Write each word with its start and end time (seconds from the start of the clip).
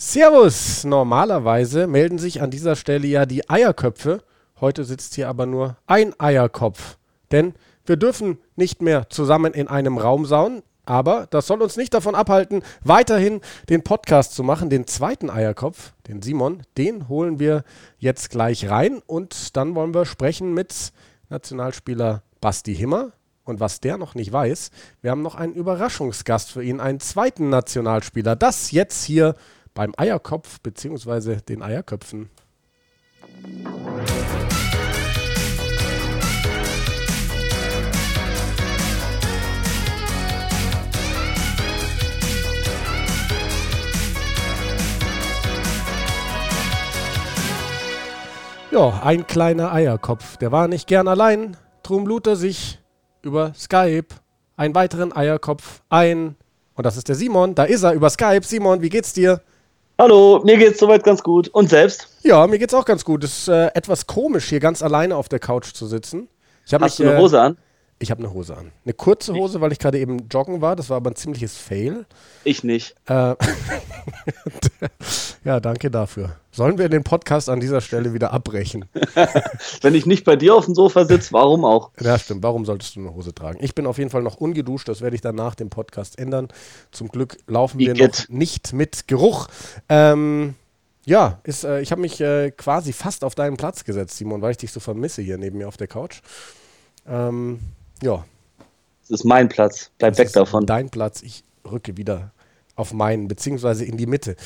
Servus! 0.00 0.84
Normalerweise 0.84 1.88
melden 1.88 2.18
sich 2.18 2.40
an 2.40 2.52
dieser 2.52 2.76
Stelle 2.76 3.08
ja 3.08 3.26
die 3.26 3.50
Eierköpfe. 3.50 4.22
Heute 4.60 4.84
sitzt 4.84 5.16
hier 5.16 5.28
aber 5.28 5.44
nur 5.44 5.76
ein 5.88 6.14
Eierkopf. 6.20 6.98
Denn 7.32 7.54
wir 7.84 7.96
dürfen 7.96 8.38
nicht 8.54 8.80
mehr 8.80 9.10
zusammen 9.10 9.54
in 9.54 9.66
einem 9.66 9.98
Raum 9.98 10.24
sauen. 10.24 10.62
Aber 10.86 11.26
das 11.30 11.48
soll 11.48 11.60
uns 11.62 11.76
nicht 11.76 11.94
davon 11.94 12.14
abhalten, 12.14 12.62
weiterhin 12.84 13.40
den 13.68 13.82
Podcast 13.82 14.36
zu 14.36 14.44
machen. 14.44 14.70
Den 14.70 14.86
zweiten 14.86 15.30
Eierkopf, 15.30 15.94
den 16.06 16.22
Simon, 16.22 16.62
den 16.76 17.08
holen 17.08 17.40
wir 17.40 17.64
jetzt 17.98 18.30
gleich 18.30 18.70
rein. 18.70 19.02
Und 19.04 19.56
dann 19.56 19.74
wollen 19.74 19.94
wir 19.94 20.06
sprechen 20.06 20.54
mit 20.54 20.92
Nationalspieler 21.28 22.22
Basti 22.40 22.76
Himmer. 22.76 23.14
Und 23.42 23.58
was 23.58 23.80
der 23.80 23.96
noch 23.96 24.14
nicht 24.14 24.30
weiß, 24.30 24.70
wir 25.00 25.10
haben 25.10 25.22
noch 25.22 25.34
einen 25.34 25.54
Überraschungsgast 25.54 26.52
für 26.52 26.62
ihn, 26.62 26.78
einen 26.78 27.00
zweiten 27.00 27.48
Nationalspieler. 27.48 28.36
Das 28.36 28.70
jetzt 28.70 29.04
hier 29.04 29.34
beim 29.78 29.94
Eierkopf 29.96 30.58
bzw. 30.60 31.36
den 31.36 31.62
Eierköpfen. 31.62 32.28
Ja, 48.72 49.00
ein 49.04 49.28
kleiner 49.28 49.72
Eierkopf. 49.72 50.38
Der 50.38 50.50
war 50.50 50.66
nicht 50.66 50.88
gern 50.88 51.06
allein. 51.06 51.56
Drum 51.84 52.04
lud 52.04 52.26
er 52.26 52.34
sich 52.34 52.80
über 53.22 53.54
Skype 53.54 54.08
einen 54.56 54.74
weiteren 54.74 55.14
Eierkopf 55.14 55.82
ein. 55.88 56.34
Und 56.74 56.84
das 56.84 56.96
ist 56.96 57.06
der 57.06 57.14
Simon. 57.14 57.54
Da 57.54 57.62
ist 57.62 57.84
er 57.84 57.92
über 57.92 58.10
Skype. 58.10 58.42
Simon, 58.42 58.82
wie 58.82 58.88
geht's 58.88 59.12
dir? 59.12 59.40
Hallo, 60.00 60.40
mir 60.44 60.56
geht's 60.58 60.78
soweit 60.78 61.02
ganz 61.02 61.24
gut. 61.24 61.48
Und 61.48 61.70
selbst? 61.70 62.06
Ja, 62.22 62.46
mir 62.46 62.60
geht's 62.60 62.72
auch 62.72 62.84
ganz 62.84 63.04
gut. 63.04 63.24
Es 63.24 63.40
ist 63.40 63.48
äh, 63.48 63.66
etwas 63.74 64.06
komisch, 64.06 64.48
hier 64.48 64.60
ganz 64.60 64.80
alleine 64.80 65.16
auf 65.16 65.28
der 65.28 65.40
Couch 65.40 65.72
zu 65.72 65.88
sitzen. 65.88 66.28
Hast 66.70 66.80
mich, 66.80 66.96
du 66.98 67.10
eine 67.10 67.18
Hose 67.18 67.40
an? 67.40 67.58
Ich 68.00 68.12
habe 68.12 68.22
eine 68.22 68.32
Hose 68.32 68.56
an. 68.56 68.70
Eine 68.84 68.94
kurze 68.94 69.34
Hose, 69.34 69.60
weil 69.60 69.72
ich 69.72 69.80
gerade 69.80 69.98
eben 69.98 70.28
joggen 70.28 70.60
war. 70.60 70.76
Das 70.76 70.88
war 70.88 70.98
aber 70.98 71.10
ein 71.10 71.16
ziemliches 71.16 71.56
Fail. 71.56 72.06
Ich 72.44 72.62
nicht. 72.62 72.94
Äh, 73.06 73.34
ja, 75.44 75.58
danke 75.58 75.90
dafür. 75.90 76.36
Sollen 76.52 76.78
wir 76.78 76.88
den 76.88 77.02
Podcast 77.02 77.48
an 77.48 77.58
dieser 77.58 77.80
Stelle 77.80 78.14
wieder 78.14 78.32
abbrechen? 78.32 78.84
Wenn 79.80 79.96
ich 79.96 80.06
nicht 80.06 80.24
bei 80.24 80.36
dir 80.36 80.54
auf 80.54 80.66
dem 80.66 80.76
Sofa 80.76 81.06
sitze, 81.06 81.32
warum 81.32 81.64
auch? 81.64 81.90
Ja, 82.00 82.16
stimmt. 82.20 82.44
Warum 82.44 82.64
solltest 82.64 82.94
du 82.94 83.00
eine 83.00 83.14
Hose 83.14 83.34
tragen? 83.34 83.58
Ich 83.60 83.74
bin 83.74 83.84
auf 83.84 83.98
jeden 83.98 84.10
Fall 84.10 84.22
noch 84.22 84.36
ungeduscht. 84.36 84.88
Das 84.88 85.00
werde 85.00 85.16
ich 85.16 85.22
dann 85.22 85.34
nach 85.34 85.56
dem 85.56 85.68
Podcast 85.68 86.20
ändern. 86.20 86.48
Zum 86.92 87.08
Glück 87.08 87.36
laufen 87.48 87.80
wir 87.80 87.94
noch 87.94 88.28
nicht 88.28 88.72
mit 88.72 89.08
Geruch. 89.08 89.48
Ähm, 89.88 90.54
ja, 91.04 91.40
ist, 91.42 91.64
äh, 91.64 91.80
ich 91.80 91.90
habe 91.90 92.00
mich 92.00 92.20
äh, 92.20 92.52
quasi 92.52 92.92
fast 92.92 93.24
auf 93.24 93.34
deinen 93.34 93.56
Platz 93.56 93.82
gesetzt, 93.82 94.16
Simon, 94.16 94.40
weil 94.40 94.52
ich 94.52 94.58
dich 94.58 94.70
so 94.70 94.78
vermisse 94.78 95.20
hier 95.20 95.36
neben 95.36 95.58
mir 95.58 95.66
auf 95.66 95.76
der 95.76 95.88
Couch. 95.88 96.20
Ähm, 97.08 97.58
ja. 98.02 98.24
Das 99.02 99.20
ist 99.20 99.24
mein 99.24 99.48
Platz. 99.48 99.90
Bleib 99.98 100.12
das 100.12 100.18
weg 100.18 100.32
davon. 100.32 100.66
Dein 100.66 100.90
Platz. 100.90 101.22
Ich 101.22 101.44
rücke 101.70 101.96
wieder 101.96 102.32
auf 102.78 102.92
meinen, 102.92 103.26
beziehungsweise 103.26 103.84
in 103.84 103.96
die 103.96 104.06
Mitte. 104.06 104.36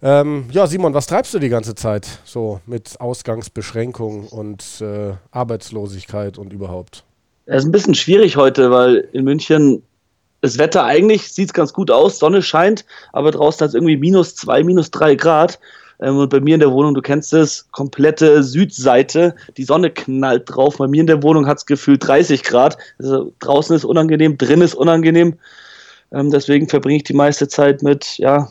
Ähm, 0.00 0.46
ja, 0.50 0.66
Simon, 0.66 0.94
was 0.94 1.06
treibst 1.06 1.34
du 1.34 1.38
die 1.38 1.50
ganze 1.50 1.74
Zeit 1.74 2.08
so 2.24 2.60
mit 2.66 3.00
Ausgangsbeschränkungen 3.00 4.28
und 4.28 4.80
äh, 4.80 5.12
Arbeitslosigkeit 5.30 6.38
und 6.38 6.52
überhaupt? 6.52 7.04
Es 7.44 7.62
ist 7.62 7.68
ein 7.68 7.72
bisschen 7.72 7.94
schwierig 7.94 8.36
heute, 8.36 8.70
weil 8.70 9.08
in 9.12 9.24
München 9.24 9.82
das 10.40 10.58
Wetter 10.58 10.84
eigentlich 10.84 11.32
sieht 11.32 11.52
ganz 11.52 11.72
gut 11.72 11.90
aus, 11.90 12.18
Sonne 12.18 12.42
scheint, 12.42 12.84
aber 13.12 13.30
draußen 13.30 13.60
hat 13.60 13.68
es 13.68 13.74
irgendwie 13.74 13.96
minus 13.96 14.34
zwei, 14.34 14.64
minus 14.64 14.90
drei 14.90 15.14
Grad. 15.14 15.60
Ähm, 16.02 16.18
und 16.18 16.28
bei 16.28 16.40
mir 16.40 16.54
in 16.54 16.60
der 16.60 16.72
Wohnung, 16.72 16.94
du 16.94 17.00
kennst 17.00 17.32
es, 17.32 17.70
komplette 17.70 18.42
Südseite, 18.42 19.34
die 19.56 19.64
Sonne 19.64 19.90
knallt 19.90 20.44
drauf. 20.46 20.78
Bei 20.78 20.88
mir 20.88 21.00
in 21.00 21.06
der 21.06 21.22
Wohnung 21.22 21.46
hat 21.46 21.58
es 21.58 21.66
gefühlt 21.66 22.06
30 22.06 22.42
Grad. 22.42 22.76
Also 22.98 23.32
draußen 23.38 23.74
ist 23.76 23.84
unangenehm, 23.84 24.36
drin 24.36 24.60
ist 24.60 24.74
unangenehm. 24.74 25.38
Ähm, 26.12 26.30
deswegen 26.30 26.68
verbringe 26.68 26.98
ich 26.98 27.04
die 27.04 27.14
meiste 27.14 27.48
Zeit 27.48 27.82
mit 27.82 28.18
ja, 28.18 28.48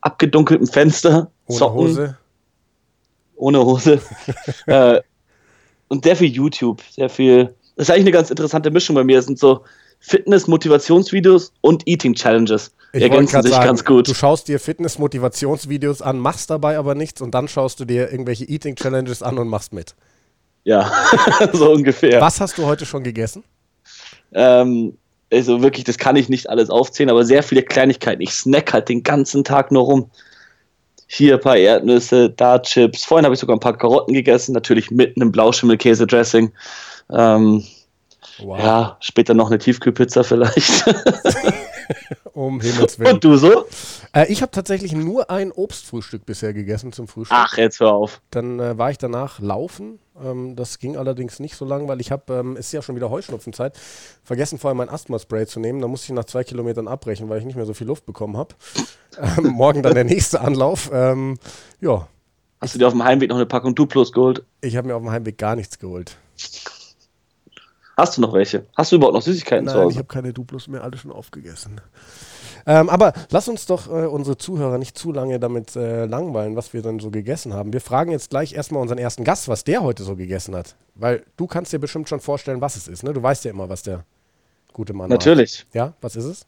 abgedunkeltem 0.00 0.68
Fenster, 0.68 1.30
ohne 1.46 1.58
Zocken, 1.58 1.78
Hose. 1.78 2.18
Ohne 3.34 3.64
Hose. 3.64 4.00
äh, 4.66 5.00
und 5.88 6.04
sehr 6.04 6.16
viel 6.16 6.30
YouTube, 6.30 6.82
sehr 6.90 7.08
viel. 7.08 7.54
Das 7.76 7.88
ist 7.88 7.90
eigentlich 7.90 8.04
eine 8.04 8.12
ganz 8.12 8.30
interessante 8.30 8.70
Mischung 8.70 8.94
bei 8.94 9.04
mir. 9.04 9.18
Es 9.18 9.26
sind 9.26 9.38
so 9.38 9.62
Fitness-Motivationsvideos 10.00 11.52
und 11.60 11.86
Eating-Challenges. 11.86 12.72
Ich 12.92 13.02
ergänzen 13.02 13.42
sich 13.42 13.52
sagen, 13.52 13.66
ganz 13.66 13.84
gut. 13.84 14.08
Du 14.08 14.14
schaust 14.14 14.48
dir 14.48 14.58
Fitness-Motivationsvideos 14.58 16.00
an, 16.02 16.18
machst 16.18 16.50
dabei 16.50 16.78
aber 16.78 16.94
nichts 16.94 17.20
und 17.20 17.34
dann 17.34 17.48
schaust 17.48 17.80
du 17.80 17.84
dir 17.84 18.10
irgendwelche 18.10 18.44
Eating-Challenges 18.44 19.22
an 19.22 19.38
und 19.38 19.48
machst 19.48 19.72
mit. 19.72 19.94
Ja, 20.64 20.90
so 21.52 21.70
ungefähr. 21.70 22.20
Was 22.20 22.40
hast 22.40 22.58
du 22.58 22.66
heute 22.66 22.86
schon 22.86 23.02
gegessen? 23.02 23.44
Ähm, 24.32 24.96
also 25.32 25.62
wirklich, 25.62 25.84
das 25.84 25.98
kann 25.98 26.16
ich 26.16 26.28
nicht 26.28 26.48
alles 26.48 26.70
aufzählen, 26.70 27.10
aber 27.10 27.24
sehr 27.24 27.42
viele 27.42 27.62
Kleinigkeiten. 27.62 28.22
Ich 28.22 28.32
snack 28.32 28.72
halt 28.72 28.88
den 28.88 29.02
ganzen 29.02 29.44
Tag 29.44 29.70
nur 29.70 29.84
rum. 29.84 30.10
Hier 31.08 31.34
ein 31.34 31.40
paar 31.40 31.56
Erdnüsse, 31.56 32.30
da 32.30 32.58
Chips. 32.58 33.04
Vorhin 33.04 33.24
habe 33.24 33.34
ich 33.34 33.40
sogar 33.40 33.56
ein 33.56 33.60
paar 33.60 33.76
Karotten 33.76 34.12
gegessen, 34.12 34.52
natürlich 34.52 34.90
mit 34.90 35.16
einem 35.16 35.30
Blauschimmelkäse-Dressing. 35.30 36.52
Ähm, 37.12 37.64
wow. 38.38 38.58
Ja, 38.58 38.96
später 39.00 39.34
noch 39.34 39.48
eine 39.48 39.58
Tiefkühlpizza 39.58 40.22
vielleicht. 40.22 40.84
um 42.36 42.60
Himmels 42.60 42.98
Willen. 42.98 43.14
Und 43.14 43.24
du 43.24 43.36
so? 43.36 43.64
Äh, 44.12 44.30
ich 44.30 44.42
habe 44.42 44.52
tatsächlich 44.52 44.92
nur 44.92 45.30
ein 45.30 45.52
Obstfrühstück 45.52 46.26
bisher 46.26 46.52
gegessen 46.52 46.92
zum 46.92 47.08
Frühstück. 47.08 47.36
Ach, 47.38 47.56
jetzt 47.56 47.80
hör 47.80 47.92
auf. 47.92 48.20
Dann 48.30 48.60
äh, 48.60 48.76
war 48.78 48.90
ich 48.90 48.98
danach 48.98 49.40
laufen. 49.40 49.98
Ähm, 50.22 50.54
das 50.54 50.78
ging 50.78 50.96
allerdings 50.96 51.40
nicht 51.40 51.56
so 51.56 51.64
lang, 51.64 51.88
weil 51.88 52.00
ich 52.00 52.12
habe, 52.12 52.34
ähm, 52.34 52.56
es 52.56 52.66
ist 52.66 52.72
ja 52.72 52.82
schon 52.82 52.94
wieder 52.94 53.10
Heuschnupfenzeit, 53.10 53.78
vergessen 54.22 54.58
vorher 54.58 54.74
mein 54.74 54.88
Asthma-Spray 54.88 55.46
zu 55.46 55.60
nehmen. 55.60 55.80
Da 55.80 55.88
musste 55.88 56.12
ich 56.12 56.16
nach 56.16 56.24
zwei 56.24 56.44
Kilometern 56.44 56.88
abbrechen, 56.88 57.28
weil 57.28 57.38
ich 57.38 57.44
nicht 57.46 57.56
mehr 57.56 57.66
so 57.66 57.74
viel 57.74 57.86
Luft 57.86 58.06
bekommen 58.06 58.36
habe. 58.36 58.54
ähm, 59.38 59.48
morgen 59.52 59.82
dann 59.82 59.94
der 59.94 60.04
nächste 60.04 60.40
Anlauf. 60.40 60.90
Ähm, 60.92 61.38
ja. 61.80 62.06
Hast 62.60 62.74
du 62.74 62.78
dir 62.78 62.86
auf 62.86 62.94
dem 62.94 63.04
Heimweg 63.04 63.28
noch 63.30 63.36
eine 63.36 63.46
Packung 63.46 63.74
Duplos 63.74 64.12
geholt? 64.12 64.44
Ich 64.60 64.76
habe 64.76 64.88
mir 64.88 64.94
auf 64.94 65.02
dem 65.02 65.10
Heimweg 65.10 65.38
gar 65.38 65.56
nichts 65.56 65.78
geholt. 65.78 66.16
Hast 67.96 68.16
du 68.16 68.20
noch 68.20 68.34
welche? 68.34 68.66
Hast 68.76 68.92
du 68.92 68.96
überhaupt 68.96 69.14
noch 69.14 69.22
Süßigkeiten 69.22 69.64
Nein, 69.64 69.74
zu 69.74 69.80
Hause? 69.80 69.92
ich 69.92 69.98
habe 69.98 70.08
keine 70.08 70.32
Duplos 70.34 70.68
mehr, 70.68 70.84
alle 70.84 70.98
schon 70.98 71.10
aufgegessen. 71.10 71.80
Ähm, 72.66 72.90
aber 72.90 73.14
lass 73.30 73.48
uns 73.48 73.64
doch 73.64 73.86
äh, 73.88 74.06
unsere 74.06 74.36
Zuhörer 74.36 74.76
nicht 74.76 74.98
zu 74.98 75.12
lange 75.12 75.40
damit 75.40 75.76
äh, 75.76 76.04
langweilen, 76.04 76.56
was 76.56 76.74
wir 76.74 76.82
dann 76.82 76.98
so 76.98 77.10
gegessen 77.10 77.54
haben. 77.54 77.72
Wir 77.72 77.80
fragen 77.80 78.10
jetzt 78.10 78.30
gleich 78.30 78.52
erstmal 78.52 78.82
unseren 78.82 78.98
ersten 78.98 79.24
Gast, 79.24 79.48
was 79.48 79.64
der 79.64 79.82
heute 79.82 80.02
so 80.02 80.14
gegessen 80.14 80.54
hat. 80.54 80.74
Weil 80.94 81.24
du 81.38 81.46
kannst 81.46 81.72
dir 81.72 81.78
bestimmt 81.78 82.08
schon 82.08 82.20
vorstellen, 82.20 82.60
was 82.60 82.76
es 82.76 82.86
ist. 82.86 83.02
Ne? 83.02 83.14
Du 83.14 83.22
weißt 83.22 83.44
ja 83.46 83.52
immer, 83.52 83.68
was 83.68 83.82
der 83.82 84.04
gute 84.74 84.92
Mann 84.92 85.08
Natürlich. 85.08 85.64
Macht. 85.66 85.74
Ja, 85.74 85.92
was 86.02 86.16
ist 86.16 86.24
es? 86.24 86.46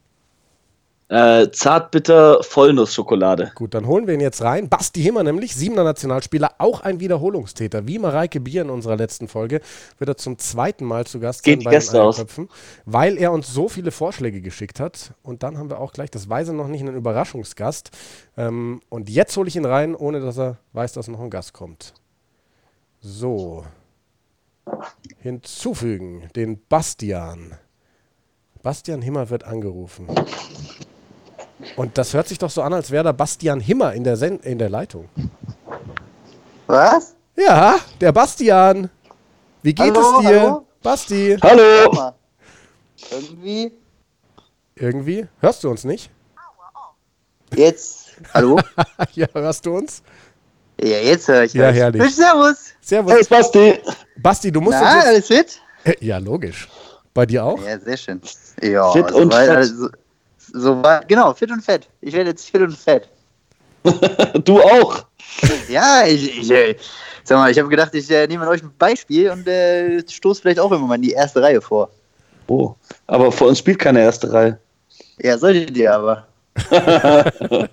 Äh, 1.10 1.50
Zartbitter 1.52 2.42
Vollnussschokolade. 2.42 3.52
Gut, 3.54 3.72
dann 3.72 3.86
holen 3.86 4.06
wir 4.06 4.12
ihn 4.12 4.20
jetzt 4.20 4.42
rein. 4.42 4.68
Basti 4.68 5.00
Himmer 5.02 5.22
nämlich, 5.22 5.54
siebener 5.54 5.82
Nationalspieler, 5.82 6.56
auch 6.58 6.82
ein 6.82 7.00
Wiederholungstäter. 7.00 7.86
Wie 7.86 7.98
Mareike 7.98 8.40
Bier 8.40 8.60
in 8.60 8.68
unserer 8.68 8.96
letzten 8.96 9.26
Folge 9.26 9.62
wird 9.96 10.10
er 10.10 10.18
zum 10.18 10.36
zweiten 10.38 10.84
Mal 10.84 11.06
zu 11.06 11.18
Gast 11.18 11.44
Geht 11.44 11.62
sein 11.62 11.72
bei 11.72 11.78
den 11.78 11.96
Einköpfen, 11.96 12.50
weil 12.84 13.16
er 13.16 13.32
uns 13.32 13.50
so 13.50 13.70
viele 13.70 13.90
Vorschläge 13.90 14.42
geschickt 14.42 14.80
hat. 14.80 15.14
Und 15.22 15.42
dann 15.42 15.56
haben 15.56 15.70
wir 15.70 15.80
auch 15.80 15.94
gleich, 15.94 16.10
das 16.10 16.28
weiß 16.28 16.48
er 16.48 16.54
noch 16.54 16.68
nicht, 16.68 16.82
einen 16.82 16.94
Überraschungsgast. 16.94 17.90
Ähm, 18.36 18.82
und 18.90 19.08
jetzt 19.08 19.34
hole 19.38 19.48
ich 19.48 19.56
ihn 19.56 19.64
rein, 19.64 19.94
ohne 19.94 20.20
dass 20.20 20.38
er 20.38 20.58
weiß, 20.74 20.92
dass 20.92 21.08
noch 21.08 21.20
ein 21.20 21.30
Gast 21.30 21.54
kommt. 21.54 21.94
So. 23.00 23.64
Hinzufügen, 25.20 26.28
den 26.36 26.60
Bastian. 26.68 27.54
Bastian 28.62 29.00
Himmer 29.00 29.30
wird 29.30 29.44
angerufen. 29.44 30.06
Und 31.76 31.98
das 31.98 32.14
hört 32.14 32.28
sich 32.28 32.38
doch 32.38 32.50
so 32.50 32.62
an, 32.62 32.72
als 32.72 32.90
wäre 32.90 33.04
da 33.04 33.12
Bastian 33.12 33.60
Himmer 33.60 33.92
in 33.92 34.04
der, 34.04 34.16
Sen 34.16 34.38
in 34.40 34.58
der 34.58 34.70
Leitung. 34.70 35.08
Was? 36.66 37.14
Ja, 37.36 37.78
der 38.00 38.12
Bastian. 38.12 38.90
Wie 39.62 39.74
geht 39.74 39.94
hallo, 39.96 40.18
es 40.20 40.26
dir? 40.26 40.40
Hallo? 40.40 40.66
Basti. 40.82 41.36
Hallo. 41.42 42.12
Irgendwie. 43.10 43.72
Irgendwie? 44.76 45.26
Hörst 45.40 45.64
du 45.64 45.70
uns 45.70 45.84
nicht? 45.84 46.10
Jetzt. 47.54 48.08
Hallo? 48.34 48.60
ja, 49.14 49.26
hörst 49.32 49.66
du 49.66 49.76
uns? 49.76 50.02
Ja, 50.80 50.98
jetzt 50.98 51.26
höre 51.26 51.42
ich 51.44 51.54
Ja, 51.54 51.68
euch. 51.68 51.76
herrlich. 51.76 52.14
Servus. 52.14 52.56
Servus. 52.80 53.12
Hey, 53.12 53.24
Basti. 53.28 53.78
Basti, 54.16 54.52
du 54.52 54.60
musst 54.60 54.78
Na, 54.80 54.94
uns 54.96 55.04
alles 55.06 55.26
fit? 55.26 55.60
Ja, 56.00 56.18
logisch. 56.18 56.68
Bei 57.14 57.26
dir 57.26 57.44
auch? 57.44 57.60
Ja, 57.64 57.78
sehr 57.80 57.96
schön. 57.96 58.20
Ja, 58.62 58.90
fit 58.92 59.10
und 59.10 59.32
weit, 59.32 59.48
also, 59.48 59.88
so 60.52 60.82
war, 60.82 61.04
genau, 61.04 61.32
fit 61.34 61.50
und 61.50 61.62
fett. 61.62 61.88
Ich 62.00 62.14
werde 62.14 62.30
jetzt 62.30 62.50
fit 62.50 62.60
und 62.62 62.76
fett. 62.76 63.08
du 64.44 64.60
auch. 64.60 65.04
Ja, 65.68 66.04
ich, 66.06 66.38
ich 66.40 66.50
äh, 66.50 66.76
sag 67.24 67.38
mal, 67.38 67.50
ich 67.50 67.58
habe 67.58 67.68
gedacht, 67.68 67.94
ich 67.94 68.10
äh, 68.10 68.26
nehme 68.26 68.46
euch 68.48 68.62
ein 68.62 68.72
Beispiel 68.78 69.30
und 69.30 69.46
äh, 69.46 70.02
stoße 70.08 70.42
vielleicht 70.42 70.60
auch 70.60 70.72
immer 70.72 70.86
mal 70.86 70.94
in 70.96 71.02
die 71.02 71.12
erste 71.12 71.42
Reihe 71.42 71.60
vor. 71.60 71.90
Oh, 72.48 72.74
aber 73.06 73.30
vor 73.30 73.48
uns 73.48 73.58
spielt 73.58 73.78
keine 73.78 74.00
erste 74.00 74.32
Reihe. 74.32 74.58
Ja, 75.20 75.36
solltet 75.38 75.76
ihr 75.76 75.92
aber. 75.94 76.26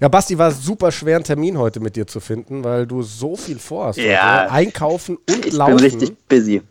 Ja, 0.00 0.06
Basti, 0.08 0.38
war 0.38 0.52
super 0.52 0.92
schwer, 0.92 1.16
einen 1.16 1.24
Termin 1.24 1.58
heute 1.58 1.80
mit 1.80 1.96
dir 1.96 2.06
zu 2.06 2.20
finden, 2.20 2.62
weil 2.62 2.86
du 2.86 3.02
so 3.02 3.34
viel 3.34 3.58
vorhast. 3.58 3.98
Ja. 3.98 4.42
Heute. 4.42 4.52
Einkaufen 4.52 5.16
und 5.28 5.46
Ich 5.46 5.52
laufen. 5.52 5.74
bin 5.74 5.84
richtig 5.84 6.16
busy. 6.28 6.62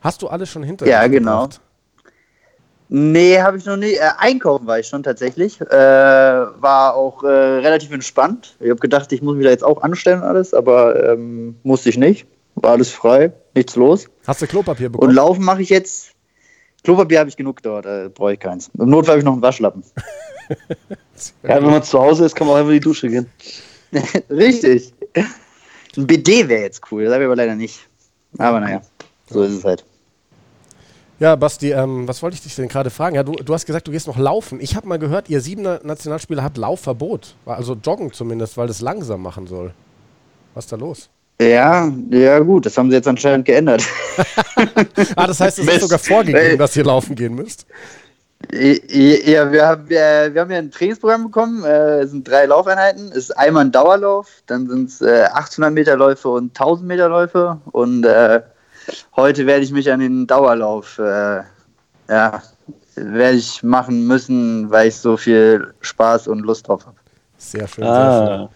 Hast 0.00 0.22
du 0.22 0.28
alles 0.28 0.48
schon 0.48 0.64
hinter 0.64 0.84
Ja, 0.86 1.04
dich 1.04 1.12
genau. 1.18 1.42
gebracht? 1.42 1.60
Nee, 2.90 3.38
habe 3.40 3.58
ich 3.58 3.66
noch 3.66 3.76
nie. 3.76 3.92
Äh, 3.92 4.10
einkaufen 4.18 4.66
war 4.66 4.78
ich 4.78 4.86
schon 4.86 5.02
tatsächlich. 5.02 5.60
Äh, 5.60 5.66
war 5.70 6.94
auch 6.94 7.22
äh, 7.22 7.26
relativ 7.26 7.92
entspannt. 7.92 8.56
Ich 8.60 8.70
habe 8.70 8.80
gedacht, 8.80 9.12
ich 9.12 9.20
muss 9.20 9.36
mich 9.36 9.44
da 9.44 9.50
jetzt 9.50 9.64
auch 9.64 9.82
anstellen 9.82 10.20
und 10.22 10.26
alles, 10.26 10.54
aber 10.54 11.12
ähm, 11.12 11.56
musste 11.64 11.90
ich 11.90 11.98
nicht. 11.98 12.26
War 12.54 12.72
alles 12.72 12.90
frei, 12.90 13.32
nichts 13.54 13.76
los. 13.76 14.06
Hast 14.26 14.40
du 14.42 14.46
Klopapier 14.46 14.86
Und 14.86 14.92
bekommen? 14.92 15.14
laufen 15.14 15.44
mache 15.44 15.62
ich 15.62 15.68
jetzt. 15.68 16.12
Klopapier 16.82 17.18
habe 17.20 17.28
ich 17.28 17.36
genug 17.36 17.62
dort, 17.62 17.84
äh, 17.86 18.08
brauche 18.08 18.32
ich 18.32 18.40
keins. 18.40 18.70
Im 18.78 18.88
Notfall 18.88 19.12
habe 19.12 19.18
ich 19.20 19.24
noch 19.24 19.32
einen 19.34 19.42
Waschlappen. 19.42 19.82
Ja, 21.42 21.56
wenn 21.56 21.70
man 21.70 21.82
zu 21.82 22.00
Hause 22.00 22.24
ist, 22.24 22.34
kann 22.34 22.46
man 22.46 22.54
auch 22.54 22.60
einfach 22.60 22.70
in 22.70 22.76
die 22.76 22.80
Dusche 22.80 23.08
gehen. 23.08 23.26
Richtig. 24.30 24.94
Ein 25.94 26.06
BD 26.06 26.48
wäre 26.48 26.62
jetzt 26.62 26.80
cool, 26.90 27.04
das 27.04 27.12
habe 27.12 27.24
ich 27.24 27.26
aber 27.26 27.36
leider 27.36 27.54
nicht. 27.54 27.80
Aber 28.38 28.58
naja, 28.60 28.80
so 29.28 29.42
ist 29.42 29.52
es 29.52 29.64
halt. 29.64 29.84
Ja, 31.20 31.34
Basti, 31.34 31.72
ähm, 31.72 32.06
was 32.06 32.22
wollte 32.22 32.34
ich 32.34 32.42
dich 32.42 32.54
denn 32.54 32.68
gerade 32.68 32.90
fragen? 32.90 33.16
Ja, 33.16 33.24
du, 33.24 33.32
du 33.32 33.52
hast 33.52 33.66
gesagt, 33.66 33.88
du 33.88 33.92
gehst 33.92 34.06
noch 34.06 34.18
laufen. 34.18 34.60
Ich 34.60 34.76
habe 34.76 34.86
mal 34.86 35.00
gehört, 35.00 35.28
ihr 35.28 35.40
siebener 35.40 35.80
Nationalspieler 35.82 36.44
habt 36.44 36.56
Laufverbot. 36.56 37.34
Also 37.44 37.74
joggen 37.74 38.12
zumindest, 38.12 38.56
weil 38.56 38.68
das 38.68 38.80
langsam 38.80 39.22
machen 39.22 39.48
soll. 39.48 39.72
Was 40.54 40.66
ist 40.66 40.72
da 40.72 40.76
los? 40.76 41.08
Ja, 41.40 41.90
ja 42.10 42.38
gut, 42.40 42.66
das 42.66 42.76
haben 42.76 42.90
sie 42.90 42.96
jetzt 42.96 43.08
anscheinend 43.08 43.46
geändert. 43.46 43.84
Ah, 45.14 45.26
das 45.28 45.40
heißt, 45.40 45.60
es 45.60 45.68
ist 45.68 45.80
sogar 45.82 45.98
vorgegeben, 45.98 46.58
dass 46.58 46.76
ihr 46.76 46.84
laufen 46.84 47.14
gehen 47.14 47.34
müsst. 47.34 47.66
Ja, 48.52 49.52
wir 49.52 49.66
haben, 49.66 49.86
äh, 49.88 50.32
wir 50.32 50.40
haben 50.40 50.50
ja 50.50 50.58
ein 50.58 50.70
Trainingsprogramm 50.70 51.24
bekommen. 51.24 51.64
Äh, 51.64 52.00
es 52.00 52.10
sind 52.10 52.26
drei 52.28 52.46
Laufeinheiten. 52.46 53.08
Es 53.10 53.16
ist 53.16 53.38
einmal 53.38 53.64
ein 53.64 53.72
Dauerlauf, 53.72 54.28
dann 54.46 54.68
sind 54.68 54.88
es 54.88 55.00
äh, 55.00 55.24
800 55.32 55.72
Meter 55.72 55.96
Läufe 55.96 56.28
und 56.28 56.58
1000 56.58 56.88
Meter 56.88 57.08
Läufe. 57.08 57.60
Und 57.70 58.04
äh, 58.04 58.40
heute 59.16 59.46
werde 59.46 59.64
ich 59.64 59.72
mich 59.72 59.90
an 59.90 60.00
den 60.00 60.26
Dauerlauf, 60.26 60.98
äh, 60.98 61.40
ja, 62.08 62.42
werde 62.94 63.36
ich 63.36 63.62
machen 63.62 64.06
müssen, 64.06 64.70
weil 64.70 64.88
ich 64.88 64.96
so 64.96 65.16
viel 65.16 65.72
Spaß 65.80 66.28
und 66.28 66.40
Lust 66.40 66.66
drauf 66.68 66.84
habe. 66.86 66.96
Sehr 67.36 67.68
schön, 67.68 67.84
sehr 67.84 67.92
schön. 67.92 67.92
Ah. 67.92 68.50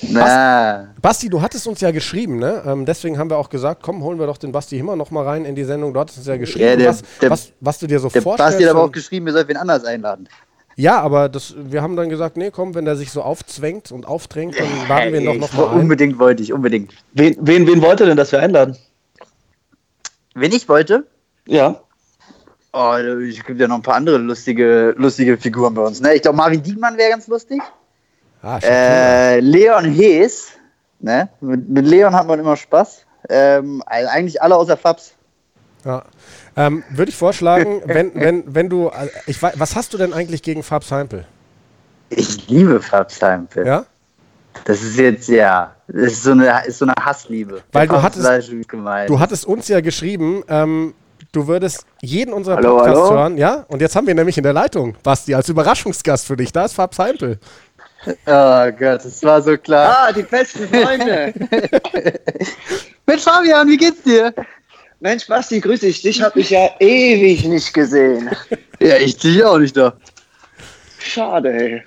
Na, 0.00 0.88
Basti, 1.02 1.28
du 1.28 1.42
hattest 1.42 1.66
uns 1.66 1.80
ja 1.80 1.90
geschrieben, 1.90 2.38
ne? 2.38 2.62
Ähm, 2.64 2.84
deswegen 2.86 3.18
haben 3.18 3.30
wir 3.30 3.36
auch 3.36 3.50
gesagt, 3.50 3.82
komm, 3.82 4.00
holen 4.04 4.20
wir 4.20 4.26
doch 4.26 4.38
den 4.38 4.52
Basti 4.52 4.76
Himmer 4.76 4.94
noch 4.94 5.10
mal 5.10 5.24
rein 5.24 5.44
in 5.44 5.56
die 5.56 5.64
Sendung. 5.64 5.92
Du 5.92 5.98
hattest 5.98 6.18
uns 6.18 6.26
ja 6.28 6.36
geschrieben, 6.36 6.64
Ja, 6.68 6.76
der- 6.76 6.88
was, 6.90 7.02
der- 7.20 7.30
was, 7.30 7.52
was 7.60 7.78
du 7.80 7.88
dir 7.88 7.98
so 7.98 8.08
der 8.08 8.22
vorstellst. 8.22 8.52
Basti 8.52 8.62
hat 8.64 8.70
aber 8.70 8.84
auch 8.84 8.92
geschrieben, 8.92 9.26
ihr 9.26 9.32
sollt 9.32 9.48
wen 9.48 9.56
anders 9.56 9.84
einladen. 9.84 10.28
ja, 10.76 11.00
aber 11.00 11.28
das, 11.28 11.52
wir 11.58 11.82
haben 11.82 11.96
dann 11.96 12.08
gesagt, 12.10 12.36
nee, 12.36 12.52
komm, 12.52 12.76
wenn 12.76 12.84
der 12.84 12.94
sich 12.94 13.10
so 13.10 13.22
aufzwängt 13.22 13.90
und 13.90 14.06
aufdrängt, 14.06 14.54
dann 14.56 14.68
laden 14.88 15.12
wir 15.14 15.20
ihn 15.20 15.40
doch 15.40 15.52
mal 15.52 15.68
ein. 15.70 15.80
Unbedingt 15.80 16.16
wollte 16.20 16.44
ich, 16.44 16.52
unbedingt. 16.52 16.92
Wen, 17.14 17.36
wen, 17.40 17.66
wen 17.66 17.82
wollt 17.82 17.98
ihr 17.98 18.06
denn, 18.06 18.16
dass 18.16 18.30
wir 18.30 18.38
einladen? 18.38 18.76
Wenn 20.34 20.52
ich 20.52 20.68
wollte, 20.68 21.06
Ja. 21.46 21.80
Oh, 22.72 22.92
es 22.92 23.42
gibt 23.44 23.58
ja 23.58 23.66
noch 23.66 23.76
ein 23.76 23.82
paar 23.82 23.94
andere 23.94 24.18
lustige, 24.18 24.94
lustige 24.98 25.38
Figuren 25.38 25.72
bei 25.72 25.82
uns. 25.82 26.00
Ne? 26.00 26.14
Ich 26.14 26.22
glaube, 26.22 26.36
Marvin 26.36 26.62
Diekmann 26.62 26.98
wäre 26.98 27.10
ganz 27.10 27.26
lustig. 27.26 27.60
Ah. 28.42 28.58
Äh, 28.62 29.40
Leon 29.40 29.86
Hees. 29.86 30.48
Ne? 31.00 31.28
Mit, 31.40 31.68
mit 31.68 31.86
Leon 31.86 32.14
hat 32.14 32.26
man 32.26 32.38
immer 32.38 32.56
Spaß. 32.56 33.06
Ähm, 33.30 33.82
also 33.86 34.08
eigentlich 34.10 34.40
alle 34.42 34.54
außer 34.54 34.76
Fabs. 34.76 35.14
Ja. 35.84 36.04
Ähm, 36.56 36.84
Würde 36.90 37.08
ich 37.08 37.16
vorschlagen, 37.16 37.82
wenn, 37.86 38.14
wenn, 38.14 38.54
wenn 38.54 38.68
du, 38.68 38.88
äh, 38.88 39.08
ich 39.26 39.42
weiß, 39.42 39.54
was 39.58 39.74
hast 39.74 39.94
du 39.94 39.98
denn 39.98 40.12
eigentlich 40.12 40.42
gegen 40.42 40.62
Fabs 40.62 40.92
Heimpel? 40.92 41.24
Ich 42.10 42.48
liebe 42.48 42.80
Fabs 42.80 43.20
Heimpel. 43.22 43.66
Ja? 43.66 43.86
Das 44.64 44.82
ist 44.82 44.98
jetzt, 44.98 45.28
ja, 45.28 45.74
das 45.88 46.12
ist 46.12 46.22
so 46.24 46.32
eine, 46.32 46.66
ist 46.66 46.78
so 46.78 46.84
eine 46.84 46.94
Hassliebe. 46.98 47.62
Weil 47.72 47.88
du 47.88 48.02
hattest-. 48.02 48.50
Du 49.06 49.20
hattest 49.20 49.46
uns 49.46 49.68
ja 49.68 49.80
geschrieben, 49.80 50.42
ähm, 50.48 50.94
du 51.32 51.46
würdest 51.46 51.86
jeden 52.02 52.32
unserer 52.32 52.56
Hallo, 52.56 52.76
Podcasts 52.76 53.00
hallo? 53.00 53.10
hören, 53.10 53.38
ja? 53.38 53.64
Und 53.68 53.80
jetzt 53.80 53.96
haben 53.96 54.06
wir 54.06 54.14
nämlich 54.14 54.36
in 54.36 54.44
der 54.44 54.52
Leitung, 54.52 54.96
Basti, 55.02 55.34
als 55.34 55.48
Überraschungsgast 55.48 56.26
für 56.26 56.36
dich. 56.36 56.52
Da 56.52 56.64
ist 56.64 56.74
Fabs 56.74 56.98
Heimpel. 56.98 57.38
oh 58.06 58.12
Gott, 58.78 59.04
das 59.04 59.22
war 59.22 59.42
so 59.42 59.56
klar. 59.56 59.96
Ah, 59.98 60.12
die 60.12 60.22
besten 60.22 60.68
Freunde. 60.68 61.32
Mensch, 63.06 63.22
Fabian, 63.22 63.68
wie 63.68 63.76
geht's 63.76 64.02
dir? 64.02 64.32
Mensch, 65.00 65.26
Basti, 65.26 65.60
grüß 65.60 65.80
dich. 65.80 66.02
Dich 66.02 66.22
habe 66.22 66.40
ich 66.40 66.50
ja 66.50 66.70
ewig 66.80 67.44
nicht 67.44 67.72
gesehen. 67.72 68.30
Ja, 68.80 68.96
ich 68.96 69.16
dich 69.16 69.44
auch 69.44 69.58
nicht 69.58 69.76
da. 69.76 69.94
Schade, 70.98 71.52
ey. 71.52 71.82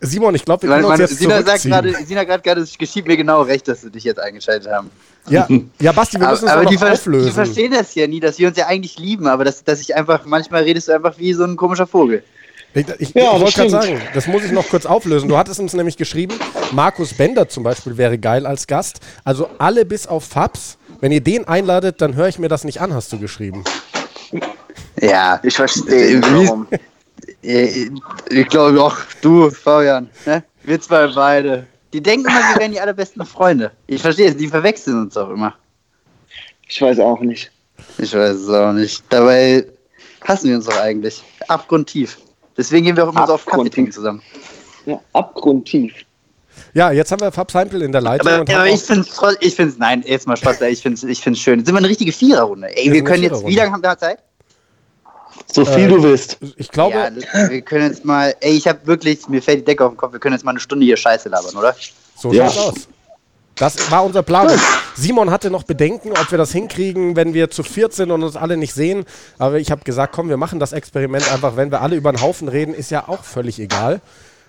Simon, 0.00 0.34
ich 0.34 0.44
glaube, 0.44 0.62
wir 0.62 0.70
Meine, 0.70 0.82
können 0.82 0.92
uns 0.92 0.98
meine, 1.00 1.10
jetzt 1.10 1.18
Sina 1.18 1.42
sagt 1.42 1.62
gerade, 1.64 2.06
Sina 2.06 2.24
gerade 2.24 2.42
gerade, 2.42 2.60
es 2.62 2.76
geschieht 2.78 3.06
mir 3.06 3.16
genau 3.16 3.42
recht, 3.42 3.68
dass 3.68 3.82
wir 3.84 3.90
dich 3.90 4.04
jetzt 4.04 4.18
eingeschaltet 4.20 4.70
haben. 4.70 4.90
Ja, 5.28 5.46
ja, 5.80 5.92
Basti, 5.92 6.18
wir 6.20 6.28
müssen 6.28 6.48
aber 6.48 6.64
die, 6.66 6.74
noch 6.74 6.80
ver 6.80 6.88
die 6.90 6.94
auflösen. 6.94 7.32
verstehen 7.32 7.72
das 7.72 7.94
ja 7.94 8.06
nie, 8.06 8.20
dass 8.20 8.38
wir 8.38 8.48
uns 8.48 8.56
ja 8.56 8.66
eigentlich 8.66 8.98
lieben, 8.98 9.26
aber 9.26 9.44
dass, 9.44 9.62
dass 9.64 9.80
ich 9.80 9.94
einfach, 9.94 10.24
manchmal 10.24 10.62
redest 10.62 10.88
du 10.88 10.92
einfach 10.92 11.18
wie 11.18 11.32
so 11.34 11.44
ein 11.44 11.56
komischer 11.56 11.86
Vogel. 11.86 12.22
Ich, 12.72 12.86
ich, 13.00 13.14
Ja, 13.14 13.22
ich 13.22 13.30
das 13.32 13.40
wollte 13.40 13.54
gerade 13.54 13.70
sagen, 13.70 14.00
das 14.14 14.26
muss 14.28 14.44
ich 14.44 14.52
noch 14.52 14.68
kurz 14.68 14.86
auflösen. 14.86 15.28
Du 15.28 15.36
hattest 15.36 15.58
uns 15.58 15.74
nämlich 15.74 15.96
geschrieben, 15.96 16.34
Markus 16.72 17.14
Bender 17.14 17.48
zum 17.48 17.64
Beispiel 17.64 17.96
wäre 17.96 18.16
geil 18.16 18.46
als 18.46 18.66
Gast. 18.68 19.00
Also 19.24 19.48
alle 19.58 19.84
bis 19.84 20.06
auf 20.06 20.24
Fabs. 20.24 20.78
Wenn 21.00 21.10
ihr 21.12 21.20
den 21.20 21.48
einladet, 21.48 22.00
dann 22.00 22.14
höre 22.14 22.28
ich 22.28 22.38
mir 22.38 22.48
das 22.48 22.62
nicht 22.64 22.80
an, 22.80 22.94
hast 22.94 23.12
du 23.12 23.18
geschrieben. 23.18 23.64
Ja, 25.00 25.40
Ich 25.42 25.56
verstehe 25.56 26.18
Äh, 26.18 26.22
warum. 26.22 26.66
Ich, 27.42 28.48
glaube 28.48 28.82
auch, 28.82 28.96
du, 29.20 29.50
Fabian, 29.50 30.08
ne? 30.26 30.44
wir 30.62 30.80
zwei 30.80 31.06
beide. 31.08 31.66
Die 31.92 32.00
denken 32.02 32.28
immer, 32.28 32.38
wir 32.38 32.60
wären 32.60 32.72
die 32.72 32.80
allerbesten 32.80 33.24
Freunde. 33.24 33.72
Ich 33.86 34.00
verstehe 34.00 34.28
es, 34.28 34.36
die 34.36 34.48
verwechseln 34.48 35.00
uns 35.00 35.16
auch 35.16 35.30
immer. 35.30 35.54
Ich 36.68 36.80
weiß 36.80 37.00
auch 37.00 37.20
nicht. 37.20 37.50
Ich 37.98 38.14
weiß 38.14 38.36
es 38.36 38.48
auch 38.48 38.72
nicht. 38.72 39.02
Dabei 39.08 39.66
hassen 40.22 40.50
wir 40.50 40.56
uns 40.56 40.66
doch 40.66 40.78
eigentlich. 40.80 41.22
Abgrundtief. 41.48 42.18
Deswegen 42.56 42.86
gehen 42.86 42.96
wir 42.96 43.08
auch 43.08 43.12
immer 43.12 43.26
so 43.26 43.34
auf 43.34 43.46
Kaffee 43.46 43.70
trinken 43.70 43.92
zusammen. 43.92 44.22
Ja, 44.86 45.00
abgrundtief. 45.12 45.92
Ja, 46.74 46.92
jetzt 46.92 47.10
haben 47.10 47.20
wir 47.20 47.32
Fabs 47.32 47.54
Heimpel 47.54 47.82
in 47.82 47.90
der 47.90 48.00
Leitung. 48.00 48.28
Aber, 48.28 48.40
und 48.40 48.54
aber 48.54 48.66
ich 48.68 48.80
finde 48.80 49.02
es, 49.08 49.36
ich 49.40 49.54
find's, 49.54 49.78
nein, 49.78 50.04
jetzt 50.06 50.26
mal 50.26 50.36
Spaß, 50.36 50.60
ich 50.62 50.82
finde 50.82 50.96
es 50.96 51.04
ich 51.04 51.20
find's 51.20 51.40
schön. 51.40 51.58
Jetzt 51.58 51.66
sind 51.66 51.74
wir 51.74 51.78
eine 51.78 51.88
richtige 51.88 52.12
Viererrunde. 52.12 52.68
Ey, 52.76 52.92
Wir 52.92 53.02
können 53.02 53.22
jetzt, 53.22 53.44
wie 53.46 53.54
lange 53.56 53.72
haben 53.72 53.82
wir 53.82 53.98
Zeit? 53.98 54.18
So 55.52 55.64
viel 55.64 55.84
Äh, 55.84 55.88
du 55.88 56.02
willst. 56.02 56.38
ich 56.56 56.70
glaube, 56.70 56.96
ja, 56.96 57.48
wir 57.48 57.60
können 57.62 57.90
jetzt 57.90 58.04
mal, 58.04 58.34
ey, 58.40 58.52
ich 58.52 58.66
habe 58.68 58.86
wirklich, 58.86 59.28
mir 59.28 59.42
fällt 59.42 59.60
die 59.60 59.64
Decke 59.64 59.84
auf 59.84 59.92
den 59.92 59.96
Kopf, 59.96 60.12
wir 60.12 60.20
können 60.20 60.34
jetzt 60.34 60.44
mal 60.44 60.52
eine 60.52 60.60
Stunde 60.60 60.84
hier 60.84 60.96
Scheiße 60.96 61.28
labern, 61.28 61.56
oder? 61.56 61.74
so 62.16 62.32
Ja. 62.32 62.50
schaut's 62.50 62.78
aus. 62.78 62.88
Das 63.56 63.90
war 63.90 64.04
unser 64.04 64.22
Plan. 64.22 64.58
Simon 64.96 65.30
hatte 65.30 65.50
noch 65.50 65.64
Bedenken, 65.64 66.12
ob 66.12 66.30
wir 66.30 66.38
das 66.38 66.50
hinkriegen, 66.50 67.14
wenn 67.14 67.34
wir 67.34 67.50
zu 67.50 67.62
viert 67.62 67.92
sind 67.92 68.10
und 68.10 68.22
uns 68.22 68.34
alle 68.34 68.56
nicht 68.56 68.72
sehen. 68.72 69.04
Aber 69.36 69.58
ich 69.58 69.70
habe 69.70 69.82
gesagt, 69.84 70.14
komm, 70.14 70.30
wir 70.30 70.38
machen 70.38 70.58
das 70.58 70.72
Experiment 70.72 71.30
einfach. 71.30 71.56
Wenn 71.56 71.70
wir 71.70 71.82
alle 71.82 71.96
über 71.96 72.10
den 72.10 72.22
Haufen 72.22 72.48
reden, 72.48 72.72
ist 72.72 72.90
ja 72.90 73.06
auch 73.06 73.22
völlig 73.22 73.58
egal. 73.60 74.00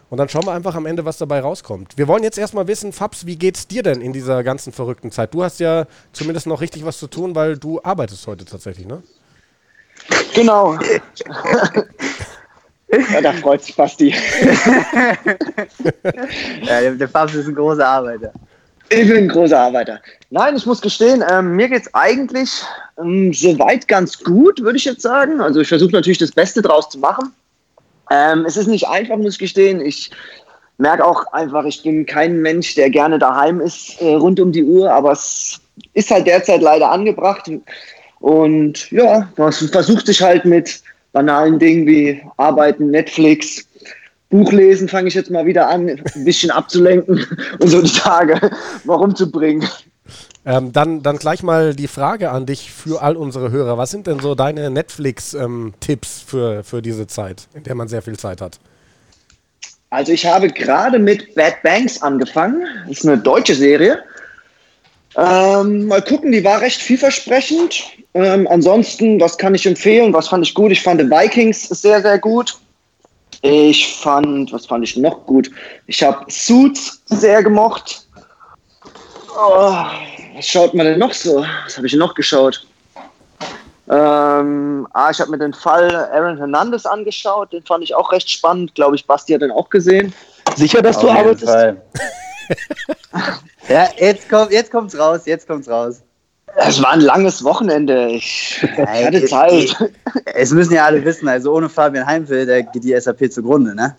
Und 0.09 0.17
dann 0.17 0.29
schauen 0.29 0.45
wir 0.45 0.53
einfach 0.53 0.75
am 0.75 0.85
Ende, 0.85 1.03
was 1.03 1.17
dabei 1.17 1.41
rauskommt. 1.41 1.97
Wir 1.97 2.07
wollen 2.07 2.23
jetzt 2.23 2.37
erstmal 2.37 2.67
wissen, 2.67 2.93
Fabs, 2.93 3.25
wie 3.25 3.35
geht's 3.35 3.67
dir 3.67 3.83
denn 3.83 3.99
in 3.99 4.13
dieser 4.13 4.43
ganzen 4.43 4.71
verrückten 4.71 5.11
Zeit? 5.11 5.33
Du 5.33 5.43
hast 5.43 5.59
ja 5.59 5.87
zumindest 6.13 6.47
noch 6.47 6.61
richtig 6.61 6.85
was 6.85 6.97
zu 6.97 7.07
tun, 7.07 7.35
weil 7.35 7.57
du 7.57 7.81
arbeitest 7.83 8.27
heute 8.27 8.45
tatsächlich, 8.45 8.87
ne? 8.87 9.03
Genau. 10.33 10.77
ja, 13.13 13.21
da 13.21 13.33
freut 13.33 13.63
sich 13.63 13.75
Basti. 13.75 14.15
Ja, 16.63 16.81
der, 16.81 16.91
der 16.91 17.09
Fabs 17.09 17.33
ist 17.33 17.47
ein 17.47 17.55
großer 17.55 17.87
Arbeiter. 17.87 18.33
Ich 18.89 19.07
bin 19.07 19.17
ein 19.17 19.27
großer 19.29 19.57
Arbeiter. 19.57 20.01
Nein, 20.31 20.55
ich 20.57 20.65
muss 20.65 20.81
gestehen, 20.81 21.23
ähm, 21.31 21.55
mir 21.55 21.69
geht's 21.69 21.93
eigentlich 21.93 22.49
ähm, 22.99 23.33
soweit 23.33 23.87
ganz 23.87 24.21
gut, 24.21 24.61
würde 24.61 24.77
ich 24.77 24.83
jetzt 24.85 25.01
sagen. 25.01 25.39
Also 25.39 25.61
ich 25.61 25.69
versuche 25.69 25.93
natürlich 25.93 26.17
das 26.17 26.33
Beste 26.33 26.61
draus 26.61 26.89
zu 26.89 26.99
machen. 26.99 27.33
Ähm, 28.09 28.45
es 28.45 28.57
ist 28.57 28.67
nicht 28.67 28.87
einfach, 28.87 29.15
muss 29.15 29.33
ich 29.33 29.39
gestehen. 29.39 29.79
Ich 29.79 30.11
merke 30.77 31.05
auch 31.05 31.25
einfach, 31.31 31.63
ich 31.63 31.83
bin 31.83 32.05
kein 32.05 32.41
Mensch, 32.41 32.75
der 32.75 32.89
gerne 32.89 33.17
daheim 33.17 33.61
ist 33.61 34.01
äh, 34.01 34.15
rund 34.15 34.39
um 34.41 34.51
die 34.51 34.63
Uhr, 34.63 34.91
aber 34.91 35.13
es 35.13 35.61
ist 35.93 36.11
halt 36.11 36.27
derzeit 36.27 36.61
leider 36.61 36.91
angebracht. 36.91 37.49
Und 38.21 38.91
ja, 38.91 39.29
man 39.35 39.51
versucht 39.51 40.05
sich 40.05 40.21
halt 40.21 40.45
mit 40.45 40.81
banalen 41.11 41.59
Dingen 41.59 41.87
wie 41.87 42.21
Arbeiten, 42.37 42.91
Netflix, 42.91 43.67
Buch 44.29 44.51
lesen, 44.51 44.87
fange 44.87 45.09
ich 45.09 45.13
jetzt 45.13 45.29
mal 45.29 45.45
wieder 45.45 45.67
an, 45.67 45.89
ein 45.89 46.23
bisschen 46.23 46.51
abzulenken 46.51 47.25
und 47.59 47.67
so 47.67 47.81
die 47.81 47.91
Tage 47.91 48.39
mal 48.85 48.95
rumzubringen. 48.95 49.67
Ähm, 50.45 50.71
dann, 50.71 51.03
dann 51.03 51.17
gleich 51.17 51.43
mal 51.43 51.75
die 51.75 51.87
Frage 51.87 52.31
an 52.31 52.45
dich 52.45 52.71
für 52.71 53.01
all 53.01 53.15
unsere 53.15 53.51
Hörer. 53.51 53.77
Was 53.77 53.91
sind 53.91 54.07
denn 54.07 54.19
so 54.19 54.33
deine 54.33 54.71
Netflix-Tipps 54.71 56.21
für, 56.25 56.63
für 56.63 56.81
diese 56.81 57.05
Zeit, 57.07 57.47
in 57.53 57.63
der 57.63 57.75
man 57.75 57.87
sehr 57.87 58.01
viel 58.01 58.17
Zeit 58.17 58.41
hat? 58.41 58.59
Also 59.91 60.13
ich 60.13 60.25
habe 60.25 60.47
gerade 60.47 60.97
mit 60.97 61.35
Bad 61.35 61.61
Banks 61.63 62.01
angefangen. 62.01 62.63
Das 62.87 62.99
ist 62.99 63.07
eine 63.07 63.17
deutsche 63.17 63.53
Serie. 63.53 64.03
Ähm, 65.17 65.87
mal 65.87 66.01
gucken, 66.01 66.31
die 66.31 66.43
war 66.43 66.61
recht 66.61 66.81
vielversprechend. 66.81 67.83
Ähm, 68.13 68.47
ansonsten, 68.49 69.19
was 69.19 69.37
kann 69.37 69.55
ich 69.55 69.65
empfehlen? 69.65 70.13
Was 70.13 70.29
fand 70.29 70.45
ich 70.45 70.53
gut? 70.53 70.71
Ich 70.71 70.81
fand 70.81 71.01
The 71.01 71.09
Vikings 71.09 71.63
sehr, 71.69 72.01
sehr 72.01 72.17
gut. 72.17 72.57
Ich 73.41 73.95
fand, 73.97 74.51
was 74.53 74.65
fand 74.65 74.83
ich 74.83 74.95
noch 74.97 75.25
gut? 75.25 75.49
Ich 75.87 76.03
habe 76.03 76.25
Suits 76.29 77.01
sehr 77.05 77.41
gemocht. 77.41 78.05
Oh, 79.35 79.85
was 80.35 80.47
schaut 80.47 80.73
man 80.73 80.85
denn 80.85 80.99
noch 80.99 81.13
so? 81.13 81.43
Was 81.65 81.77
habe 81.77 81.87
ich 81.87 81.93
noch 81.93 82.13
geschaut? 82.13 82.65
Ähm, 83.89 84.87
ah, 84.93 85.09
ich 85.09 85.19
habe 85.19 85.31
mir 85.31 85.37
den 85.37 85.53
Fall 85.53 85.93
Aaron 86.13 86.37
Hernandez 86.37 86.85
angeschaut. 86.85 87.51
Den 87.51 87.63
fand 87.63 87.83
ich 87.83 87.95
auch 87.95 88.11
recht 88.11 88.29
spannend. 88.29 88.75
Glaube 88.75 88.95
ich, 88.95 89.05
Basti 89.05 89.33
hat 89.33 89.41
den 89.41 89.51
auch 89.51 89.69
gesehen. 89.69 90.13
Sicher, 90.55 90.81
dass 90.81 90.97
Auf 90.97 91.03
du 91.03 91.09
arbeitest? 91.09 91.45
Fall. 91.45 91.81
ja, 93.69 93.89
jetzt 93.97 94.29
kommt, 94.29 94.51
jetzt 94.51 94.71
kommt's 94.71 94.97
raus, 94.97 95.21
jetzt 95.25 95.47
kommt's 95.47 95.69
raus. 95.69 96.01
Es 96.57 96.81
war 96.83 96.91
ein 96.91 97.01
langes 97.01 97.43
Wochenende. 97.43 98.07
Ich 98.09 98.65
Nein, 98.77 99.05
hatte 99.05 99.17
es- 99.23 99.29
Zeit. 99.29 99.75
Es 100.35 100.51
müssen 100.51 100.73
ja 100.73 100.85
alle 100.85 101.03
wissen, 101.05 101.27
also 101.27 101.53
ohne 101.55 101.69
Fabian 101.69 102.05
Heimfeld, 102.05 102.71
geht 102.73 102.83
die 102.83 102.99
SAP 102.99 103.31
zugrunde, 103.31 103.73
ne? 103.73 103.95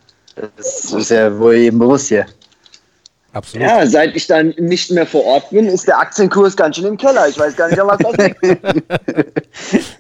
Das 0.56 0.92
ist 0.92 1.10
ja 1.10 1.38
wohl 1.38 1.54
jedem 1.54 1.78
bewusst 1.78 2.08
hier. 2.08 2.26
Absolut. 3.34 3.66
Ja, 3.66 3.86
seit 3.86 4.14
ich 4.14 4.26
dann 4.26 4.48
nicht 4.58 4.90
mehr 4.90 5.06
vor 5.06 5.24
Ort 5.24 5.48
bin, 5.50 5.66
ist 5.66 5.88
der 5.88 5.98
Aktienkurs 5.98 6.54
ganz 6.54 6.76
schön 6.76 6.84
im 6.84 6.96
Keller. 6.98 7.28
Ich 7.28 7.38
weiß 7.38 7.56
gar 7.56 7.68
nicht, 7.68 7.78
was 7.78 7.98
das 7.98 8.16
liegt. 8.42 8.62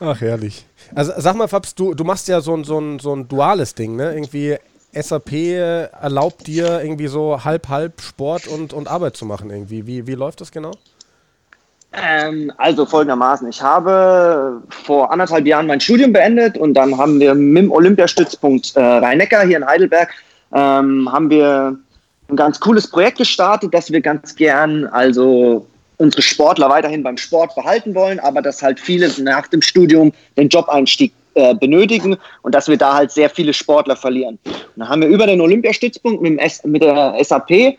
Ach, 0.00 0.20
herrlich. 0.20 0.64
Also 0.94 1.12
sag 1.18 1.36
mal, 1.36 1.46
Fabs, 1.46 1.74
du, 1.74 1.94
du 1.94 2.02
machst 2.04 2.26
ja 2.26 2.40
so 2.40 2.56
ein, 2.56 2.64
so, 2.64 2.80
ein, 2.80 2.98
so 2.98 3.14
ein 3.14 3.28
duales 3.28 3.74
Ding, 3.74 3.94
ne? 3.96 4.12
Irgendwie 4.14 4.56
SAP 4.92 5.32
erlaubt 5.32 6.46
dir 6.46 6.82
irgendwie 6.82 7.06
so 7.06 7.44
halb-halb 7.44 8.00
Sport 8.00 8.46
und, 8.46 8.72
und 8.72 8.88
Arbeit 8.88 9.16
zu 9.16 9.24
machen 9.24 9.50
irgendwie. 9.50 9.86
Wie, 9.86 10.06
wie 10.06 10.14
läuft 10.14 10.40
das 10.40 10.50
genau? 10.50 10.72
Ähm, 11.92 12.52
also 12.56 12.86
folgendermaßen, 12.86 13.48
ich 13.48 13.60
habe 13.60 14.62
vor 14.68 15.10
anderthalb 15.10 15.44
Jahren 15.46 15.66
mein 15.66 15.80
Studium 15.80 16.12
beendet 16.12 16.56
und 16.56 16.74
dann 16.74 16.96
haben 16.96 17.18
wir 17.18 17.34
mit 17.34 17.64
dem 17.64 17.72
Olympiastützpunkt 17.72 18.76
äh, 18.76 18.80
Rhein-Neckar 18.80 19.44
hier 19.44 19.56
in 19.56 19.66
Heidelberg, 19.66 20.10
ähm, 20.52 21.10
haben 21.10 21.30
wir 21.30 21.76
ein 22.28 22.36
ganz 22.36 22.60
cooles 22.60 22.88
Projekt 22.88 23.18
gestartet, 23.18 23.74
dass 23.74 23.90
wir 23.90 24.00
ganz 24.00 24.36
gern 24.36 24.86
also 24.86 25.66
unsere 25.96 26.22
Sportler 26.22 26.70
weiterhin 26.70 27.02
beim 27.02 27.16
Sport 27.16 27.56
behalten 27.56 27.94
wollen, 27.94 28.20
aber 28.20 28.40
dass 28.40 28.62
halt 28.62 28.78
viele 28.78 29.10
nach 29.22 29.48
dem 29.48 29.60
Studium 29.60 30.12
den 30.36 30.48
Jobeinstieg 30.48 31.12
äh, 31.34 31.54
benötigen 31.54 32.16
und 32.42 32.54
dass 32.54 32.68
wir 32.68 32.76
da 32.76 32.94
halt 32.94 33.10
sehr 33.10 33.30
viele 33.30 33.52
Sportler 33.52 33.96
verlieren. 33.96 34.38
Und 34.44 34.54
dann 34.76 34.88
haben 34.88 35.02
wir 35.02 35.08
über 35.08 35.26
den 35.26 35.40
Olympiastützpunkt 35.40 36.22
mit, 36.22 36.40
mit 36.64 36.82
der 36.82 37.16
SAP 37.22 37.76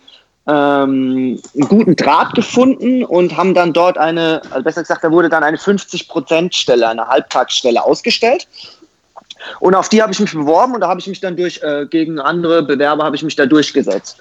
ähm, 0.48 1.39
einen 1.53 1.67
guten 1.67 1.96
Draht 1.96 2.34
gefunden 2.34 3.03
und 3.03 3.38
haben 3.38 3.53
dann 3.53 3.74
dort 3.74 3.98
eine, 3.98 4.41
also 4.50 4.63
besser 4.63 4.81
gesagt, 4.81 5.03
da 5.03 5.12
wurde 5.12 5.29
dann 5.29 5.43
eine 5.43 5.58
50%-Stelle, 5.58 6.88
eine 6.88 7.08
Halbtagsstelle 7.08 7.84
ausgestellt. 7.84 8.48
Und 9.60 9.75
auf 9.75 9.89
die 9.89 10.01
habe 10.01 10.12
ich 10.12 10.20
mich 10.20 10.34
beworben 10.34 10.75
und 10.75 10.81
da 10.81 10.88
habe 10.88 11.00
ich 11.00 11.08
mich 11.08 11.20
dann 11.20 11.36
durch, 11.36 11.62
äh, 11.63 11.86
gegen 11.88 12.20
andere 12.20 12.63
Bewerber 12.63 13.03
habe 13.03 13.15
ich 13.15 13.24
mich 13.24 13.36
da 13.36 13.46
durchgesetzt. 13.46 14.17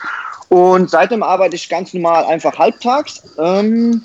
Und 0.49 0.91
seitdem 0.91 1.23
arbeite 1.23 1.57
ich 1.57 1.69
ganz 1.69 1.95
normal 1.95 2.25
einfach 2.25 2.59
halbtags 2.59 3.23
ähm, 3.39 4.03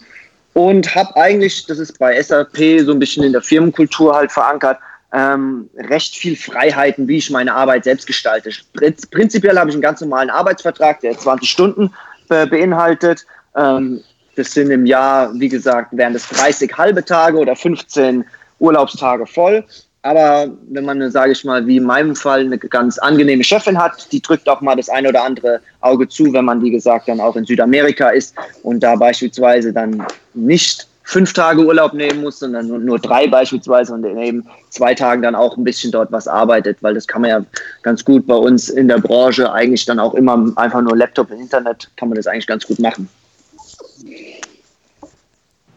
und 0.54 0.94
habe 0.96 1.16
eigentlich, 1.16 1.66
das 1.66 1.80
ist 1.80 1.98
bei 2.00 2.22
SAP 2.22 2.86
so 2.86 2.92
ein 2.92 3.00
bisschen 3.00 3.24
in 3.24 3.32
der 3.32 3.42
Firmenkultur 3.42 4.16
halt 4.16 4.32
verankert, 4.32 4.78
ähm, 5.16 5.70
recht 5.78 6.16
viel 6.16 6.36
Freiheiten, 6.36 7.08
wie 7.08 7.18
ich 7.18 7.32
meine 7.32 7.54
Arbeit 7.56 7.86
selbst 7.86 8.06
gestalte. 8.06 8.50
Prinz- 8.74 9.08
Prinzipiell 9.08 9.58
habe 9.58 9.70
ich 9.70 9.76
einen 9.76 9.82
ganz 9.82 10.02
normalen 10.02 10.30
Arbeitsvertrag, 10.30 11.00
der 11.00 11.18
20 11.18 11.50
Stunden 11.50 11.94
be 12.28 12.46
beinhaltet. 12.46 13.26
Ähm, 13.56 14.02
das 14.36 14.52
sind 14.52 14.70
im 14.70 14.86
Jahr, 14.86 15.32
wie 15.40 15.48
gesagt, 15.48 15.96
wären 15.96 16.12
das 16.12 16.28
30 16.28 16.78
halbe 16.78 17.06
Tage 17.06 17.38
oder 17.38 17.56
15 17.56 18.26
Urlaubstage 18.60 19.26
voll. 19.26 19.64
Aber 20.02 20.52
wenn 20.70 20.84
man, 20.84 21.10
sage 21.10 21.32
ich 21.32 21.46
mal, 21.46 21.66
wie 21.66 21.78
in 21.78 21.86
meinem 21.86 22.16
Fall 22.16 22.42
eine 22.42 22.58
ganz 22.58 22.98
angenehme 22.98 23.44
Chefin 23.44 23.78
hat, 23.78 24.12
die 24.12 24.22
drückt 24.22 24.50
auch 24.50 24.60
mal 24.60 24.76
das 24.76 24.90
eine 24.90 25.10
oder 25.10 25.24
andere 25.24 25.62
Auge 25.80 26.10
zu, 26.10 26.34
wenn 26.34 26.46
man, 26.46 26.62
wie 26.62 26.72
gesagt, 26.72 27.08
dann 27.08 27.22
auch 27.22 27.38
in 27.38 27.46
Südamerika 27.46 28.10
ist 28.10 28.36
und 28.64 28.82
da 28.82 28.96
beispielsweise 28.96 29.72
dann 29.72 30.06
nicht 30.34 30.88
fünf 31.06 31.34
Tage 31.34 31.64
Urlaub 31.64 31.94
nehmen 31.94 32.22
muss, 32.22 32.40
sondern 32.40 32.68
nur, 32.68 32.80
nur 32.80 33.00
drei 33.00 33.28
beispielsweise 33.28 33.94
und 33.94 34.04
in 34.04 34.18
eben 34.18 34.48
zwei 34.70 34.94
Tagen 34.96 35.22
dann 35.22 35.36
auch 35.36 35.56
ein 35.56 35.64
bisschen 35.64 35.92
dort 35.92 36.12
was 36.12 36.28
arbeitet, 36.28 36.78
weil 36.82 36.96
das 36.96 37.08
kann 37.08 37.22
man 37.22 37.30
ja 37.30 37.46
ganz 37.84 38.04
gut 38.04 38.26
bei 38.26 38.36
uns 38.36 38.70
in 38.70 38.88
der 38.88 38.98
Branche 38.98 39.52
eigentlich 39.54 39.86
dann 39.86 40.00
auch 40.00 40.16
immer 40.16 40.52
einfach 40.56 40.82
nur 40.82 40.98
Laptop 40.98 41.32
und 41.32 41.40
Internet 41.40 41.90
kann 41.96 42.10
man 42.10 42.16
das 42.16 42.28
eigentlich 42.28 42.48
ganz 42.48 42.66
gut 42.66 42.80
machen. 42.80 43.08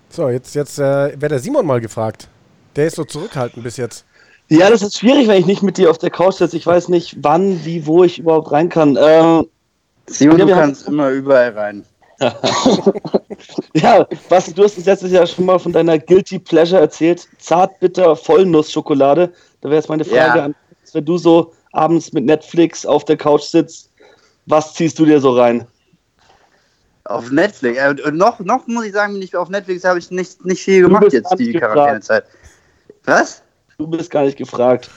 So, 0.09 0.31
jetzt, 0.31 0.55
jetzt 0.55 0.79
äh, 0.79 0.83
wäre 1.21 1.29
der 1.29 1.39
Simon 1.39 1.67
mal 1.67 1.81
gefragt. 1.81 2.27
Der 2.75 2.87
ist 2.87 2.97
so 2.97 3.05
zurückhaltend 3.05 3.63
bis 3.63 3.77
jetzt. 3.77 4.05
Ja, 4.49 4.71
das 4.71 4.81
ist 4.81 4.99
schwierig, 4.99 5.29
wenn 5.29 5.39
ich 5.39 5.47
nicht 5.47 5.63
mit 5.63 5.77
dir 5.77 5.91
auf 5.91 5.99
der 5.99 6.11
Couch 6.11 6.37
sitze. 6.37 6.57
Ich 6.57 6.67
weiß 6.67 6.89
nicht, 6.89 7.19
wann, 7.21 7.65
wie, 7.67 7.87
wo 7.87 8.03
ich 8.03 8.19
überhaupt 8.19 8.51
rein 8.51 8.71
kann. 8.71 8.99
Ähm, 8.99 9.47
Simon, 10.07 10.39
Ja, 10.39 10.47
du 10.47 10.53
kannst 10.53 10.89
immer 10.89 11.11
überall 11.11 11.51
rein. 11.51 11.85
ja, 13.75 14.07
Basti, 14.29 14.53
du 14.53 14.65
hast 14.65 14.77
uns 14.77 14.87
letztes 14.87 15.13
Jahr 15.13 15.27
schon 15.27 15.45
mal 15.45 15.59
von 15.59 15.73
deiner 15.73 15.99
Guilty 15.99 16.39
Pleasure 16.39 16.81
erzählt. 16.81 17.29
Zartbitter 17.39 18.17
Vollnussschokolade. 18.17 19.33
Da 19.61 19.69
wäre 19.69 19.77
jetzt 19.77 19.89
meine 19.89 20.05
Frage 20.05 20.39
Ja. 20.39 20.45
an, 20.47 20.55
wenn 20.93 21.05
du 21.05 21.17
so 21.17 21.53
abends 21.73 22.13
mit 22.13 22.25
Netflix 22.25 22.85
auf 22.85 23.05
der 23.05 23.17
Couch 23.17 23.43
sitzt, 23.43 23.93
was 24.47 24.75
ziehst 24.75 24.99
du 24.99 25.05
dir 25.05 25.21
so 25.21 25.37
rein? 25.37 25.67
Auf 27.05 27.31
Netflix. 27.31 27.79
Äh, 27.79 27.95
noch, 28.13 28.41
noch 28.41 28.67
muss 28.67 28.85
ich 28.85 28.93
sagen, 28.93 29.19
nicht 29.19 29.37
auf 29.37 29.49
Netflix 29.49 29.85
habe 29.85 29.99
ich 29.99 30.11
nicht, 30.11 30.45
nicht 30.45 30.63
viel 30.63 30.83
gemacht 30.83 31.13
jetzt, 31.13 31.35
die. 31.39 31.53
Quarantänezeit. 31.53 32.25
Was? 33.05 33.43
Du 33.79 33.87
bist 33.87 34.11
gar 34.11 34.25
nicht 34.25 34.37
gefragt. 34.37 34.91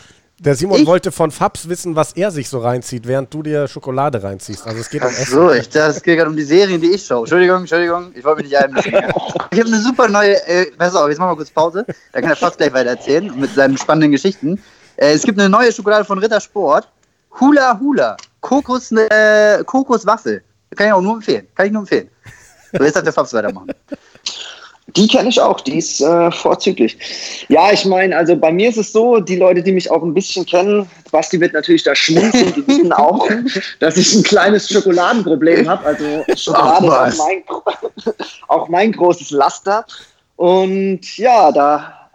Der 0.43 0.55
Simon 0.55 0.79
Ich? 0.79 0.87
wollte 0.87 1.11
von 1.11 1.29
Fabs 1.29 1.69
wissen, 1.69 1.95
was 1.95 2.13
er 2.13 2.31
sich 2.31 2.49
so 2.49 2.57
reinzieht, 2.59 3.07
während 3.07 3.31
du 3.31 3.43
dir 3.43 3.67
Schokolade 3.67 4.23
reinziehst. 4.23 4.65
Also 4.65 4.79
es 4.79 4.89
geht 4.89 5.03
um 5.03 5.09
Ach 5.13 5.19
Essen. 5.19 5.33
so, 5.35 5.51
ich, 5.51 5.69
das 5.69 6.01
geht 6.01 6.17
gerade 6.17 6.31
um 6.31 6.35
die 6.35 6.41
Serien, 6.41 6.81
die 6.81 6.89
ich 6.91 7.05
schaue. 7.05 7.19
Entschuldigung, 7.19 7.59
Entschuldigung, 7.59 8.11
ich 8.15 8.23
wollte 8.23 8.41
mich 8.41 8.51
nicht 8.51 8.59
einmischen. 8.59 8.91
Ich 9.51 9.59
habe 9.59 9.67
eine 9.67 9.79
super 9.81 10.07
neue, 10.07 10.43
äh, 10.47 10.71
pass 10.77 10.95
auf, 10.95 11.07
jetzt 11.09 11.19
machen 11.19 11.33
wir 11.33 11.35
kurz 11.35 11.51
Pause. 11.51 11.85
Da 12.11 12.21
kann 12.21 12.29
der 12.29 12.35
Fabs 12.35 12.57
gleich 12.57 12.73
weiter 12.73 12.89
erzählen 12.89 13.31
mit 13.39 13.53
seinen 13.53 13.77
spannenden 13.77 14.11
Geschichten. 14.13 14.59
Äh, 14.95 15.13
es 15.13 15.21
gibt 15.21 15.39
eine 15.39 15.47
neue 15.49 15.71
Schokolade 15.71 16.05
von 16.05 16.17
Rittersport. 16.17 16.87
Hula 17.39 17.79
Hula. 17.79 18.17
Kokos, 18.39 18.91
äh, 18.93 19.63
Kokoswaffel. 19.63 20.41
Kann 20.75 20.87
ich 20.87 20.93
auch 20.93 21.01
nur 21.01 21.15
empfehlen. 21.17 21.47
Kann 21.53 21.67
ich 21.67 21.71
nur 21.71 21.81
empfehlen. 21.83 22.09
So, 22.73 22.83
jetzt 22.83 22.95
darf 22.95 23.03
der 23.03 23.13
Fabs 23.13 23.31
weitermachen. 23.33 23.67
Die 24.87 25.07
kenne 25.07 25.29
ich 25.29 25.39
auch, 25.39 25.61
die 25.61 25.77
ist 25.77 26.01
äh, 26.01 26.31
vorzüglich. 26.31 26.97
Ja, 27.47 27.71
ich 27.71 27.85
meine, 27.85 28.15
also 28.17 28.35
bei 28.35 28.51
mir 28.51 28.69
ist 28.69 28.77
es 28.77 28.91
so, 28.91 29.19
die 29.19 29.37
Leute, 29.37 29.63
die 29.63 29.71
mich 29.71 29.89
auch 29.89 30.03
ein 30.03 30.13
bisschen 30.13 30.45
kennen, 30.45 30.89
Basti 31.11 31.39
wird 31.39 31.53
natürlich 31.53 31.83
da 31.83 31.95
schmunzeln, 31.95 32.53
die 32.55 32.67
wissen 32.67 32.91
auch, 32.91 33.29
dass 33.79 33.95
ich 33.97 34.13
ein 34.15 34.23
kleines 34.23 34.69
Schokoladenproblem 34.69 35.69
habe. 35.69 35.85
Also 35.85 36.25
Schokolade 36.35 36.89
Ach, 36.91 37.07
ist 37.07 37.19
auch 37.19 37.25
mein, 37.25 37.43
auch 38.47 38.69
mein 38.69 38.91
großes 38.91 39.31
Laster. 39.31 39.85
Und 40.35 41.17
ja, 41.17 41.51
da 41.51 42.09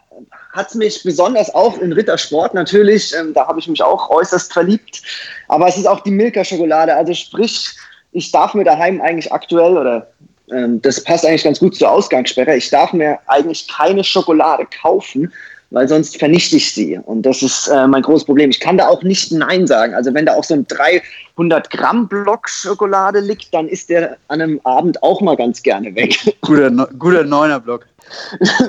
hat 0.53 0.69
es 0.69 0.75
mich 0.75 1.03
besonders 1.05 1.55
auch 1.55 1.79
in 1.79 1.93
Rittersport 1.93 2.55
natürlich, 2.55 3.15
ähm, 3.15 3.33
da 3.35 3.47
habe 3.47 3.61
ich 3.61 3.69
mich 3.69 3.83
auch 3.83 4.11
äußerst 4.11 4.53
verliebt. 4.53 5.03
Aber 5.49 5.69
es 5.69 5.77
ist 5.77 5.87
auch 5.87 6.01
die 6.01 6.11
Milka-Schokolade, 6.11 6.95
also 6.95 7.15
sprich, 7.15 7.71
ich 8.13 8.33
darf 8.33 8.55
mir 8.55 8.65
daheim 8.65 9.01
eigentlich 9.03 9.31
aktuell 9.31 9.77
oder 9.77 10.09
das 10.49 11.03
passt 11.03 11.27
eigentlich 11.27 11.45
ganz 11.45 11.59
gut 11.59 11.75
zur 11.75 11.91
Ausgangssperre. 11.91 12.57
Ich 12.57 12.71
darf 12.71 12.93
mir 12.93 13.19
eigentlich 13.27 13.67
keine 13.69 14.05
Schokolade 14.05 14.67
kaufen, 14.81 15.33
weil 15.71 15.89
sonst 15.89 16.19
vernichte 16.19 16.57
ich 16.57 16.73
sie. 16.73 16.99
Und 16.99 17.23
das 17.23 17.43
ist 17.43 17.69
äh, 17.69 17.87
mein 17.87 18.03
großes 18.03 18.25
Problem. 18.25 18.51
Ich 18.51 18.61
kann 18.61 18.79
da 18.79 18.89
auch 18.89 19.03
nicht 19.03 19.33
Nein 19.33 19.67
sagen. 19.67 19.95
Also 19.95 20.15
wenn 20.15 20.27
da 20.27 20.35
auch 20.35 20.45
so 20.45 20.55
ein 20.55 20.67
300 20.69 21.71
Gramm 21.71 22.07
Block 22.07 22.49
Schokolade 22.49 23.21
liegt, 23.21 23.53
dann 23.53 23.67
ist 23.67 23.91
der 23.91 24.17
an 24.29 24.41
einem 24.41 24.61
Abend 24.63 25.03
auch 25.03 25.21
mal 25.21 25.37
ganz 25.37 25.63
gerne 25.63 25.95
weg. 25.95 26.17
Guter, 26.43 26.71
guter 26.99 27.25
Neuner-Block. 27.25 27.87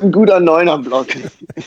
ein 0.01 0.11
guter 0.11 0.39
Neuner 0.39 0.79
Block. 0.79 1.07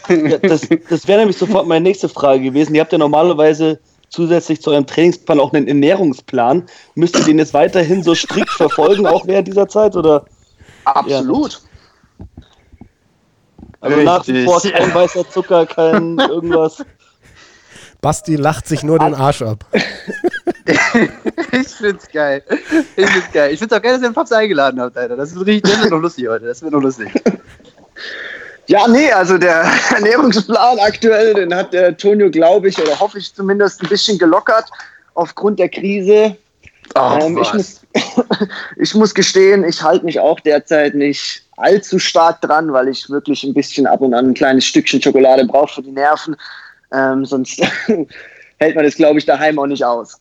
Ja, 0.08 0.38
das 0.38 0.66
das 0.88 1.06
wäre 1.06 1.20
nämlich 1.20 1.36
sofort 1.36 1.68
meine 1.68 1.84
nächste 1.84 2.08
Frage 2.08 2.42
gewesen. 2.42 2.74
Ihr 2.74 2.80
habt 2.80 2.90
ja 2.90 2.98
normalerweise 2.98 3.78
zusätzlich 4.10 4.60
zu 4.60 4.70
eurem 4.70 4.86
Trainingsplan 4.86 5.40
auch 5.40 5.52
einen 5.52 5.68
Ernährungsplan. 5.68 6.64
Müsst 6.94 7.16
ihr 7.18 7.24
den 7.24 7.38
jetzt 7.38 7.54
weiterhin 7.54 8.02
so 8.02 8.14
strikt 8.14 8.50
verfolgen, 8.50 9.06
auch 9.06 9.26
während 9.26 9.48
dieser 9.48 9.68
Zeit? 9.68 9.96
Oder? 9.96 10.26
Absolut. 10.84 11.62
Also 13.80 13.96
nach 14.02 14.26
wie 14.28 14.44
vor 14.44 14.60
kein 14.60 14.94
weißer 14.94 15.28
Zucker, 15.30 15.64
kein 15.64 16.18
irgendwas. 16.18 16.84
Basti 18.02 18.36
lacht 18.36 18.66
sich 18.66 18.82
nur 18.82 18.98
den 18.98 19.14
Arsch 19.14 19.42
ab. 19.42 19.64
Ich 21.52 21.68
find's 21.68 22.06
geil. 22.12 22.44
Ich 22.96 23.06
find's 23.06 23.32
geil. 23.32 23.52
Ich 23.52 23.58
find's 23.58 23.74
auch 23.74 23.82
geil, 23.82 23.94
dass 23.94 24.02
ihr 24.02 24.08
den 24.08 24.14
Fabs 24.14 24.30
eingeladen 24.30 24.80
habt, 24.80 24.96
Alter. 24.96 25.16
Das, 25.16 25.32
ist 25.32 25.44
richtig, 25.44 25.62
das 25.62 25.80
wird 25.80 25.90
noch 25.90 26.00
lustig 26.00 26.28
heute. 26.28 26.46
Das 26.46 26.62
wird 26.62 26.72
noch 26.72 26.82
lustig. 26.82 27.10
Ja, 28.70 28.86
nee, 28.86 29.10
also 29.10 29.36
der 29.36 29.64
Ernährungsplan 29.96 30.78
aktuell, 30.78 31.34
den 31.34 31.52
hat 31.52 31.72
der 31.72 31.96
Tonio, 31.96 32.30
glaube 32.30 32.68
ich, 32.68 32.80
oder 32.80 33.00
hoffe 33.00 33.18
ich 33.18 33.34
zumindest 33.34 33.82
ein 33.82 33.88
bisschen 33.88 34.16
gelockert 34.16 34.66
aufgrund 35.14 35.58
der 35.58 35.68
Krise. 35.68 36.36
Oh, 36.94 37.18
ähm, 37.20 37.36
ich, 37.42 37.52
muss, 37.52 37.80
ich 38.76 38.94
muss 38.94 39.12
gestehen, 39.12 39.64
ich 39.64 39.82
halte 39.82 40.04
mich 40.04 40.20
auch 40.20 40.38
derzeit 40.38 40.94
nicht 40.94 41.42
allzu 41.56 41.98
stark 41.98 42.42
dran, 42.42 42.72
weil 42.72 42.86
ich 42.86 43.10
wirklich 43.10 43.42
ein 43.42 43.54
bisschen 43.54 43.88
ab 43.88 44.02
und 44.02 44.14
an 44.14 44.28
ein 44.28 44.34
kleines 44.34 44.66
Stückchen 44.66 45.02
Schokolade 45.02 45.44
brauche 45.46 45.74
für 45.74 45.82
die 45.82 45.90
Nerven. 45.90 46.36
Ähm, 46.92 47.24
sonst 47.24 47.60
hält 48.58 48.76
man 48.76 48.84
das, 48.84 48.94
glaube 48.94 49.18
ich, 49.18 49.26
daheim 49.26 49.58
auch 49.58 49.66
nicht 49.66 49.84
aus. 49.84 50.20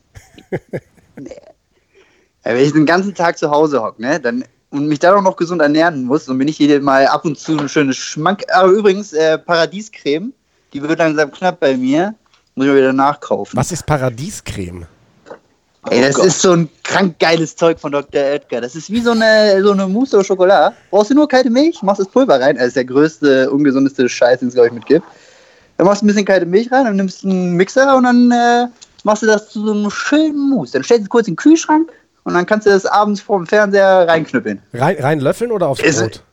Wenn 2.44 2.58
ich 2.58 2.74
den 2.74 2.88
ganzen 2.88 3.14
Tag 3.14 3.38
zu 3.38 3.52
Hause 3.52 3.84
hocke, 3.84 4.02
ne, 4.02 4.20
dann 4.20 4.44
und 4.72 4.88
mich 4.88 5.00
dann 5.00 5.16
auch 5.16 5.22
noch 5.22 5.36
gesund 5.36 5.62
ernähren 5.62 6.04
muss, 6.04 6.26
dann 6.26 6.38
bin 6.38 6.48
ich 6.48 6.60
jedes 6.60 6.82
Mal 6.82 7.08
ab 7.08 7.26
und 7.26 7.38
zu 7.38 7.58
ein 7.58 7.70
schönes 7.70 7.98
Schmank. 7.98 8.44
Aber 8.54 8.70
übrigens, 8.70 9.14
äh, 9.14 9.38
Paradiescreme, 9.38 10.34
die 10.74 10.82
wird 10.82 11.00
langsam 11.00 11.32
knapp 11.32 11.60
bei 11.60 11.76
mir. 11.76 12.14
Muss 12.56 12.66
ich 12.66 12.72
mal 12.72 12.78
wieder 12.78 12.94
nachkaufen. 12.94 13.58
Was 13.58 13.72
ist 13.72 13.86
Paradiescreme? 13.86 14.86
Ey, 15.90 16.02
das 16.02 16.20
Oh 16.20 16.24
ist 16.24 16.42
so 16.42 16.52
ein 16.52 16.70
krank 16.84 17.18
geiles 17.20 17.56
Zeug 17.56 17.80
von 17.80 17.92
Dr. 17.92 18.22
Oetker. 18.22 18.62
Das 18.62 18.76
ist 18.76 18.92
wie 18.92 19.00
so 19.00 19.12
eine, 19.12 19.64
so 19.64 19.72
eine 19.72 19.88
Mousse 19.88 20.20
au 20.20 20.24
Chocolat. 20.24 20.74
Brauchst 20.92 21.10
du 21.10 21.16
nur 21.16 21.28
kalte 21.28 21.50
Milch, 21.50 21.82
machst 21.82 22.02
das 22.02 22.10
Pulver 22.10 22.40
rein. 22.40 22.58
Das 22.58 22.68
ist 22.68 22.76
der 22.76 22.86
größte, 22.86 23.50
ungesundeste 23.50 24.08
Scheiß, 24.10 24.40
den 24.40 24.50
es, 24.50 24.54
glaube 24.54 24.68
ich, 24.68 24.74
mitgibt. 24.74 25.06
Dann 25.78 25.88
machst 25.88 26.02
du 26.02 26.06
ein 26.06 26.08
bisschen 26.08 26.26
kalte 26.26 26.46
Milch 26.46 26.70
rein, 26.72 26.84
dann 26.84 26.98
nimmst 26.98 27.24
du 27.24 27.30
einen 27.30 27.54
Mixer 27.54 27.96
und 27.96 28.04
dann 28.04 28.30
äh, 28.32 28.68
machst 29.06 29.24
du 29.24 29.28
das 29.28 29.50
zu 29.50 29.66
so 29.66 29.72
einem 29.72 29.90
schönen 29.90 30.50
Mousse. 30.50 30.74
Dann 30.74 30.84
stellst 30.84 31.02
du 31.02 31.06
es 31.06 31.10
kurz 31.10 31.28
in 31.28 31.34
den 31.34 31.38
Kühlschrank 31.38 31.90
und 32.24 32.34
dann 32.34 32.46
kannst 32.46 32.68
du 32.68 32.72
das 32.72 32.86
abends 32.86 33.22
vor 33.22 33.38
dem 33.38 33.48
Fernseher 33.48 34.08
reinknüppeln. 34.08 34.62
Rein, 34.74 34.98
rein 35.00 35.20
löffeln 35.20 35.52
oder 35.52 35.68
aufs 35.68 35.82
Ist- 35.82 36.00
Brot? 36.02 36.24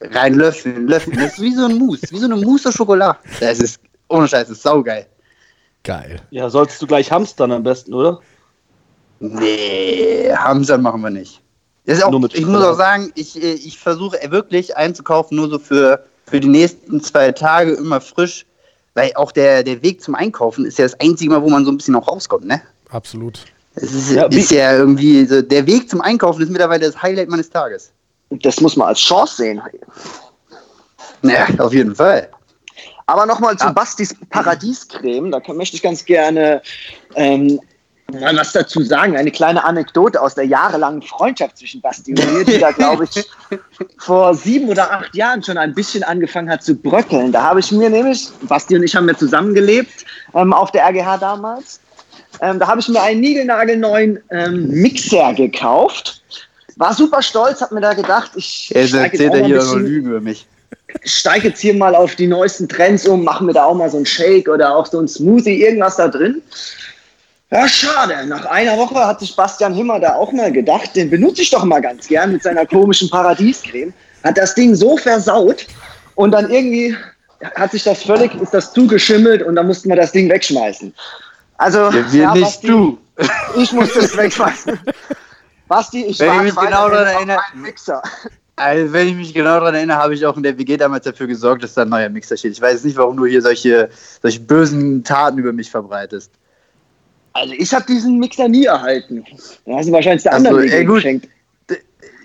Rein 0.00 0.34
löffeln, 0.34 0.86
löffeln. 0.88 1.16
Das 1.18 1.32
ist 1.32 1.40
wie 1.40 1.54
so 1.54 1.64
ein 1.64 1.78
Mousse, 1.78 2.06
wie 2.10 2.18
so 2.18 2.26
eine 2.26 2.36
Mousse 2.36 2.68
au 2.68 2.72
Chocolat. 2.72 3.18
Das 3.40 3.58
ist, 3.60 3.80
ohne 4.08 4.28
Scheiß, 4.28 4.48
das 4.48 4.58
ist 4.58 4.62
saugeil. 4.62 5.06
Geil. 5.84 6.20
Ja, 6.30 6.50
solltest 6.50 6.82
du 6.82 6.86
gleich 6.86 7.10
hamstern 7.10 7.50
am 7.52 7.62
besten, 7.62 7.94
oder? 7.94 8.20
Nee, 9.20 10.30
Hamstern 10.36 10.82
machen 10.82 11.00
wir 11.00 11.10
nicht. 11.10 11.40
Das 11.86 11.98
ist 11.98 12.04
auch, 12.04 12.12
ich 12.12 12.18
muss 12.20 12.32
Schokolade. 12.34 12.70
auch 12.70 12.76
sagen, 12.76 13.12
ich, 13.14 13.40
äh, 13.42 13.52
ich 13.54 13.78
versuche 13.78 14.18
wirklich 14.30 14.76
einzukaufen, 14.76 15.36
nur 15.36 15.48
so 15.48 15.58
für, 15.58 16.04
für 16.26 16.40
die 16.40 16.48
nächsten 16.48 17.00
zwei 17.00 17.32
Tage 17.32 17.72
immer 17.72 18.00
frisch, 18.00 18.44
weil 18.94 19.12
auch 19.14 19.32
der, 19.32 19.62
der 19.62 19.82
Weg 19.82 20.02
zum 20.02 20.14
Einkaufen 20.14 20.66
ist 20.66 20.78
ja 20.78 20.84
das 20.84 20.98
einzige 21.00 21.30
Mal, 21.30 21.42
wo 21.42 21.48
man 21.48 21.64
so 21.64 21.70
ein 21.70 21.76
bisschen 21.76 21.94
auch 21.94 22.08
rauskommt, 22.08 22.44
ne? 22.44 22.60
Absolut. 22.90 23.44
Es 23.76 23.92
ist, 23.92 24.12
Ja, 24.12 24.24
ist 24.26 24.50
ja 24.50 24.76
irgendwie, 24.76 25.24
so, 25.26 25.42
der 25.42 25.66
Weg 25.66 25.88
zum 25.88 26.00
Einkaufen 26.00 26.42
ist 26.42 26.50
mittlerweile 26.50 26.86
das 26.86 27.00
Highlight 27.00 27.28
meines 27.28 27.50
Tages. 27.50 27.92
Das 28.30 28.60
muss 28.60 28.76
man 28.76 28.88
als 28.88 28.98
Chance 28.98 29.36
sehen. 29.36 29.62
Ja, 31.22 31.46
auf 31.58 31.72
jeden 31.72 31.94
Fall. 31.94 32.28
Aber 33.06 33.26
nochmal 33.26 33.56
zu 33.56 33.66
Ja. 33.66 33.72
Bastis 33.72 34.14
Paradiescreme, 34.30 35.30
da 35.30 35.40
kann, 35.40 35.56
möchte 35.56 35.76
ich 35.76 35.82
ganz 35.82 36.04
gerne 36.04 36.60
ähm, 37.14 37.60
mal 38.12 38.36
was 38.36 38.52
dazu 38.52 38.82
sagen. 38.82 39.16
Eine 39.16 39.30
kleine 39.30 39.62
Anekdote 39.62 40.20
aus 40.20 40.34
der 40.34 40.44
jahrelangen 40.44 41.02
Freundschaft 41.02 41.58
zwischen 41.58 41.80
Basti 41.80 42.12
und 42.12 42.32
mir, 42.32 42.44
die 42.44 42.58
da, 42.58 42.72
glaube 42.72 43.04
ich, 43.04 43.24
vor 43.98 44.34
sieben 44.34 44.68
oder 44.68 44.90
acht 44.90 45.14
Jahren 45.14 45.42
schon 45.42 45.58
ein 45.58 45.74
bisschen 45.74 46.02
angefangen 46.02 46.50
hat 46.50 46.62
zu 46.62 46.74
bröckeln. 46.74 47.30
Da 47.30 47.42
habe 47.42 47.60
ich 47.60 47.70
mir 47.70 47.90
nämlich, 47.90 48.28
Basti 48.42 48.74
und 48.76 48.82
ich 48.82 48.96
haben 48.96 49.08
ja 49.08 49.16
zusammengelebt 49.16 50.04
ähm, 50.34 50.52
auf 50.52 50.72
der 50.72 50.84
RGH 50.88 51.18
damals. 51.18 51.80
Ähm, 52.40 52.58
da 52.58 52.66
habe 52.66 52.80
ich 52.80 52.88
mir 52.88 53.02
einen 53.02 53.20
niegelnagelneuen 53.20 54.22
ähm, 54.30 54.68
Mixer 54.68 55.32
gekauft. 55.34 56.22
War 56.76 56.92
super 56.92 57.22
stolz, 57.22 57.60
habe 57.62 57.74
mir 57.74 57.80
da 57.80 57.94
gedacht, 57.94 58.32
ich 58.36 58.68
Jetzt 58.70 58.90
steige 58.90 59.16
jetzt 59.16 59.20
erzählt 59.20 59.30
auch 59.30 59.34
mal 59.34 59.38
ein 59.38 59.46
hier 59.46 59.56
noch 59.56 59.62
bisschen 59.64 59.86
Lügen 59.86 60.08
über 60.10 60.20
mich. 60.20 60.46
steige 61.04 61.48
jetzt 61.48 61.60
hier 61.60 61.74
mal 61.74 61.94
auf 61.94 62.14
die 62.16 62.26
neuesten 62.26 62.68
Trends 62.68 63.06
um, 63.06 63.24
mache 63.24 63.44
mir 63.44 63.54
da 63.54 63.64
auch 63.64 63.74
mal 63.74 63.88
so 63.88 63.96
einen 63.96 64.06
Shake 64.06 64.48
oder 64.48 64.76
auch 64.76 64.86
so 64.86 64.98
einen 64.98 65.08
Smoothie, 65.08 65.62
irgendwas 65.62 65.96
da 65.96 66.08
drin. 66.08 66.42
Ja, 67.50 67.68
schade. 67.68 68.26
Nach 68.26 68.44
einer 68.46 68.76
Woche 68.76 69.06
hat 69.06 69.20
sich 69.20 69.34
Bastian 69.36 69.72
Himmer 69.72 70.00
da 70.00 70.16
auch 70.16 70.32
mal 70.32 70.50
gedacht, 70.50 70.96
den 70.96 71.10
benutze 71.10 71.42
ich 71.42 71.50
doch 71.50 71.64
mal 71.64 71.80
ganz 71.80 72.08
gern 72.08 72.32
mit 72.32 72.42
seiner 72.42 72.66
komischen 72.66 73.08
Paradiescreme. 73.08 73.94
Hat 74.24 74.36
das 74.36 74.54
Ding 74.54 74.74
so 74.74 74.96
versaut 74.96 75.66
und 76.16 76.32
dann 76.32 76.50
irgendwie 76.50 76.96
hat 77.54 77.70
sich 77.70 77.84
das 77.84 78.02
völlig, 78.02 78.34
ist 78.40 78.52
das 78.52 78.72
zugeschimmelt 78.72 79.42
und 79.42 79.54
dann 79.56 79.66
mussten 79.66 79.88
wir 79.88 79.96
das 79.96 80.10
Ding 80.10 80.28
wegschmeißen. 80.28 80.92
Also, 81.58 81.78
Ja, 81.90 82.12
wir 82.12 82.20
ja, 82.22 82.32
nicht 82.34 82.42
Basti, 82.44 82.66
du. 82.66 82.98
Ich 83.56 83.72
musste 83.72 84.00
es 84.00 84.16
wegschmeißen. 84.16 84.78
Basti, 85.68 86.04
ich 86.04 86.18
Wenn 86.20 86.28
ich 86.28 86.34
war 86.36 86.42
mich 86.42 86.54
genau 86.54 86.88
daran 86.90 87.06
erinnere- 87.06 87.40
Mixer. 87.54 88.02
Also, 88.56 88.92
wenn 88.92 89.08
ich 89.08 89.14
mich 89.14 89.34
genau 89.34 89.58
daran 89.60 89.74
erinnere, 89.74 89.98
habe 89.98 90.14
ich 90.14 90.24
auch 90.24 90.36
in 90.36 90.42
der 90.42 90.56
WG 90.58 90.76
damals 90.76 91.04
dafür 91.04 91.26
gesorgt, 91.26 91.62
dass 91.62 91.74
da 91.74 91.82
ein 91.82 91.88
neuer 91.88 92.08
Mixer 92.08 92.36
steht. 92.36 92.52
Ich 92.52 92.60
weiß 92.60 92.84
nicht, 92.84 92.96
warum 92.96 93.16
du 93.16 93.26
hier 93.26 93.42
solche, 93.42 93.90
solche 94.22 94.40
bösen 94.40 95.02
Taten 95.04 95.38
über 95.38 95.52
mich 95.52 95.70
verbreitest. 95.70 96.30
Also 97.34 97.52
ich 97.52 97.72
habe 97.74 97.84
diesen 97.86 98.18
Mixer 98.18 98.48
nie 98.48 98.64
erhalten. 98.64 99.24
Da 99.66 99.76
hast 99.76 99.88
du 99.88 99.92
wahrscheinlich 99.92 100.22
der 100.22 100.32
Ach 100.32 100.36
anderen 100.36 100.56
so, 100.56 100.62
Wege 100.62 100.74
ey, 100.76 100.84
gut. 100.86 100.94
geschenkt. 100.96 101.28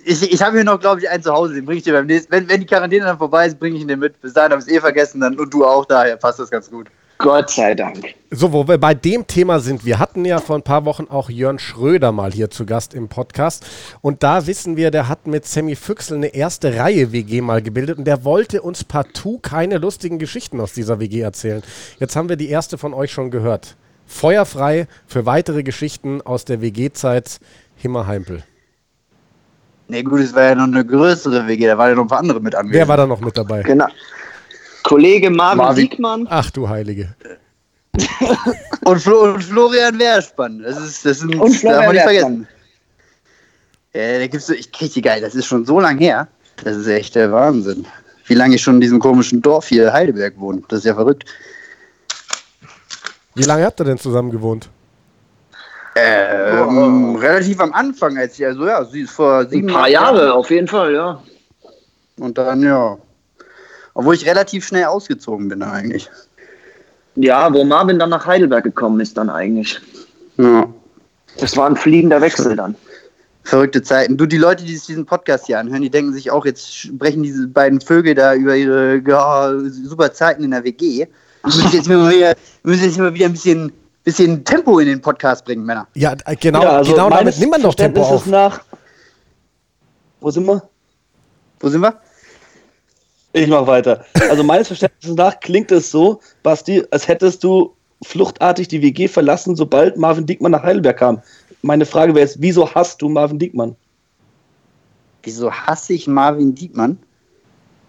Ich, 0.05 0.31
ich 0.33 0.41
habe 0.41 0.55
hier 0.55 0.63
noch, 0.63 0.79
glaube 0.79 0.99
ich, 1.01 1.09
einen 1.09 1.21
zu 1.21 1.31
Hause. 1.33 1.53
Den 1.53 1.65
bringe 1.65 1.77
ich 1.79 1.83
dir 1.83 1.93
beim 1.93 2.05
nächsten. 2.07 2.31
Wenn, 2.31 2.47
wenn 2.49 2.61
die 2.61 2.65
Quarantäne 2.65 3.05
dann 3.05 3.17
vorbei 3.17 3.45
ist, 3.47 3.59
bringe 3.59 3.75
ich 3.75 3.81
ihn 3.83 3.87
dir 3.87 3.97
mit. 3.97 4.19
Bis 4.21 4.33
dahin 4.33 4.51
habe 4.51 4.61
ich 4.61 4.67
es 4.67 4.73
eh 4.73 4.79
vergessen. 4.79 5.19
Dann, 5.21 5.37
und 5.37 5.53
du 5.53 5.65
auch, 5.65 5.85
daher 5.85 6.15
passt 6.15 6.39
das 6.39 6.49
ganz 6.49 6.71
gut. 6.71 6.87
Gott 7.21 7.51
sei 7.51 7.75
Dank. 7.75 8.15
So, 8.31 8.51
wo 8.51 8.67
wir 8.67 8.77
bei 8.77 8.93
dem 8.93 9.27
Thema 9.27 9.59
sind, 9.59 9.85
wir 9.85 9.99
hatten 9.99 10.25
ja 10.25 10.39
vor 10.39 10.55
ein 10.55 10.63
paar 10.63 10.85
Wochen 10.85 11.05
auch 11.09 11.29
Jörn 11.29 11.59
Schröder 11.59 12.11
mal 12.11 12.31
hier 12.31 12.49
zu 12.49 12.65
Gast 12.65 12.93
im 12.93 13.09
Podcast. 13.09 13.65
Und 14.01 14.23
da 14.23 14.47
wissen 14.47 14.75
wir, 14.75 14.89
der 14.89 15.07
hat 15.07 15.27
mit 15.27 15.45
Sammy 15.45 15.75
Füchsel 15.75 16.17
eine 16.17 16.33
erste 16.33 16.75
Reihe 16.77 17.11
WG 17.11 17.41
mal 17.41 17.61
gebildet 17.61 17.99
und 17.99 18.05
der 18.05 18.23
wollte 18.23 18.61
uns 18.61 18.83
partout 18.83 19.39
keine 19.39 19.77
lustigen 19.77 20.17
Geschichten 20.17 20.59
aus 20.59 20.73
dieser 20.73 20.99
WG 20.99 21.21
erzählen. 21.21 21.61
Jetzt 21.99 22.15
haben 22.15 22.29
wir 22.29 22.37
die 22.37 22.49
erste 22.49 22.77
von 22.77 22.93
euch 22.93 23.11
schon 23.11 23.29
gehört. 23.29 23.75
Feuerfrei 24.07 24.87
für 25.05 25.25
weitere 25.25 25.63
Geschichten 25.63 26.21
aus 26.21 26.45
der 26.45 26.61
WG-Zeit 26.61 27.39
Himmer 27.75 28.07
Heimpel. 28.07 28.43
Nee, 29.87 30.03
gut, 30.03 30.21
es 30.21 30.33
war 30.33 30.43
ja 30.43 30.55
noch 30.55 30.63
eine 30.63 30.85
größere 30.85 31.47
WG. 31.47 31.67
Da 31.67 31.77
waren 31.77 31.89
ja 31.89 31.95
noch 31.95 32.03
ein 32.03 32.07
paar 32.07 32.19
andere 32.19 32.39
mit 32.39 32.55
anwesend. 32.55 32.75
Wer 32.75 32.87
war 32.87 32.97
da 32.97 33.05
noch 33.05 33.19
mit 33.19 33.37
dabei? 33.37 33.61
Genau. 33.61 33.87
Kollege 34.83 35.29
Marvin, 35.29 35.57
Marvin. 35.57 35.75
Siegmann. 35.89 36.27
Ach 36.29 36.49
du 36.51 36.67
Heilige. 36.69 37.15
Und, 38.85 38.99
Flo, 39.01 39.33
und 39.33 39.43
Florian 39.43 39.99
Wehrspann. 39.99 40.61
Das 40.63 40.77
ist, 40.77 41.05
das 41.05 41.19
sind, 41.19 41.35
Und 41.35 41.53
Florian 41.53 41.77
darf 41.81 41.85
man 41.87 41.95
nicht 41.95 42.05
Wehrspann. 42.05 42.47
vergessen. 42.47 42.47
Ja, 43.93 44.19
da 44.19 44.27
gibt's 44.27 44.47
so, 44.47 44.53
ich 44.53 44.71
krieg 44.71 44.93
die 44.93 45.01
geil. 45.01 45.21
Das 45.21 45.35
ist 45.35 45.45
schon 45.45 45.65
so 45.65 45.79
lang 45.79 45.97
her. 45.99 46.27
Das 46.63 46.75
ist 46.77 46.87
echt 46.87 47.15
der 47.15 47.31
Wahnsinn. 47.31 47.85
Wie 48.25 48.33
lange 48.33 48.55
ich 48.55 48.61
schon 48.61 48.75
in 48.75 48.81
diesem 48.81 48.99
komischen 48.99 49.41
Dorf 49.41 49.67
hier 49.67 49.91
Heidelberg 49.93 50.33
wohne. 50.39 50.61
Das 50.69 50.79
ist 50.79 50.85
ja 50.85 50.95
verrückt. 50.95 51.25
Wie 53.35 53.43
lange 53.43 53.65
habt 53.65 53.79
ihr 53.81 53.85
denn 53.85 53.97
zusammen 53.97 54.31
gewohnt? 54.31 54.69
Ähm, 55.95 57.15
relativ 57.17 57.59
am 57.59 57.73
Anfang, 57.73 58.17
als 58.17 58.39
ich, 58.39 58.45
also 58.45 58.65
ja, 58.65 58.83
sie 58.85 59.01
ist 59.01 59.11
vor 59.11 59.39
Ein 59.39 59.49
sieben 59.49 59.67
paar 59.67 59.83
acht 59.83 59.89
Jahre, 59.89 60.17
Jahren. 60.27 60.31
auf 60.31 60.49
jeden 60.49 60.67
Fall, 60.67 60.93
ja. 60.93 61.21
Und 62.17 62.37
dann, 62.37 62.63
ja. 62.63 62.97
Obwohl 63.93 64.15
ich 64.15 64.25
relativ 64.25 64.65
schnell 64.65 64.85
ausgezogen 64.85 65.49
bin 65.49 65.63
eigentlich. 65.63 66.09
Ja, 67.15 67.53
wo 67.53 67.63
Marvin 67.63 67.99
dann 67.99 68.09
nach 68.09 68.25
Heidelberg 68.25 68.63
gekommen 68.63 68.99
ist 68.99 69.17
dann 69.17 69.29
eigentlich. 69.29 69.79
Ja. 70.37 70.67
Das 71.37 71.57
war 71.57 71.67
ein 71.67 71.75
fliegender 71.75 72.21
Wechsel 72.21 72.55
dann. 72.55 72.75
Verrückte 73.43 73.81
Zeiten. 73.81 74.17
Du, 74.17 74.25
die 74.25 74.37
Leute, 74.37 74.63
die 74.63 74.75
sich 74.75 74.85
diesen 74.85 75.05
Podcast 75.05 75.47
hier 75.47 75.59
anhören, 75.59 75.81
die 75.81 75.89
denken 75.89 76.13
sich 76.13 76.29
auch, 76.29 76.45
jetzt 76.45 76.73
sprechen 76.75 77.23
diese 77.23 77.47
beiden 77.47 77.81
Vögel 77.81 78.13
da 78.13 78.35
über 78.35 78.55
ihre 78.55 79.01
ja, 79.05 79.51
super 79.69 80.13
Zeiten 80.13 80.43
in 80.43 80.51
der 80.51 80.63
WG. 80.63 80.99
Wir 80.99 81.07
müssen 81.43 81.71
jetzt 81.71 81.89
mal 81.89 82.09
wieder, 82.11 82.35
wir 82.63 82.71
müssen 82.71 82.83
jetzt 82.85 82.99
mal 82.99 83.13
wieder 83.13 83.25
ein 83.25 83.31
bisschen, 83.31 83.71
bisschen 84.03 84.45
Tempo 84.45 84.77
in 84.79 84.87
den 84.87 85.01
Podcast 85.01 85.43
bringen, 85.43 85.65
Männer. 85.65 85.87
Ja, 85.95 86.15
äh, 86.25 86.35
genau, 86.35 86.61
Ja, 86.61 86.69
also 86.77 86.91
genau 86.91 87.09
damit 87.09 87.39
nimmt 87.39 87.51
man 87.51 87.63
doch 87.63 87.73
Tempo 87.73 88.01
auf. 88.03 88.27
nach. 88.27 88.61
Wo 90.19 90.29
sind 90.29 90.45
wir? 90.45 90.61
Wo 91.59 91.69
sind 91.69 91.81
wir? 91.81 91.99
Ich 93.33 93.47
mach 93.47 93.65
weiter. 93.65 94.05
Also 94.29 94.43
meines 94.43 94.67
Verständnisses 94.67 95.15
nach 95.15 95.39
klingt 95.39 95.71
es 95.71 95.89
so, 95.89 96.19
Basti, 96.43 96.83
als 96.91 97.07
hättest 97.07 97.43
du 97.43 97.73
fluchtartig 98.03 98.67
die 98.67 98.81
WG 98.81 99.07
verlassen, 99.07 99.55
sobald 99.55 99.97
Marvin 99.97 100.25
Diekmann 100.25 100.51
nach 100.51 100.63
Heidelberg 100.63 100.97
kam. 100.97 101.21
Meine 101.61 101.85
Frage 101.85 102.13
wäre 102.15 102.25
jetzt, 102.25 102.41
wieso 102.41 102.73
hast 102.73 103.01
du 103.01 103.09
Marvin 103.09 103.39
Diekmann? 103.39 103.75
Wieso 105.23 105.51
hasse 105.51 105.93
ich 105.93 106.07
Marvin 106.07 106.55
Diekmann? 106.55 106.97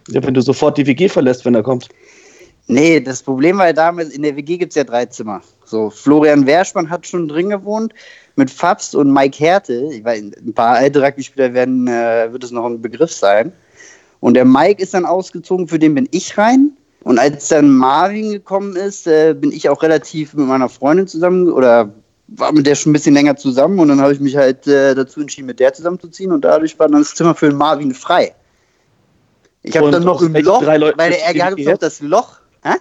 Ja, 0.08 0.22
wenn 0.22 0.34
du 0.34 0.42
sofort 0.42 0.76
die 0.76 0.86
WG 0.86 1.08
verlässt, 1.08 1.44
wenn 1.44 1.54
er 1.54 1.62
kommt. 1.62 1.88
Nee, 2.66 3.00
das 3.00 3.22
Problem 3.22 3.58
war 3.58 3.66
ja 3.66 3.72
damals, 3.72 4.10
in 4.10 4.22
der 4.22 4.36
WG 4.36 4.58
gibt 4.58 4.72
es 4.72 4.76
ja 4.76 4.84
drei 4.84 5.06
Zimmer. 5.06 5.40
So, 5.64 5.90
Florian 5.90 6.46
Werschmann 6.46 6.90
hat 6.90 7.06
schon 7.06 7.28
drin 7.28 7.48
gewohnt, 7.48 7.92
mit 8.36 8.50
Fabs 8.50 8.94
und 8.94 9.12
Mike 9.12 9.38
Härte. 9.38 9.88
Ich 9.92 10.04
weiß, 10.04 10.22
ein 10.22 10.54
paar 10.54 10.76
alte 10.76 11.02
Rugby-Spieler 11.02 11.54
werden, 11.54 11.88
äh, 11.88 12.32
wird 12.32 12.44
es 12.44 12.50
noch 12.50 12.66
ein 12.66 12.80
Begriff 12.80 13.12
sein. 13.12 13.52
Und 14.22 14.34
der 14.34 14.44
Mike 14.44 14.80
ist 14.80 14.94
dann 14.94 15.04
ausgezogen, 15.04 15.66
für 15.66 15.80
den 15.80 15.96
bin 15.96 16.08
ich 16.12 16.38
rein. 16.38 16.70
Und 17.02 17.18
als 17.18 17.48
dann 17.48 17.68
Marvin 17.68 18.30
gekommen 18.30 18.76
ist, 18.76 19.08
äh, 19.08 19.34
bin 19.34 19.50
ich 19.50 19.68
auch 19.68 19.82
relativ 19.82 20.32
mit 20.34 20.46
meiner 20.46 20.68
Freundin 20.68 21.08
zusammen 21.08 21.50
oder 21.50 21.92
war 22.28 22.52
mit 22.52 22.64
der 22.64 22.76
schon 22.76 22.90
ein 22.90 22.92
bisschen 22.92 23.14
länger 23.14 23.36
zusammen 23.36 23.80
und 23.80 23.88
dann 23.88 24.00
habe 24.00 24.12
ich 24.12 24.20
mich 24.20 24.36
halt 24.36 24.64
äh, 24.68 24.94
dazu 24.94 25.20
entschieden, 25.20 25.46
mit 25.46 25.58
der 25.58 25.72
zusammenzuziehen 25.72 26.30
und 26.30 26.44
dadurch 26.44 26.78
war 26.78 26.86
dann 26.88 27.02
das 27.02 27.16
Zimmer 27.16 27.34
für 27.34 27.48
den 27.48 27.58
Marvin 27.58 27.92
frei. 27.92 28.32
Ich 29.64 29.76
habe 29.76 29.90
dann 29.90 30.04
noch 30.04 30.22
im 30.22 30.32
Loch, 30.36 30.62
bei 30.62 30.78
der 30.78 31.18
WG 31.34 31.62
es 31.62 31.66
noch 31.66 31.78
das 31.78 32.00
Loch. 32.00 32.38
Hä? 32.62 32.76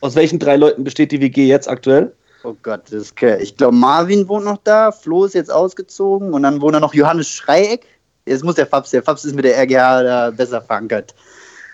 Aus 0.00 0.16
welchen 0.16 0.40
drei 0.40 0.56
Leuten 0.56 0.82
besteht 0.82 1.12
die 1.12 1.20
WG 1.20 1.46
jetzt 1.46 1.68
aktuell? 1.68 2.12
Oh 2.42 2.56
Gott, 2.60 2.82
das 2.86 3.02
ist 3.02 3.16
geil. 3.16 3.38
Ich 3.40 3.56
glaube, 3.56 3.76
Marvin 3.76 4.28
wohnt 4.28 4.46
noch 4.46 4.58
da, 4.64 4.90
Flo 4.90 5.26
ist 5.26 5.34
jetzt 5.34 5.52
ausgezogen 5.52 6.34
und 6.34 6.42
dann 6.42 6.60
wohnt 6.60 6.74
da 6.74 6.80
noch 6.80 6.92
Johannes 6.92 7.28
Schreieck. 7.28 7.86
Jetzt 8.26 8.44
muss 8.44 8.54
der 8.54 8.66
Fabs, 8.66 8.90
der 8.90 9.02
Fabs 9.02 9.24
ist 9.24 9.34
mit 9.34 9.44
der 9.44 9.56
RGH 9.58 10.02
da 10.02 10.30
besser 10.30 10.62
verankert. 10.62 11.14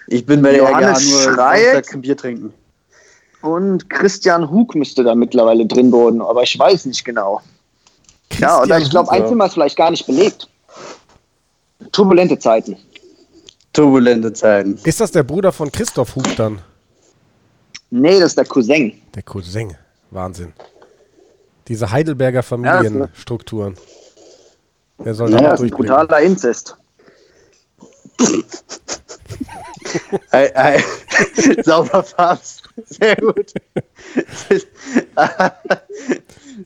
Ich 0.07 0.25
bin 0.25 0.41
bei 0.43 0.53
der 0.53 0.61
Johannes 0.61 1.27
RGH 1.27 1.73
nur 1.73 1.83
zum 1.83 2.01
Bier 2.01 2.17
trinken. 2.17 2.55
und 3.43 3.91
Christian 3.91 4.51
Hug 4.51 4.75
müsste 4.75 5.05
da 5.05 5.15
mittlerweile 5.15 5.67
drin 5.67 5.93
wohnen, 5.93 6.23
aber 6.23 6.43
ich 6.43 6.59
weiß 6.59 6.87
nicht 6.87 7.05
genau. 7.05 7.43
ja, 8.39 8.63
oder 8.63 8.79
ich 8.79 8.91
glaube, 8.91 9.11
ein 9.13 9.27
Zimmer 9.27 9.47
ist 9.47 9.55
vielleicht 9.55 9.77
gar 9.77 9.91
nicht 9.91 10.07
belegt. 10.07 10.49
Turbulente 11.93 12.39
Zeiten. 12.39 12.77
Turbulente 13.73 14.33
Zeiten. 14.33 14.79
Ist 14.85 15.01
das 15.01 15.13
der 15.13 15.23
Bruder 15.23 15.53
von 15.53 15.71
Christoph 15.71 16.17
Hug 16.17 16.25
dann? 16.37 16.61
Nee, 17.91 18.19
das 18.19 18.31
ist 18.31 18.39
der 18.39 18.45
Cousin. 18.45 19.01
Der 19.15 19.23
Cousin. 19.23 19.77
Wahnsinn. 20.11 20.53
Diese 21.69 21.91
Heidelberger 21.91 22.43
Familienstrukturen. 22.43 23.77
Wer 24.99 25.15
soll 25.15 25.31
da 25.31 25.37
Ja, 25.37 25.43
noch 25.43 25.51
das 25.51 25.61
ist 25.63 25.71
brutaler 25.71 26.21
Inzest. 26.21 26.77
Ei, 30.33 30.51
ei. 30.57 30.85
Sauber 31.63 32.03
Farbs. 32.03 32.63
Sehr 32.87 33.17
gut. 33.17 33.53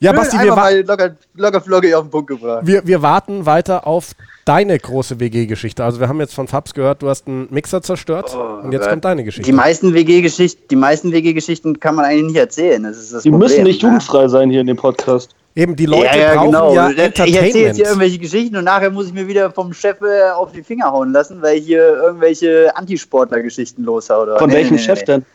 Ja, 0.00 0.12
Basti, 0.12 0.36
wir, 0.36 0.42
Einfach 0.42 0.56
wa 0.56 0.60
mal 0.62 0.80
locker, 0.80 1.16
locker 1.34 1.60
flockig 1.60 1.94
auf 1.94 2.04
den 2.04 2.10
Punkt 2.10 2.28
gebracht. 2.28 2.66
wir, 2.66 2.86
wir 2.86 3.02
warten 3.02 3.46
weiter 3.46 3.86
auf 3.86 4.12
deine 4.44 4.78
große 4.78 5.20
WG-Geschichte. 5.20 5.84
Also 5.84 6.00
wir 6.00 6.08
haben 6.08 6.18
jetzt 6.20 6.34
von 6.34 6.48
Fabs 6.48 6.74
gehört, 6.74 7.02
du 7.02 7.08
hast 7.08 7.28
einen 7.28 7.46
Mixer 7.50 7.82
zerstört 7.82 8.34
und 8.34 8.72
jetzt 8.72 8.82
Gott. 8.82 8.90
kommt 8.90 9.04
deine 9.04 9.22
Geschichte. 9.22 9.48
Die 9.48 9.54
meisten 9.56 9.94
WG-Geschichten, 9.94 10.62
die 10.70 10.76
meisten 10.76 11.12
WG-Geschichten 11.12 11.78
kann 11.78 11.94
man 11.94 12.04
eigentlich 12.06 12.32
nicht 12.32 12.36
erzählen. 12.36 12.82
Das 12.82 12.96
ist 12.96 13.12
das 13.12 13.22
Die 13.22 13.30
Problem, 13.30 13.48
müssen 13.50 13.64
nicht 13.64 13.82
ne? 13.82 13.88
jugendfrei 13.90 14.26
sein 14.28 14.50
hier 14.50 14.62
in 14.62 14.66
dem 14.66 14.76
Podcast. 14.78 15.34
Eben, 15.54 15.76
die 15.76 15.86
Leute 15.86 16.06
ja, 16.06 16.16
ja, 16.16 16.34
brauchen 16.34 16.46
genau. 16.46 16.74
ja 16.74 16.90
ich 16.90 16.98
erzähle 16.98 17.28
jetzt 17.28 17.44
Entertainment. 17.44 17.76
hier 17.76 17.84
irgendwelche 17.86 18.18
Geschichten 18.18 18.56
und 18.56 18.64
nachher 18.64 18.90
muss 18.90 19.06
ich 19.06 19.12
mir 19.12 19.28
wieder 19.28 19.50
vom 19.50 19.74
Chef 19.74 20.00
äh, 20.00 20.30
auf 20.30 20.52
die 20.52 20.62
Finger 20.62 20.90
hauen 20.90 21.12
lassen, 21.12 21.42
weil 21.42 21.58
ich 21.58 21.66
hier 21.66 21.86
irgendwelche 21.96 22.74
Antisportler-Geschichten 22.74 23.82
loshaue. 23.82 24.38
Von 24.38 24.48
Nee, 24.48 24.56
welchem 24.56 24.76
nee, 24.76 24.80
nee, 24.80 24.86
Chef 24.86 25.00
nee. 25.00 25.04
denn? 25.04 25.26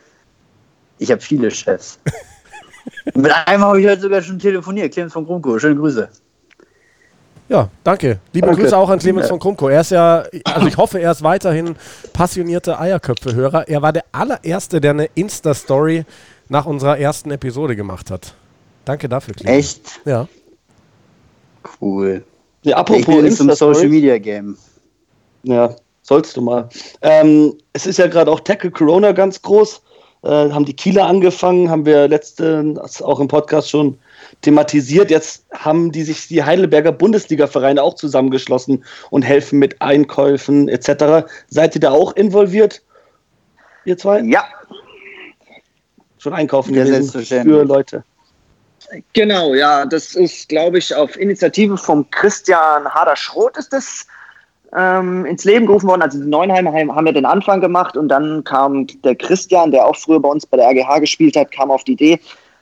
Ich 0.98 1.12
habe 1.12 1.22
viele 1.22 1.52
Chefs. 1.52 2.00
Mit 3.14 3.32
einem 3.46 3.64
habe 3.64 3.80
ich 3.80 3.88
heute 3.88 4.02
sogar 4.02 4.22
schon 4.24 4.40
telefoniert. 4.40 4.92
Clemens 4.94 5.14
von 5.14 5.26
Grunko, 5.26 5.60
schöne 5.60 5.76
Grüße. 5.76 6.10
Ja, 7.50 7.70
danke. 7.84 8.20
Liebe 8.34 8.48
Danke. 8.48 8.64
Grüße 8.64 8.78
auch 8.78 8.90
an 8.90 9.00
Clemens 9.00 9.30
von 9.30 9.40
Krumko. 9.40 9.70
Er 9.70 9.82
ist 9.82 9.92
ja, 9.92 10.26
also 10.44 10.68
ich 10.68 10.76
hoffe, 10.76 11.00
er 11.00 11.12
ist 11.12 11.24
weiterhin 11.24 11.76
passionierter 12.12 12.80
Eierköpfe-Hörer. 12.80 13.70
Er 13.70 13.82
war 13.82 13.94
der 13.94 14.04
allererste, 14.12 14.82
der 14.82 14.92
eine 14.92 15.06
Insta-Story 15.16 16.04
nach 16.50 16.66
unserer 16.66 16.98
ersten 16.98 17.32
Episode 17.32 17.76
gemacht 17.76 18.12
hat. 18.12 18.34
Danke 18.88 19.10
dafür, 19.10 19.34
Clemens. 19.34 19.58
Echt 19.66 20.02
Ja. 20.06 20.28
cool. 21.82 22.24
Ja, 22.64 22.72
Ich 22.72 22.76
apropos 22.78 23.06
bin 23.06 23.26
jetzt 23.26 23.40
im 23.42 23.50
Insta-Story. 23.50 23.76
Social 23.76 23.90
Media 23.90 24.18
Game. 24.18 24.58
Ja, 25.44 25.76
sollst 26.04 26.38
du 26.38 26.42
mal. 26.42 26.70
Ähm, 27.02 27.58
es 27.74 27.86
ist 27.86 27.98
ja 27.98 28.08
gerade 28.08 28.32
auch 28.32 28.40
Tackle 28.40 28.72
Corona 28.72 29.12
ganz 29.12 29.42
groß. 29.42 29.82
Äh, 30.24 30.28
haben 30.30 30.64
die 30.64 30.74
Kieler 30.74 31.06
angefangen, 31.06 31.70
haben 31.70 31.86
wir 31.86 32.08
letztens 32.08 33.02
auch 33.02 33.20
im 33.20 33.28
Podcast 33.28 33.70
schon 33.70 33.98
thematisiert. 34.42 35.12
Jetzt 35.12 35.46
haben 35.54 35.92
die 35.92 36.04
sich 36.04 36.30
die 36.30 36.44
Heidelberger 36.44 36.94
Bundesliga-Vereine 36.94 37.84
auch 37.84 37.96
zusammengeschlossen 37.96 38.86
und 39.10 39.22
helfen 39.24 39.60
mit 39.60 39.82
Einkäufen 39.82 40.70
etc. 40.70 41.28
Seid 41.50 41.76
ihr 41.76 41.82
da 41.82 41.92
auch 41.92 42.16
involviert? 42.16 42.82
Ihr 43.84 43.98
zwei? 43.98 44.22
Ja, 44.22 44.46
Schon 46.20 46.34
einkaufen 46.34 46.74
Ja, 46.74 46.84
gewesen 46.84 47.22
für 47.22 47.64
Leute. 47.64 48.04
Genau, 49.14 49.54
ja. 49.54 49.86
Das 49.86 50.16
ist, 50.16 50.50
glaube 50.50 50.78
ich, 50.78 50.94
auf 50.96 51.18
Initiative 51.18 51.78
vom 51.78 52.10
Christian 52.12 52.88
Hader-Schroth 52.88 53.58
ist 53.58 53.74
das 53.74 54.08
ähm, 54.76 55.26
ins 55.26 55.44
Leben 55.44 55.66
gerufen 55.66 55.88
worden. 55.88 56.02
Also 56.02 56.20
die 56.20 56.28
Neuenheimer 56.28 56.74
haben 56.74 56.96
haben 56.96 57.06
ja 57.06 57.14
den 57.14 57.26
Anfang 57.26 57.62
gemacht 57.62 57.98
und 57.98 58.10
dann 58.10 58.44
kam 58.44 58.88
der 59.04 59.16
Christian, 59.16 59.72
der 59.72 59.86
auch 59.86 59.96
früher 59.96 60.20
bei 60.20 60.30
uns 60.30 60.46
bei 60.46 60.58
der 60.58 60.68
RGH 60.68 61.00
gespielt 61.00 61.36
hat, 61.36 61.52
kam 61.52 61.72
auf 61.72 61.84
die 61.84 61.94
Idee, 61.94 62.20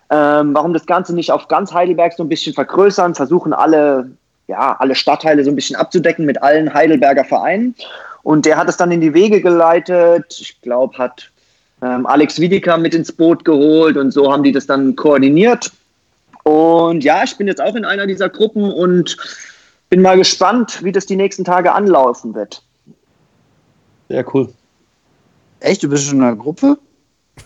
ähm, 0.10 0.54
warum 0.54 0.74
das 0.74 0.86
Ganze 0.86 1.16
nicht 1.16 1.32
auf 1.32 1.48
ganz 1.48 1.74
Heidelberg 1.74 2.14
so 2.14 2.24
ein 2.24 2.30
bisschen 2.30 2.54
vergrößern, 2.54 3.16
versuchen 3.16 3.54
alle, 3.54 4.12
ja, 4.48 4.76
alle 4.80 4.96
Stadtteile 4.96 5.44
so 5.44 5.50
ein 5.50 5.56
bisschen 5.56 5.76
abzudecken 5.76 6.26
mit 6.26 6.42
allen 6.44 6.74
Heidelberger 6.74 7.26
Vereinen. 7.26 7.76
Und 8.24 8.46
der 8.46 8.58
hat 8.58 8.70
es 8.70 8.78
dann 8.78 8.92
in 8.92 9.02
die 9.02 9.14
Wege 9.14 9.42
geleitet. 9.42 10.38
Ich 10.40 10.60
glaube, 10.62 10.98
hat 10.98 11.32
ähm, 11.82 12.06
Alex 12.06 12.40
Wiedeker 12.40 12.78
mit 12.78 12.96
ins 12.96 13.12
Boot 13.12 13.46
geholt 13.46 13.98
und 13.98 14.12
so 14.12 14.32
haben 14.32 14.44
die 14.44 14.52
das 14.52 14.66
dann 14.66 14.96
koordiniert. 14.96 15.72
Und 16.56 17.04
ja, 17.04 17.24
ich 17.24 17.36
bin 17.38 17.48
jetzt 17.48 17.60
auch 17.60 17.76
in 17.76 17.86
einer 17.86 18.06
dieser 18.06 18.30
Gruppen 18.30 18.72
und 18.72 19.18
bin 19.90 20.02
mal 20.02 20.16
gespannt, 20.16 20.84
wie 20.84 20.92
das 20.92 21.08
die 21.08 21.16
nächsten 21.16 21.44
Tage 21.44 21.72
anlaufen 21.74 22.36
wird. 22.36 22.62
Sehr 24.10 24.24
cool. 24.34 24.50
Echt, 25.60 25.82
du 25.82 25.90
bist 25.90 26.06
schon 26.06 26.20
in 26.20 26.24
einer 26.24 26.36
Gruppe? 26.36 26.78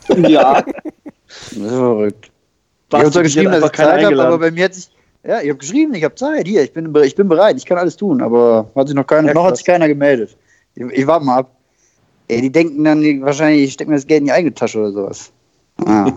Ja, 0.18 0.62
Das 0.62 1.52
ist 1.52 1.58
verrückt. 1.68 2.26
Ich 2.26 2.90
Basti, 2.90 3.04
habe 3.04 3.12
zwar 3.14 3.24
geschrieben, 3.24 3.52
dass 3.52 3.64
ich 3.64 3.72
Zeit 3.72 4.06
habe, 4.06 4.22
aber 4.22 4.38
bei 4.40 4.52
mir 4.52 4.66
hat 4.66 4.74
sich. 4.74 4.90
Ja, 5.24 5.42
ich 5.42 5.50
habe 5.50 5.60
geschrieben, 5.60 5.94
ich 5.94 6.04
habe 6.04 6.16
Zeit. 6.16 6.48
Hier, 6.48 6.64
ich 6.64 6.74
bin, 6.74 6.94
ich 7.04 7.16
bin 7.16 7.28
bereit, 7.28 7.58
ich 7.58 7.66
kann 7.66 7.78
alles 7.78 7.96
tun, 7.96 8.22
aber 8.22 8.70
hat 8.76 8.88
sich 8.88 8.96
noch 8.96 9.06
keiner, 9.08 9.30
Ja, 9.30 9.34
noch 9.34 9.46
hat 9.46 9.58
sich 9.58 9.66
keiner 9.66 9.88
gemeldet. 9.88 10.36
Ich, 10.76 10.84
ich 10.84 11.08
warte 11.08 11.26
mal 11.26 11.38
ab. 11.40 11.52
Ey, 12.28 12.42
die 12.42 12.52
denken 12.52 12.84
dann 12.84 13.02
die- 13.02 13.22
wahrscheinlich, 13.22 13.64
ich 13.64 13.74
stecke 13.74 13.90
mir 13.90 13.98
das 13.98 14.06
Geld 14.08 14.20
in 14.22 14.26
die 14.26 14.32
eigene 14.32 14.54
Tasche 14.54 14.80
oder 14.80 14.92
sowas. 14.92 15.32
Ah. 15.86 16.12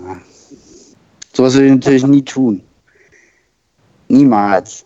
sowas 1.33 1.55
will 1.57 1.67
ich 1.67 1.73
natürlich 1.73 2.07
nie 2.07 2.23
tun. 2.23 2.63
Niemals. 4.13 4.85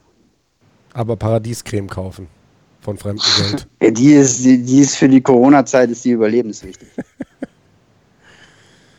Aber 0.94 1.16
Paradiescreme 1.16 1.88
kaufen. 1.88 2.28
Von 2.80 2.96
fremdem 2.96 3.24
Geld. 3.80 3.80
Die, 3.98 4.12
ist, 4.12 4.44
die, 4.44 4.62
die 4.62 4.78
ist 4.80 4.96
für 4.96 5.08
die 5.08 5.20
Corona-Zeit 5.20 5.90
ist 5.90 6.04
die 6.04 6.10
überlebenswichtig. 6.12 6.86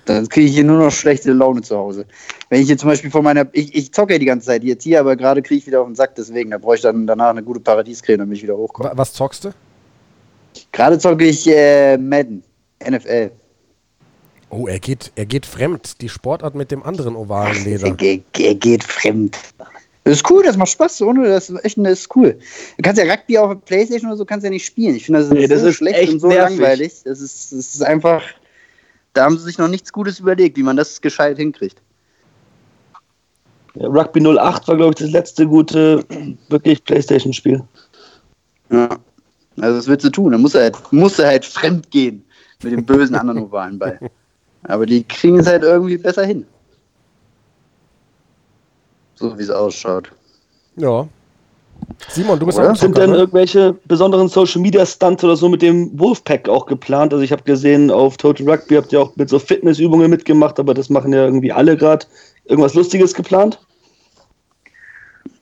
Dann 0.05 0.27
kriege 0.29 0.47
ich 0.47 0.53
hier 0.53 0.63
nur 0.63 0.79
noch 0.79 0.91
schlechte 0.91 1.33
Laune 1.33 1.61
zu 1.61 1.77
Hause. 1.77 2.05
Wenn 2.49 2.61
ich 2.61 2.67
hier 2.67 2.77
zum 2.77 2.89
Beispiel 2.89 3.11
von 3.11 3.23
meiner. 3.23 3.45
Ich, 3.53 3.73
ich 3.75 3.93
zocke 3.93 4.13
ja 4.13 4.19
die 4.19 4.25
ganze 4.25 4.47
Zeit 4.47 4.63
jetzt 4.63 4.83
hier, 4.83 4.99
aber 5.01 5.15
gerade 5.17 5.41
kriege 5.41 5.59
ich 5.59 5.67
wieder 5.67 5.81
auf 5.81 5.87
den 5.87 5.95
Sack, 5.95 6.15
deswegen. 6.15 6.51
Da 6.51 6.57
brauche 6.57 6.75
ich 6.75 6.81
dann 6.81 7.05
danach 7.07 7.29
eine 7.29 7.43
gute 7.43 7.59
Paradiescreme, 7.59 8.19
damit 8.19 8.37
ich 8.37 8.43
wieder 8.43 8.55
hochkomme. 8.57 8.89
Wa- 8.89 8.93
Was 8.97 9.13
zockst 9.13 9.45
du? 9.45 9.49
Gerade 10.71 10.97
zocke 10.99 11.25
ich 11.25 11.45
äh, 11.47 11.97
Madden, 11.97 12.43
NFL. 12.85 13.31
Oh, 14.49 14.67
er 14.67 14.79
geht, 14.79 15.11
er 15.15 15.25
geht 15.25 15.45
fremd. 15.45 15.99
Die 16.01 16.07
Sportart 16.09 16.55
mit 16.55 16.71
dem 16.71 16.83
anderen 16.83 17.15
ovalen 17.17 17.57
Er, 17.57 17.63
Leder. 17.63 17.91
ge- 17.91 18.21
er 18.37 18.55
geht 18.55 18.83
fremd. 18.85 19.37
Das 20.07 20.19
ist 20.19 20.31
cool, 20.31 20.41
das 20.41 20.55
macht 20.55 20.69
Spaß, 20.69 21.01
ohne 21.01 21.27
das 21.27 21.49
ist 21.49 21.65
echt 21.65 21.77
das 21.79 21.99
ist 21.99 22.15
cool. 22.15 22.39
Du 22.77 22.81
kannst 22.81 23.01
ja 23.01 23.11
Rugby 23.11 23.37
auf 23.37 23.49
der 23.49 23.55
Playstation 23.55 24.09
oder 24.09 24.17
so 24.17 24.23
kannst 24.23 24.45
ja 24.45 24.49
nicht 24.49 24.65
spielen. 24.65 24.95
Ich 24.95 25.05
finde 25.05 25.19
das, 25.19 25.29
Nee, 25.29 25.47
das 25.47 25.59
so 25.59 25.67
ist 25.67 25.75
schlecht 25.75 25.99
echt 25.99 26.13
und 26.13 26.21
so 26.21 26.29
nervig. 26.29 26.57
langweilig. 26.57 26.93
Das 27.03 27.19
ist, 27.19 27.51
das 27.51 27.75
ist 27.75 27.83
einfach, 27.83 28.23
da 29.11 29.25
haben 29.25 29.37
sie 29.37 29.43
sich 29.43 29.57
noch 29.57 29.67
nichts 29.67 29.91
Gutes 29.91 30.21
überlegt, 30.21 30.55
wie 30.55 30.63
man 30.63 30.77
das 30.77 31.01
gescheit 31.01 31.35
hinkriegt. 31.35 31.81
Ja, 33.75 33.87
Rugby 33.87 34.21
08 34.21 34.67
war, 34.69 34.77
glaube 34.77 34.91
ich, 34.91 34.95
das 35.03 35.11
letzte 35.11 35.45
gute, 35.45 36.05
wirklich 36.47 36.81
Playstation-Spiel. 36.85 37.61
Ja. 38.71 38.89
Also 39.59 39.77
was 39.77 39.87
willst 39.87 40.05
du 40.05 40.09
tun? 40.09 40.31
Da 40.31 40.37
muss 40.37 40.55
er 40.55 40.61
halt, 40.61 40.77
muss 40.93 41.19
er 41.19 41.27
halt 41.27 41.43
fremd 41.43 41.91
gehen 41.91 42.23
mit 42.63 42.71
dem 42.71 42.85
bösen 42.85 43.15
anderen 43.15 43.43
ovalen 43.43 43.77
Ball. 43.77 43.99
Aber 44.63 44.85
die 44.85 45.03
kriegen 45.03 45.39
es 45.39 45.47
halt 45.47 45.63
irgendwie 45.63 45.97
besser 45.97 46.25
hin. 46.25 46.45
So 49.17 49.37
wie 49.37 49.43
es 49.43 49.49
ausschaut. 49.49 50.11
Ja. 50.77 51.07
Simon, 52.09 52.39
du 52.39 52.45
bist 52.45 52.57
Oder? 52.57 52.71
auch 52.71 52.75
Sind 52.75 52.97
denn 52.97 53.11
ne? 53.11 53.17
irgendwelche 53.17 53.75
besonderen 53.85 54.27
Social 54.27 54.61
Media 54.61 54.85
Stunts 54.85 55.23
oder 55.23 55.35
so 55.35 55.47
mit 55.47 55.61
dem 55.61 55.97
Wolfpack 55.99 56.49
auch 56.49 56.65
geplant? 56.65 57.13
Also 57.13 57.23
ich 57.23 57.31
habe 57.31 57.43
gesehen, 57.43 57.91
auf 57.91 58.17
Total 58.17 58.49
Rugby 58.49 58.75
habt 58.75 58.91
ihr 58.93 59.01
auch 59.01 59.15
mit 59.15 59.29
so 59.29 59.37
Fitnessübungen 59.37 60.09
mitgemacht, 60.09 60.59
aber 60.59 60.73
das 60.73 60.89
machen 60.89 61.13
ja 61.13 61.25
irgendwie 61.25 61.51
alle 61.51 61.77
gerade. 61.77 62.05
Irgendwas 62.45 62.73
Lustiges 62.73 63.13
geplant? 63.13 63.59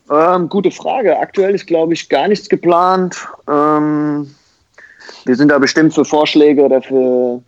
ähm, 0.10 0.50
gute 0.50 0.72
Frage. 0.72 1.18
Aktuell 1.18 1.56
ist, 1.56 1.68
glaube 1.68 1.94
ich, 1.94 2.10
gar 2.10 2.28
nichts 2.28 2.50
geplant. 2.50 3.28
Ähm, 3.50 4.34
wir 5.26 5.36
sind 5.36 5.50
da 5.50 5.58
bestimmt 5.58 5.94
für 5.94 6.06
Vorschläge 6.06 6.62
oder 6.62 6.82
für, 6.82 7.42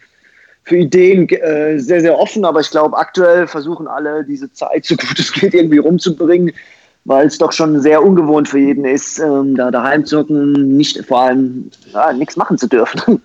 für 0.68 0.78
Ideen 0.78 1.30
äh, 1.30 1.80
sehr, 1.80 2.02
sehr 2.02 2.20
offen, 2.20 2.44
aber 2.44 2.60
ich 2.60 2.70
glaube, 2.70 2.98
aktuell 2.98 3.48
versuchen 3.48 3.88
alle, 3.88 4.26
diese 4.26 4.52
Zeit 4.52 4.86
so 4.86 4.98
gut 4.98 5.18
es 5.18 5.32
geht 5.32 5.54
irgendwie 5.54 5.78
rumzubringen, 5.78 6.52
weil 7.06 7.28
es 7.28 7.38
doch 7.38 7.54
schon 7.54 7.80
sehr 7.82 8.04
ungewohnt 8.04 8.50
für 8.50 8.60
jeden 8.60 8.84
ist, 8.84 9.18
ähm, 9.20 9.56
da 9.56 9.72
daheim 9.72 10.06
zu 10.06 10.20
hocken, 10.20 10.76
nicht 10.76 11.06
vor 11.06 11.22
allem 11.22 11.72
ja, 11.94 12.12
nichts 12.12 12.36
machen 12.36 12.58
zu 12.58 12.68
dürfen. 12.68 13.22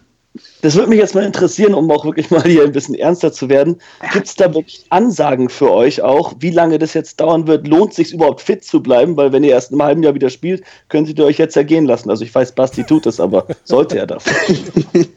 Das 0.62 0.76
würde 0.76 0.88
mich 0.88 1.00
jetzt 1.00 1.16
mal 1.16 1.24
interessieren, 1.24 1.74
um 1.74 1.90
auch 1.90 2.04
wirklich 2.04 2.30
mal 2.30 2.42
hier 2.44 2.62
ein 2.62 2.72
bisschen 2.72 2.94
ernster 2.94 3.32
zu 3.32 3.48
werden. 3.48 3.78
Gibt 4.12 4.28
es 4.28 4.36
da 4.36 4.54
wirklich 4.54 4.86
Ansagen 4.88 5.48
für 5.50 5.70
euch 5.72 6.00
auch, 6.00 6.34
wie 6.38 6.50
lange 6.50 6.78
das 6.78 6.94
jetzt 6.94 7.20
dauern 7.20 7.48
wird? 7.48 7.66
Lohnt 7.66 7.90
es 7.90 7.96
sich 7.96 8.14
überhaupt 8.14 8.40
fit 8.40 8.64
zu 8.64 8.80
bleiben? 8.80 9.16
Weil 9.16 9.32
wenn 9.32 9.44
ihr 9.44 9.50
erst 9.50 9.72
in 9.72 9.80
einem 9.80 9.88
halben 9.88 10.02
Jahr 10.04 10.14
wieder 10.14 10.30
spielt, 10.30 10.62
könntet 10.88 11.18
ihr 11.18 11.26
euch 11.26 11.38
jetzt 11.38 11.56
ja 11.56 11.64
gehen 11.64 11.84
lassen. 11.84 12.08
Also 12.08 12.24
ich 12.24 12.34
weiß, 12.34 12.52
Basti 12.52 12.84
tut 12.84 13.04
es, 13.06 13.20
aber 13.20 13.46
sollte 13.64 13.98
er 13.98 14.06
dafür. 14.06 14.32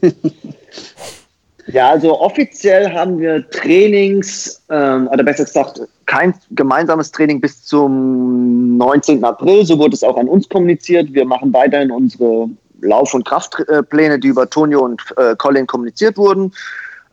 Ja, 1.68 1.90
also 1.90 2.20
offiziell 2.20 2.92
haben 2.92 3.18
wir 3.18 3.48
Trainings, 3.50 4.62
ähm, 4.70 5.08
oder 5.08 5.24
besser 5.24 5.44
gesagt, 5.44 5.80
kein 6.06 6.32
gemeinsames 6.52 7.10
Training 7.10 7.40
bis 7.40 7.64
zum 7.64 8.76
19. 8.76 9.24
April. 9.24 9.66
So 9.66 9.78
wurde 9.78 9.94
es 9.94 10.04
auch 10.04 10.16
an 10.16 10.28
uns 10.28 10.48
kommuniziert. 10.48 11.12
Wir 11.12 11.24
machen 11.24 11.52
weiterhin 11.52 11.90
unsere 11.90 12.48
Lauf- 12.82 13.14
und 13.14 13.26
Kraftpläne, 13.26 14.18
die 14.20 14.28
über 14.28 14.48
Tonio 14.48 14.84
und 14.84 15.02
äh, 15.16 15.34
Colin 15.36 15.66
kommuniziert 15.66 16.16
wurden. 16.16 16.52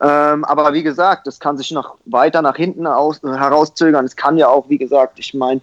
Ähm, 0.00 0.44
aber 0.44 0.72
wie 0.72 0.82
gesagt, 0.82 1.26
das 1.26 1.40
kann 1.40 1.56
sich 1.56 1.70
noch 1.70 1.96
weiter 2.04 2.42
nach 2.42 2.56
hinten 2.56 2.86
aus, 2.86 3.22
äh, 3.24 3.28
herauszögern. 3.28 4.04
Es 4.04 4.14
kann 4.14 4.38
ja 4.38 4.48
auch, 4.48 4.68
wie 4.68 4.78
gesagt, 4.78 5.18
ich 5.18 5.34
meine, 5.34 5.60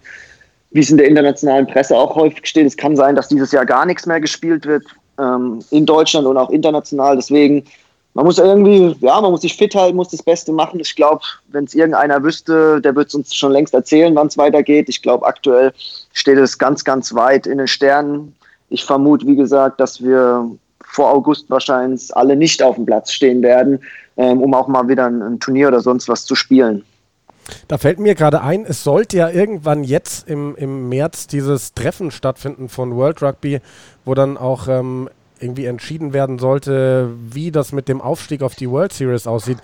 wie 0.72 0.80
es 0.80 0.90
in 0.90 0.96
der 0.96 1.06
internationalen 1.06 1.66
Presse 1.66 1.96
auch 1.96 2.14
häufig 2.16 2.46
steht, 2.46 2.66
es 2.66 2.76
kann 2.76 2.96
sein, 2.96 3.14
dass 3.14 3.28
dieses 3.28 3.52
Jahr 3.52 3.66
gar 3.66 3.86
nichts 3.86 4.06
mehr 4.06 4.20
gespielt 4.20 4.66
wird 4.66 4.84
ähm, 5.18 5.60
in 5.70 5.86
Deutschland 5.86 6.26
und 6.26 6.36
auch 6.36 6.50
international. 6.50 7.16
Deswegen, 7.16 7.64
man 8.14 8.26
muss 8.26 8.38
irgendwie, 8.38 8.94
ja, 9.00 9.20
man 9.20 9.30
muss 9.30 9.40
sich 9.40 9.56
fit 9.56 9.74
halten, 9.74 9.96
muss 9.96 10.10
das 10.10 10.22
Beste 10.22 10.52
machen. 10.52 10.80
Ich 10.80 10.94
glaube, 10.94 11.22
wenn 11.48 11.64
es 11.64 11.74
irgendeiner 11.74 12.22
wüsste, 12.22 12.80
der 12.80 12.94
wird 12.94 13.08
es 13.08 13.14
uns 13.14 13.34
schon 13.34 13.52
längst 13.52 13.72
erzählen, 13.72 14.14
wann 14.14 14.26
es 14.26 14.36
weitergeht. 14.36 14.88
Ich 14.88 15.00
glaube, 15.00 15.26
aktuell 15.26 15.72
steht 16.12 16.38
es 16.38 16.58
ganz, 16.58 16.84
ganz 16.84 17.14
weit 17.14 17.46
in 17.46 17.58
den 17.58 17.68
Sternen. 17.68 18.34
Ich 18.68 18.84
vermute, 18.84 19.26
wie 19.26 19.36
gesagt, 19.36 19.80
dass 19.80 20.02
wir 20.02 20.50
vor 20.84 21.10
August 21.10 21.48
wahrscheinlich 21.48 22.14
alle 22.14 22.36
nicht 22.36 22.62
auf 22.62 22.76
dem 22.76 22.84
Platz 22.84 23.12
stehen 23.12 23.42
werden, 23.42 23.80
ähm, 24.18 24.42
um 24.42 24.52
auch 24.52 24.68
mal 24.68 24.88
wieder 24.88 25.06
ein, 25.06 25.22
ein 25.22 25.40
Turnier 25.40 25.68
oder 25.68 25.80
sonst 25.80 26.08
was 26.08 26.26
zu 26.26 26.34
spielen. 26.34 26.84
Da 27.66 27.78
fällt 27.78 27.98
mir 27.98 28.14
gerade 28.14 28.42
ein, 28.42 28.64
es 28.66 28.84
sollte 28.84 29.16
ja 29.16 29.28
irgendwann 29.28 29.84
jetzt 29.84 30.28
im, 30.28 30.54
im 30.56 30.88
März 30.88 31.26
dieses 31.26 31.72
Treffen 31.72 32.10
stattfinden 32.10 32.68
von 32.68 32.94
World 32.94 33.22
Rugby, 33.22 33.60
wo 34.04 34.14
dann 34.14 34.36
auch 34.36 34.68
ähm, 34.68 35.08
irgendwie 35.42 35.66
entschieden 35.66 36.12
werden 36.12 36.38
sollte, 36.38 37.10
wie 37.30 37.50
das 37.50 37.72
mit 37.72 37.88
dem 37.88 38.00
Aufstieg 38.00 38.42
auf 38.42 38.54
die 38.54 38.70
World 38.70 38.92
Series 38.92 39.26
aussieht. 39.26 39.58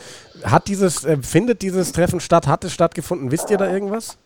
Hat 0.44 0.68
dieses, 0.68 1.04
äh, 1.04 1.18
findet 1.22 1.62
dieses 1.62 1.92
Treffen 1.92 2.20
statt? 2.20 2.46
Hat 2.46 2.64
es 2.64 2.72
stattgefunden? 2.72 3.30
Wisst 3.30 3.50
ihr 3.50 3.56
da 3.56 3.70
irgendwas? 3.70 4.18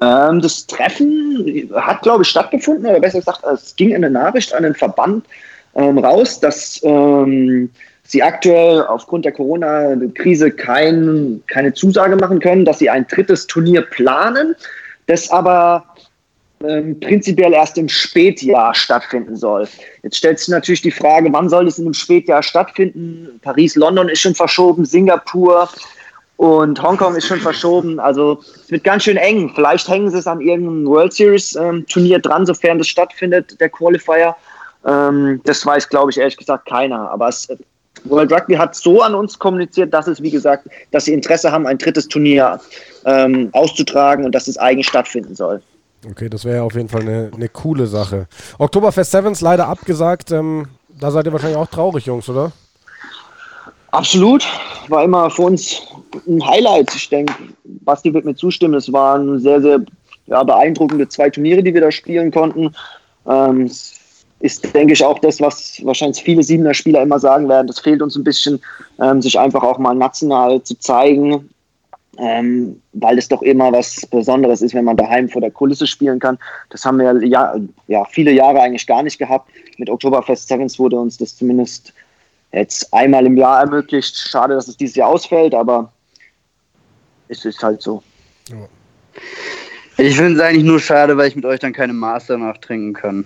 Ähm, 0.00 0.40
das 0.40 0.66
Treffen 0.66 1.70
hat, 1.74 2.02
glaube 2.02 2.22
ich, 2.22 2.28
stattgefunden, 2.28 2.86
oder 2.86 3.00
besser 3.00 3.18
gesagt, 3.18 3.42
es 3.44 3.74
ging 3.74 3.90
in 3.90 4.02
der 4.02 4.10
Nachricht 4.10 4.54
an 4.54 4.62
den 4.62 4.74
Verband 4.74 5.26
ähm, 5.74 5.98
raus, 5.98 6.38
dass 6.40 6.80
ähm, 6.84 7.70
sie 8.04 8.22
aktuell 8.22 8.82
aufgrund 8.86 9.24
der 9.24 9.32
Corona-Krise 9.32 10.50
kein, 10.52 11.42
keine 11.46 11.74
Zusage 11.74 12.16
machen 12.16 12.40
können, 12.40 12.64
dass 12.64 12.78
sie 12.78 12.90
ein 12.90 13.06
drittes 13.06 13.46
Turnier 13.46 13.82
planen, 13.82 14.54
das 15.06 15.30
aber 15.30 15.84
ähm, 16.66 16.98
prinzipiell 17.00 17.52
erst 17.52 17.78
im 17.78 17.88
Spätjahr 17.88 18.74
stattfinden 18.74 19.36
soll. 19.36 19.68
Jetzt 20.02 20.16
stellt 20.16 20.38
sich 20.38 20.48
natürlich 20.48 20.82
die 20.82 20.90
Frage, 20.90 21.32
wann 21.32 21.48
soll 21.48 21.66
es 21.66 21.78
in 21.78 21.86
einem 21.86 21.94
Spätjahr 21.94 22.42
stattfinden? 22.42 23.40
Paris, 23.42 23.76
London 23.76 24.08
ist 24.08 24.20
schon 24.20 24.34
verschoben, 24.34 24.84
Singapur, 24.84 25.68
und 26.38 26.80
Hongkong 26.80 27.16
ist 27.16 27.26
schon 27.26 27.40
verschoben. 27.40 27.98
Also 27.98 28.40
es 28.54 28.70
wird 28.70 28.84
ganz 28.84 29.02
schön 29.02 29.16
eng. 29.16 29.50
Vielleicht 29.56 29.88
hängen 29.88 30.08
sie 30.08 30.18
es 30.18 30.26
an 30.28 30.40
irgendeinem 30.40 30.86
World 30.86 31.12
Series 31.12 31.56
ähm, 31.56 31.84
Turnier 31.88 32.20
dran, 32.20 32.46
sofern 32.46 32.78
das 32.78 32.86
stattfindet, 32.86 33.60
der 33.60 33.68
Qualifier. 33.68 34.36
Ähm, 34.86 35.40
das 35.44 35.66
weiß, 35.66 35.88
glaube 35.88 36.12
ich, 36.12 36.18
ehrlich 36.18 36.36
gesagt 36.36 36.66
keiner. 36.66 37.10
Aber 37.10 37.26
es, 37.26 37.48
World 38.04 38.32
Rugby 38.32 38.54
hat 38.54 38.76
so 38.76 39.02
an 39.02 39.16
uns 39.16 39.36
kommuniziert, 39.36 39.92
dass 39.92 40.06
es, 40.06 40.22
wie 40.22 40.30
gesagt, 40.30 40.68
dass 40.92 41.06
sie 41.06 41.12
Interesse 41.12 41.50
haben, 41.50 41.66
ein 41.66 41.76
drittes 41.76 42.06
Turnier 42.06 42.60
ähm, 43.04 43.48
auszutragen 43.50 44.24
und 44.24 44.32
dass 44.32 44.46
es 44.46 44.56
eigen 44.58 44.84
stattfinden 44.84 45.34
soll. 45.34 45.60
Okay, 46.06 46.28
das 46.28 46.44
wäre 46.44 46.58
ja 46.58 46.62
auf 46.62 46.74
jeden 46.74 46.88
Fall 46.88 47.02
eine, 47.02 47.30
eine 47.34 47.48
coole 47.48 47.86
Sache. 47.86 48.28
Oktoberfest 48.58 49.10
Sevens 49.10 49.40
leider 49.40 49.68
abgesagt. 49.68 50.30
Ähm, 50.30 50.68
da 50.88 51.10
seid 51.10 51.26
ihr 51.26 51.32
wahrscheinlich 51.32 51.58
auch 51.58 51.66
traurig, 51.66 52.06
Jungs, 52.06 52.28
oder? 52.28 52.52
Absolut. 53.90 54.46
War 54.88 55.04
immer 55.04 55.30
für 55.30 55.42
uns 55.42 55.82
ein 56.26 56.44
Highlight. 56.46 56.94
Ich 56.94 57.08
denke, 57.08 57.34
Basti 57.64 58.12
wird 58.12 58.24
mir 58.24 58.34
zustimmen. 58.34 58.74
Es 58.74 58.92
waren 58.92 59.38
sehr, 59.40 59.60
sehr 59.60 59.80
ja, 60.26 60.42
beeindruckende 60.42 61.08
zwei 61.08 61.30
Turniere, 61.30 61.62
die 61.62 61.74
wir 61.74 61.80
da 61.80 61.90
spielen 61.90 62.30
konnten. 62.30 62.74
Ähm, 63.26 63.70
ist, 64.40 64.72
denke 64.74 64.92
ich, 64.92 65.04
auch 65.04 65.18
das, 65.18 65.40
was 65.40 65.84
wahrscheinlich 65.84 66.22
viele 66.22 66.42
Siebener 66.42 66.74
Spieler 66.74 67.02
immer 67.02 67.18
sagen 67.18 67.48
werden. 67.48 67.66
Das 67.66 67.80
fehlt 67.80 68.02
uns 68.02 68.14
ein 68.14 68.24
bisschen, 68.24 68.60
ähm, 69.00 69.20
sich 69.20 69.38
einfach 69.38 69.62
auch 69.62 69.78
mal 69.78 69.94
national 69.94 70.62
zu 70.62 70.78
zeigen, 70.78 71.48
ähm, 72.18 72.82
weil 72.92 73.16
es 73.18 73.28
doch 73.28 73.42
immer 73.42 73.72
was 73.72 74.04
Besonderes 74.06 74.60
ist, 74.60 74.74
wenn 74.74 74.84
man 74.84 74.96
daheim 74.96 75.28
vor 75.28 75.40
der 75.40 75.50
Kulisse 75.50 75.86
spielen 75.86 76.18
kann. 76.18 76.38
Das 76.70 76.84
haben 76.84 76.98
wir 76.98 77.24
ja, 77.24 77.54
ja 77.86 78.04
viele 78.06 78.32
Jahre 78.32 78.60
eigentlich 78.60 78.86
gar 78.86 79.02
nicht 79.02 79.18
gehabt. 79.18 79.50
Mit 79.78 79.88
Oktoberfest 79.88 80.48
Sevens 80.48 80.78
wurde 80.78 80.96
uns 80.96 81.16
das 81.16 81.36
zumindest 81.36 81.92
jetzt 82.52 82.92
einmal 82.92 83.24
im 83.26 83.36
Jahr 83.36 83.60
ermöglicht. 83.60 84.16
Schade, 84.16 84.54
dass 84.54 84.68
es 84.68 84.76
dieses 84.76 84.96
Jahr 84.96 85.08
ausfällt, 85.08 85.54
aber 85.54 85.92
es 87.28 87.44
ist 87.44 87.62
halt 87.62 87.82
so. 87.82 88.02
Ja. 88.48 88.68
Ich 89.96 90.16
finde 90.16 90.34
es 90.34 90.40
eigentlich 90.40 90.64
nur 90.64 90.80
schade, 90.80 91.16
weil 91.16 91.28
ich 91.28 91.36
mit 91.36 91.44
euch 91.44 91.60
dann 91.60 91.72
keine 91.72 91.92
Master 91.92 92.36
nachtrinken 92.36 92.94
kann. 92.94 93.24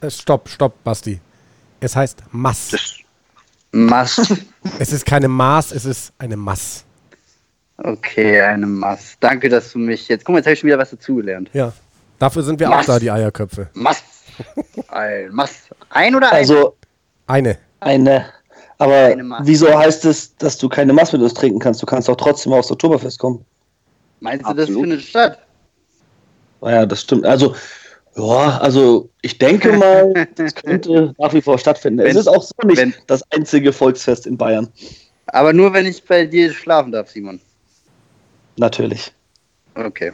Äh, 0.00 0.10
stopp, 0.10 0.48
stopp, 0.48 0.74
Basti. 0.84 1.20
Es 1.80 1.94
heißt 1.94 2.22
Mass. 2.32 3.00
Mass. 3.72 4.34
es 4.78 4.92
ist 4.92 5.06
keine 5.06 5.28
Maß, 5.28 5.72
es 5.72 5.84
ist 5.84 6.12
eine 6.18 6.36
Mass. 6.36 6.84
Okay, 7.78 8.40
eine 8.40 8.66
Mass. 8.66 9.16
Danke, 9.20 9.48
dass 9.48 9.72
du 9.72 9.78
mich 9.78 10.08
jetzt. 10.08 10.24
Guck 10.24 10.32
mal, 10.32 10.38
jetzt 10.38 10.46
habe 10.46 10.54
ich 10.54 10.60
schon 10.60 10.66
wieder 10.68 10.78
was 10.78 10.90
dazugelernt. 10.90 11.48
Ja. 11.52 11.72
Dafür 12.18 12.42
sind 12.42 12.58
wir 12.58 12.68
Mass. 12.68 12.88
auch 12.88 12.94
da, 12.94 12.98
die 12.98 13.10
Eierköpfe. 13.10 13.70
Mass. 13.74 14.02
Ein 14.88 15.30
Mass. 15.32 15.68
Ein 15.90 16.14
oder 16.14 16.32
ein? 16.32 16.38
Also 16.38 16.76
eine. 17.26 17.58
Eine. 17.80 18.26
Aber 18.78 19.14
wieso 19.42 19.76
heißt 19.76 20.04
es, 20.04 20.36
dass 20.36 20.58
du 20.58 20.68
keine 20.68 20.92
Mass 20.92 21.12
mit 21.12 21.22
uns 21.22 21.34
trinken 21.34 21.58
kannst? 21.58 21.82
Du 21.82 21.86
kannst 21.86 22.08
auch 22.08 22.16
trotzdem 22.16 22.52
aufs 22.52 22.70
Oktoberfest 22.70 23.18
kommen. 23.18 23.44
Meinst 24.20 24.44
du, 24.44 24.48
Absolut. 24.50 24.68
das 24.68 24.80
findet 24.80 25.02
statt? 25.02 25.38
Naja, 26.60 26.86
das 26.86 27.02
stimmt. 27.02 27.24
Also, 27.24 27.54
ja, 28.16 28.58
also 28.58 29.08
ich 29.22 29.38
denke 29.38 29.72
mal, 29.76 30.12
das 30.34 30.54
könnte 30.54 31.14
nach 31.18 31.32
wie 31.32 31.42
vor 31.42 31.58
stattfinden. 31.58 31.98
Wenn, 31.98 32.08
es 32.08 32.16
ist 32.16 32.28
auch 32.28 32.42
so 32.42 32.54
nicht 32.66 32.78
wenn, 32.78 32.94
das 33.06 33.22
einzige 33.30 33.72
Volksfest 33.72 34.26
in 34.26 34.36
Bayern. 34.36 34.68
Aber 35.26 35.52
nur, 35.52 35.72
wenn 35.72 35.86
ich 35.86 36.04
bei 36.04 36.24
dir 36.24 36.52
schlafen 36.52 36.92
darf, 36.92 37.10
Simon. 37.10 37.40
Natürlich. 38.58 39.12
Okay. 39.74 40.12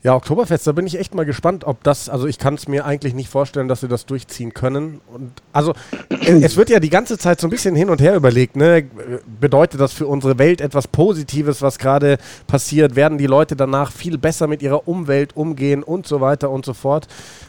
Ja, 0.00 0.14
Oktoberfest, 0.14 0.64
da 0.64 0.72
bin 0.72 0.86
ich 0.86 0.96
echt 0.96 1.12
mal 1.14 1.24
gespannt, 1.24 1.64
ob 1.64 1.82
das, 1.82 2.08
also 2.08 2.28
ich 2.28 2.38
kann 2.38 2.54
es 2.54 2.68
mir 2.68 2.86
eigentlich 2.86 3.14
nicht 3.14 3.28
vorstellen, 3.28 3.66
dass 3.66 3.80
sie 3.80 3.88
das 3.88 4.06
durchziehen 4.06 4.54
können. 4.54 5.00
Und 5.12 5.32
also 5.52 5.74
es 6.20 6.56
wird 6.56 6.70
ja 6.70 6.78
die 6.78 6.88
ganze 6.88 7.18
Zeit 7.18 7.40
so 7.40 7.48
ein 7.48 7.50
bisschen 7.50 7.74
hin 7.74 7.90
und 7.90 8.00
her 8.00 8.14
überlegt, 8.14 8.54
ne? 8.54 8.88
Bedeutet 9.40 9.80
das 9.80 9.92
für 9.92 10.06
unsere 10.06 10.38
Welt 10.38 10.60
etwas 10.60 10.86
Positives, 10.86 11.62
was 11.62 11.78
gerade 11.78 12.18
passiert? 12.46 12.94
Werden 12.94 13.18
die 13.18 13.26
Leute 13.26 13.56
danach 13.56 13.90
viel 13.90 14.18
besser 14.18 14.46
mit 14.46 14.62
ihrer 14.62 14.86
Umwelt 14.86 15.36
umgehen 15.36 15.82
und 15.82 16.06
so 16.06 16.20
weiter 16.20 16.50
und 16.50 16.64
so 16.64 16.74
fort? 16.74 17.08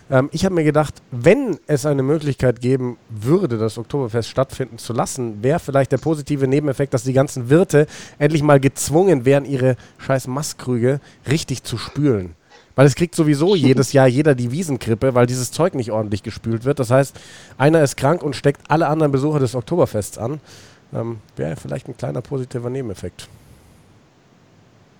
Ähm, 0.10 0.30
ich 0.32 0.46
habe 0.46 0.56
mir 0.56 0.64
gedacht, 0.64 0.96
wenn 1.12 1.60
es 1.68 1.86
eine 1.86 2.04
Möglichkeit 2.04 2.62
geben 2.62 2.98
würde, 3.10 3.58
das 3.58 3.78
Oktoberfest 3.78 4.30
stattfinden 4.30 4.78
zu 4.78 4.94
lassen, 4.94 5.44
wäre 5.44 5.60
vielleicht 5.60 5.92
der 5.92 5.98
positive 5.98 6.48
Nebeneffekt, 6.48 6.94
dass 6.94 7.04
die 7.04 7.14
ganzen 7.14 7.50
Wirte 7.50 7.88
endlich 8.18 8.44
mal 8.44 8.60
gezwungen 8.60 9.26
wären, 9.26 9.46
ihre 9.46 9.76
scheiß 10.00 10.28
Masskrüge 10.28 11.00
richtig 11.30 11.64
zu 11.64 11.78
spülen. 11.78 12.36
Weil 12.76 12.88
es 12.88 12.96
kriegt 12.96 13.16
sowieso 13.16 13.56
jedes 13.56 13.94
Jahr 13.94 14.08
jeder 14.08 14.36
die 14.36 14.52
Wiesenkrippe, 14.52 15.14
weil 15.14 15.26
dieses 15.26 15.52
Zeug 15.52 15.76
nicht 15.76 15.92
ordentlich 15.92 16.24
gespült 16.24 16.66
wird. 16.66 16.80
Das 16.80 16.92
heißt, 16.92 17.16
einer 17.58 17.84
ist 17.84 17.98
krank 17.98 18.24
und 18.24 18.36
steckt 18.36 18.62
alle 18.70 18.88
anderen 18.88 19.12
Besucher 19.12 19.40
des 19.40 19.56
Oktoberfests 19.56 20.18
an. 20.18 20.40
Ähm, 20.94 21.20
wäre 21.36 21.56
vielleicht 21.56 21.88
ein 21.88 21.96
kleiner 21.96 22.22
positiver 22.22 22.70
Nebeneffekt. 22.70 23.28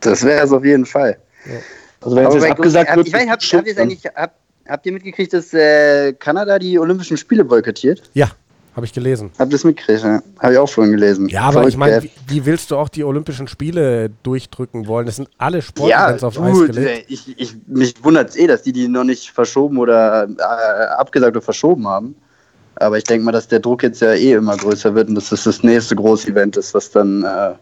Das 0.02 0.24
wäre 0.24 0.46
es 0.46 0.52
auf 0.52 0.64
jeden 0.64 0.86
Fall. 0.86 1.18
Ja. 1.46 1.60
Also 2.02 2.16
wenn 2.16 2.28
es 2.28 2.44
abgesagt 2.44 2.96
wird, 2.96 3.08
ich 3.08 3.14
weiß, 3.14 3.28
habt, 3.28 3.44
habt, 3.44 4.16
habt, 4.16 4.34
habt, 4.70 4.86
ihr 4.86 4.92
mitgekriegt, 4.92 5.34
dass 5.34 5.54
äh, 5.54 6.14
Kanada 6.14 6.60
die 6.60 6.80
Olympischen 6.80 7.18
Spiele 7.18 7.44
boykottiert? 7.44 8.10
Ja, 8.14 8.32
habe 8.76 8.86
ich 8.86 8.94
gelesen. 8.94 9.32
Hab 9.38 9.50
das 9.50 9.64
mitgekriegt, 9.64 10.04
ja. 10.04 10.22
Habe 10.40 10.54
ich 10.54 10.60
auch 10.60 10.70
vorhin 10.70 10.94
gelesen. 10.94 11.28
Ja, 11.28 11.42
aber 11.42 11.68
ich 11.68 11.76
meine, 11.76 12.04
wie, 12.04 12.12
wie, 12.28 12.46
willst 12.46 12.72
du 12.72 12.78
auch 12.78 12.88
die 12.88 13.04
Olympischen 13.04 13.48
Spiele 13.48 14.10
durchdrücken 14.24 14.88
wollen? 14.88 15.06
Das 15.06 15.18
sind 15.18 15.30
alle 15.38 15.62
Sportevents 15.62 16.22
ja, 16.22 16.28
auf 16.28 16.40
Eis 16.40 16.60
gelegt. 16.60 16.78
Äh, 16.78 17.14
ich, 17.14 17.38
ich, 17.38 17.56
mich 17.68 18.02
wundert 18.04 18.30
es 18.30 18.36
eh, 18.36 18.48
dass 18.48 18.62
die 18.62 18.72
die 18.72 18.88
noch 18.88 19.04
nicht 19.04 19.32
verschoben 19.32 19.78
oder 19.78 20.28
äh, 20.30 20.42
abgesagt 20.98 21.36
oder 21.36 21.42
verschoben 21.42 21.88
haben. 21.88 22.16
Aber 22.76 22.98
ich 22.98 23.04
denke 23.04 23.26
mal, 23.26 23.32
dass 23.32 23.48
der 23.48 23.60
Druck 23.60 23.84
jetzt 23.84 24.02
ja 24.02 24.14
eh 24.14 24.34
immer 24.34 24.56
größer 24.56 24.96
wird 24.96 25.10
und 25.10 25.16
dass 25.16 25.30
das 25.30 25.44
das 25.44 25.64
nächste 25.64 25.96
große 25.96 26.30
Event 26.30 26.56
ist, 26.56 26.74
was 26.74 26.92
dann 26.92 27.24
äh, 27.24 27.54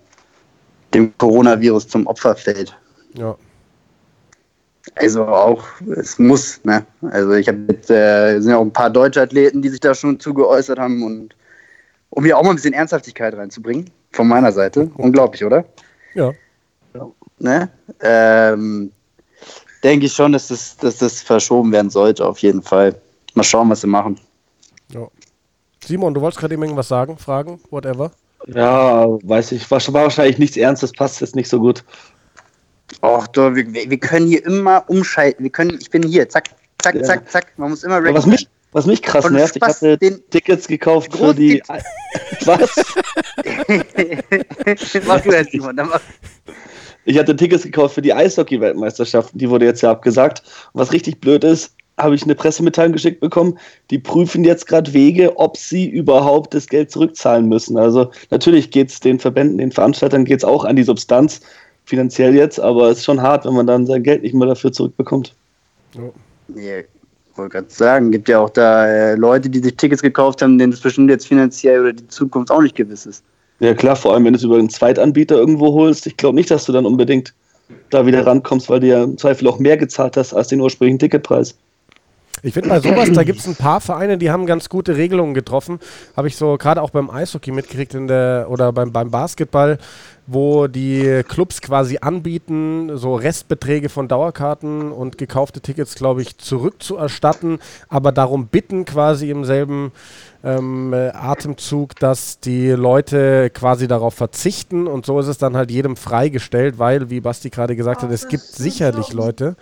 dem 0.93 1.17
Coronavirus 1.17 1.87
zum 1.87 2.05
Opfer 2.05 2.35
fällt. 2.35 2.75
Ja. 3.15 3.35
Also 4.95 5.25
auch, 5.25 5.63
es 5.95 6.17
muss, 6.17 6.59
ne? 6.63 6.85
Also 7.01 7.33
ich 7.33 7.47
habe 7.47 7.59
jetzt, 7.69 7.89
äh, 7.89 8.39
sind 8.39 8.51
ja 8.51 8.57
auch 8.57 8.61
ein 8.61 8.73
paar 8.73 8.89
deutsche 8.89 9.21
Athleten, 9.21 9.61
die 9.61 9.69
sich 9.69 9.79
da 9.79 9.93
schon 9.93 10.19
zu 10.19 10.33
geäußert 10.33 10.79
haben 10.79 11.03
und 11.03 11.35
um 12.09 12.23
hier 12.23 12.37
auch 12.37 12.43
mal 12.43 12.51
ein 12.51 12.55
bisschen 12.55 12.73
Ernsthaftigkeit 12.73 13.35
reinzubringen, 13.35 13.89
von 14.11 14.27
meiner 14.27 14.51
Seite. 14.51 14.89
Unglaublich, 14.95 15.43
oder? 15.43 15.65
Ja. 16.13 16.33
Ne? 17.39 17.69
Ähm, 18.01 18.91
denke 19.83 20.07
ich 20.07 20.13
schon, 20.13 20.31
dass 20.31 20.47
das, 20.47 20.77
dass 20.77 20.97
das 20.97 21.21
verschoben 21.21 21.71
werden 21.71 21.89
sollte, 21.89 22.25
auf 22.25 22.39
jeden 22.39 22.61
Fall. 22.61 22.95
Mal 23.35 23.43
schauen, 23.43 23.69
was 23.69 23.81
sie 23.81 23.87
machen. 23.87 24.19
Ja. 24.91 25.07
Simon, 25.85 26.13
du 26.13 26.21
wolltest 26.21 26.39
gerade 26.39 26.55
eben 26.55 26.63
irgendwas 26.63 26.87
sagen, 26.87 27.17
fragen, 27.17 27.59
whatever? 27.69 28.11
Ja, 28.47 29.07
weiß 29.07 29.51
ich, 29.51 29.69
war 29.69 29.81
wahrscheinlich 29.93 30.39
nichts 30.39 30.57
Ernstes, 30.57 30.91
passt 30.91 31.21
jetzt 31.21 31.35
nicht 31.35 31.49
so 31.49 31.59
gut. 31.59 31.83
Ach, 33.01 33.27
wir, 33.35 33.73
wir 33.73 33.97
können 33.99 34.27
hier 34.27 34.45
immer 34.45 34.83
umschalten. 34.87 35.43
Wir 35.43 35.51
können, 35.51 35.77
ich 35.79 35.89
bin 35.89 36.03
hier, 36.03 36.27
zack, 36.29 36.49
zack, 36.81 36.95
ja. 36.95 37.03
zack, 37.03 37.29
zack. 37.29 37.47
Man 37.57 37.69
muss 37.69 37.83
immer 37.83 38.03
was 38.13 38.25
mich, 38.25 38.47
Was 38.71 38.85
mich 38.85 39.01
krass 39.01 39.25
Und 39.25 39.33
nervt, 39.33 39.55
ich 39.55 39.61
hatte 39.61 39.97
Tickets 40.29 40.67
gekauft 40.67 41.15
für 41.15 41.33
die. 41.33 41.61
Was? 42.45 42.69
mach 45.07 45.21
du 45.21 45.31
jetzt, 45.31 45.51
Simon. 45.51 45.75
Dann 45.75 45.89
mach. 45.89 46.01
Ich 47.05 47.17
hatte 47.17 47.35
Tickets 47.35 47.63
gekauft 47.63 47.95
für 47.95 48.01
die 48.01 48.13
Eishockey-Weltmeisterschaft, 48.13 49.31
die 49.33 49.49
wurde 49.49 49.65
jetzt 49.65 49.81
ja 49.81 49.91
abgesagt. 49.91 50.43
Und 50.73 50.81
was 50.81 50.91
richtig 50.91 51.21
blöd 51.21 51.45
ist, 51.45 51.73
habe 51.97 52.15
ich 52.15 52.23
eine 52.23 52.35
Pressemitteilung 52.35 52.93
geschickt 52.93 53.21
bekommen. 53.21 53.57
Die 53.89 53.97
prüfen 53.97 54.43
jetzt 54.43 54.67
gerade 54.67 54.93
Wege, 54.93 55.37
ob 55.37 55.57
sie 55.57 55.87
überhaupt 55.87 56.53
das 56.53 56.67
Geld 56.67 56.91
zurückzahlen 56.91 57.47
müssen. 57.47 57.77
Also 57.77 58.11
natürlich 58.29 58.71
geht 58.71 58.89
es 58.89 58.99
den 58.99 59.19
Verbänden, 59.19 59.57
den 59.57 59.71
Veranstaltern 59.71 60.25
geht 60.25 60.39
es 60.39 60.43
auch 60.43 60.65
an 60.65 60.75
die 60.75 60.83
Substanz, 60.83 61.41
finanziell 61.87 62.35
jetzt, 62.35 62.59
aber 62.59 62.89
es 62.89 62.99
ist 62.99 63.05
schon 63.05 63.21
hart, 63.21 63.45
wenn 63.45 63.53
man 63.53 63.65
dann 63.65 63.85
sein 63.85 64.03
Geld 64.03 64.21
nicht 64.21 64.35
mehr 64.35 64.47
dafür 64.47 64.71
zurückbekommt. 64.71 65.33
Nee, 66.49 66.79
ich 66.79 67.37
wollte 67.37 67.53
gerade 67.53 67.67
sagen, 67.69 68.11
gibt 68.11 68.27
ja 68.27 68.39
auch 68.39 68.49
da 68.49 68.87
äh, 68.87 69.15
Leute, 69.15 69.49
die 69.49 69.59
sich 69.59 69.75
Tickets 69.77 70.01
gekauft 70.01 70.41
haben, 70.41 70.57
denen 70.57 70.73
es 70.73 70.81
bestimmt 70.81 71.09
jetzt 71.09 71.27
finanziell 71.27 71.81
oder 71.81 71.93
die 71.93 72.07
Zukunft 72.09 72.51
auch 72.51 72.61
nicht 72.61 72.75
gewiss 72.75 73.05
ist. 73.05 73.23
Ja 73.59 73.73
klar, 73.73 73.95
vor 73.95 74.13
allem 74.13 74.25
wenn 74.25 74.33
du 74.33 74.37
es 74.37 74.43
über 74.43 74.57
einen 74.57 74.69
Zweitanbieter 74.69 75.35
irgendwo 75.35 75.73
holst. 75.73 76.05
Ich 76.05 76.17
glaube 76.17 76.35
nicht, 76.35 76.51
dass 76.51 76.65
du 76.65 76.73
dann 76.73 76.85
unbedingt 76.85 77.33
da 77.89 78.05
wieder 78.05 78.25
rankommst, 78.25 78.69
weil 78.69 78.81
du 78.81 78.87
ja 78.87 79.03
im 79.03 79.17
Zweifel 79.17 79.47
auch 79.47 79.59
mehr 79.59 79.77
gezahlt 79.77 80.17
hast 80.17 80.33
als 80.33 80.49
den 80.49 80.61
ursprünglichen 80.61 80.99
Ticketpreis. 80.99 81.55
Ich 82.43 82.53
finde 82.53 82.69
bei 82.69 82.79
sowas, 82.79 83.11
da 83.11 83.23
gibt 83.23 83.39
es 83.39 83.47
ein 83.47 83.55
paar 83.55 83.81
Vereine, 83.81 84.17
die 84.17 84.29
haben 84.29 84.45
ganz 84.45 84.69
gute 84.69 84.95
Regelungen 84.95 85.33
getroffen. 85.33 85.79
Habe 86.15 86.27
ich 86.27 86.35
so 86.35 86.57
gerade 86.57 86.83
auch 86.83 86.91
beim 86.91 87.09
Eishockey 87.09 87.51
mitgekriegt 87.51 87.95
in 87.95 88.07
der, 88.07 88.47
oder 88.49 88.71
beim, 88.71 88.91
beim 88.91 89.09
Basketball, 89.09 89.79
wo 90.27 90.67
die 90.67 91.23
Clubs 91.27 91.61
quasi 91.61 91.99
anbieten, 92.01 92.97
so 92.97 93.15
Restbeträge 93.15 93.87
von 93.87 94.09
Dauerkarten 94.09 94.91
und 94.91 95.17
gekaufte 95.17 95.61
Tickets, 95.61 95.95
glaube 95.95 96.21
ich, 96.21 96.37
zurückzuerstatten, 96.37 97.59
aber 97.87 98.11
darum 98.11 98.47
bitten 98.47 98.83
quasi 98.83 99.29
im 99.29 99.45
selben 99.45 99.93
ähm, 100.43 100.93
äh, 100.93 101.09
Atemzug, 101.09 101.95
dass 101.95 102.41
die 102.41 102.71
Leute 102.71 103.49
quasi 103.49 103.87
darauf 103.87 104.13
verzichten 104.13 104.85
und 104.85 105.05
so 105.05 105.19
ist 105.19 105.27
es 105.27 105.37
dann 105.37 105.55
halt 105.55 105.71
jedem 105.71 105.95
freigestellt, 105.95 106.77
weil, 106.77 107.09
wie 107.09 107.21
Basti 107.21 107.49
gerade 107.49 107.77
gesagt 107.77 108.03
hat, 108.03 108.11
es 108.11 108.27
gibt 108.27 108.43
sicherlich 108.43 109.13
Leute, 109.13 109.55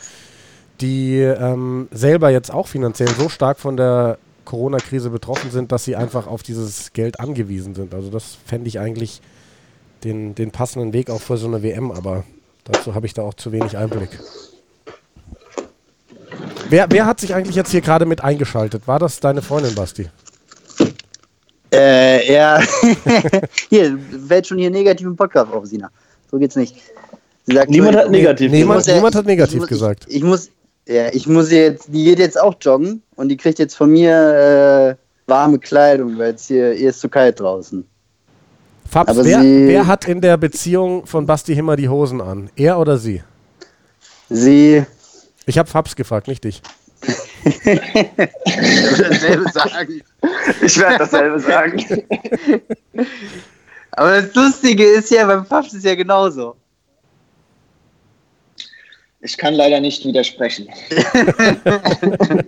die 0.82 1.20
ähm, 1.20 1.88
selber 1.92 2.32
jetzt 2.32 2.52
auch 2.52 2.68
finanziell 2.68 3.10
so 3.10 3.30
stark 3.30 3.60
von 3.60 3.78
der 3.78 4.18
Corona-Krise 4.46 5.10
betroffen 5.12 5.52
sind, 5.52 5.72
dass 5.72 5.86
sie 5.86 5.96
einfach 5.96 6.28
auf 6.28 6.44
dieses 6.44 6.94
Geld 6.94 7.20
angewiesen 7.20 7.76
sind. 7.76 7.94
Also 7.94 8.10
das 8.10 8.38
fände 8.46 8.68
ich 8.68 8.80
eigentlich 8.80 9.22
den, 10.04 10.36
den 10.36 10.52
passenden 10.52 10.94
Weg 10.94 11.10
auch 11.10 11.22
für 11.22 11.38
so 11.38 11.48
eine 11.48 11.64
WM, 11.64 11.92
aber 11.92 12.24
dazu 12.66 12.94
habe 12.96 13.06
ich 13.06 13.14
da 13.14 13.22
auch 13.24 13.34
zu 13.34 13.52
wenig 13.52 13.78
Einblick. 13.78 14.10
Wer, 16.70 16.88
wer 16.90 17.06
hat 17.06 17.20
sich 17.20 17.34
eigentlich 17.36 17.56
jetzt 17.56 17.72
hier 17.72 17.82
gerade 17.82 18.06
mit 18.06 18.24
eingeschaltet? 18.24 18.88
War 18.88 19.00
das 19.00 19.20
deine 19.20 19.42
Freundin, 19.42 19.76
Basti? 19.76 20.10
Äh, 21.72 22.32
ja. 22.34 22.60
hier, 23.70 23.98
fällt 24.28 24.48
schon 24.48 24.58
hier 24.58 24.70
negativ 24.72 25.06
im 25.06 25.16
Podcast 25.16 25.52
auf, 25.52 25.66
Sina. 25.66 25.90
So 26.32 26.38
geht's 26.38 26.56
nicht. 26.56 26.76
Sie 27.46 27.56
sagt 27.56 27.70
Niemand 27.70 27.96
hat 27.98 28.10
negativ 28.10 28.52
Nee, 28.52 28.60
niemand, 28.60 28.86
ja- 28.88 28.96
niemand 28.96 29.16
hat 29.16 29.26
negativ 29.26 29.56
ich, 29.56 29.60
muss- 29.62 29.70
gesagt. 29.70 30.06
Ich, 30.08 30.16
ich 30.18 30.24
muss, 30.24 30.50
ja, 30.88 31.10
ich 31.14 31.28
muss 31.28 31.52
jetzt, 31.52 31.88
die 31.90 32.04
geht 32.06 32.20
jetzt 32.20 32.40
auch 32.40 32.56
joggen 32.60 33.02
und 33.16 33.30
die 33.30 33.38
kriegt 33.38 33.60
jetzt 33.60 33.76
von 33.76 33.92
mir 33.92 34.98
äh, 34.98 35.30
warme 35.30 35.60
Kleidung, 35.60 36.18
weil 36.18 36.34
es 36.34 36.48
hier, 36.48 36.74
ihr 36.74 36.90
ist 36.90 37.00
zu 37.02 37.10
kalt 37.10 37.40
draußen. 37.40 37.86
Fabs, 38.96 39.18
wer, 39.26 39.44
wer 39.44 39.88
hat 39.88 40.08
in 40.08 40.22
der 40.22 40.38
Beziehung 40.38 41.06
von 41.06 41.26
Basti 41.26 41.54
Himmer 41.54 41.76
die 41.76 41.90
Hosen 41.90 42.22
an? 42.22 42.50
Er 42.56 42.80
oder 42.80 42.98
sie? 42.98 43.22
Sie 44.30 44.86
Ich 45.46 45.58
habe 45.58 45.70
Fabs 45.70 45.98
gefragt, 45.98 46.30
nicht 46.30 46.46
dich. 46.46 46.62
dasselbe 49.04 49.52
sagen. 49.52 50.02
Ich 50.62 50.80
werde 50.80 51.00
dasselbe 51.00 51.42
sagen. 51.42 51.84
Aber 53.92 54.22
das 54.22 54.34
Lustige 54.34 54.86
ist 54.86 55.12
ja, 55.12 55.26
beim 55.26 55.46
Pfaff 55.46 55.68
ist 55.68 55.74
es 55.74 55.84
ja 55.84 55.96
genauso. 55.96 56.56
Ich 59.20 59.38
kann 59.38 59.56
leider 59.56 59.82
nicht 59.82 60.06
widersprechen. 60.06 60.70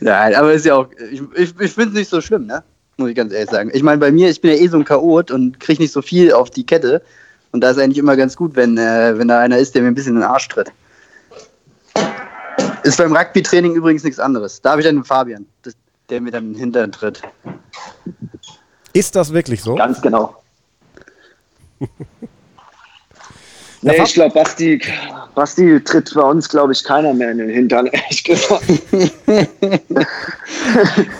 Nein, 0.00 0.34
aber 0.34 0.54
ist 0.54 0.64
ja 0.64 0.76
auch, 0.76 0.88
ich, 1.12 1.20
ich, 1.34 1.60
ich 1.60 1.72
finde 1.72 1.90
es 1.90 1.92
nicht 1.92 2.08
so 2.08 2.22
schlimm, 2.22 2.46
ne? 2.46 2.64
Muss 3.00 3.08
ich 3.08 3.16
ganz 3.16 3.32
ehrlich 3.32 3.48
sagen. 3.48 3.70
Ich 3.72 3.82
meine, 3.82 3.96
bei 3.96 4.12
mir, 4.12 4.28
ich 4.28 4.42
bin 4.42 4.50
ja 4.50 4.58
eh 4.58 4.68
so 4.68 4.76
ein 4.76 4.84
Chaot 4.84 5.30
und 5.30 5.58
kriege 5.58 5.80
nicht 5.80 5.92
so 5.92 6.02
viel 6.02 6.34
auf 6.34 6.50
die 6.50 6.66
Kette. 6.66 7.00
Und 7.50 7.62
da 7.62 7.70
ist 7.70 7.78
eigentlich 7.78 7.96
immer 7.96 8.14
ganz 8.14 8.36
gut, 8.36 8.56
wenn, 8.56 8.76
äh, 8.76 9.16
wenn 9.16 9.26
da 9.26 9.40
einer 9.40 9.56
ist, 9.56 9.74
der 9.74 9.80
mir 9.80 9.88
ein 9.88 9.94
bisschen 9.94 10.16
in 10.16 10.20
den 10.20 10.28
Arsch 10.28 10.48
tritt. 10.48 10.70
Ist 12.82 12.98
beim 12.98 13.16
Rugby-Training 13.16 13.74
übrigens 13.74 14.04
nichts 14.04 14.20
anderes. 14.20 14.60
Da 14.60 14.72
habe 14.72 14.82
ich 14.82 14.86
dann 14.86 14.96
den 14.96 15.04
Fabian, 15.04 15.46
das, 15.62 15.74
der 16.10 16.20
mir 16.20 16.30
dann 16.30 16.48
in 16.48 16.52
den 16.52 16.60
Hintern 16.60 16.92
tritt. 16.92 17.22
Ist 18.92 19.16
das 19.16 19.32
wirklich 19.32 19.62
so? 19.62 19.76
Ganz 19.76 20.02
genau. 20.02 20.36
Nee, 23.82 24.02
ich 24.02 24.12
glaube, 24.12 24.34
Basti, 24.34 24.78
Basti 25.34 25.82
tritt 25.82 26.12
bei 26.14 26.22
uns, 26.22 26.48
glaube 26.48 26.72
ich, 26.72 26.84
keiner 26.84 27.14
mehr 27.14 27.30
in 27.30 27.38
den 27.38 27.48
Hintern, 27.48 27.86
ehrlich 27.92 28.24
gesagt. 28.24 28.68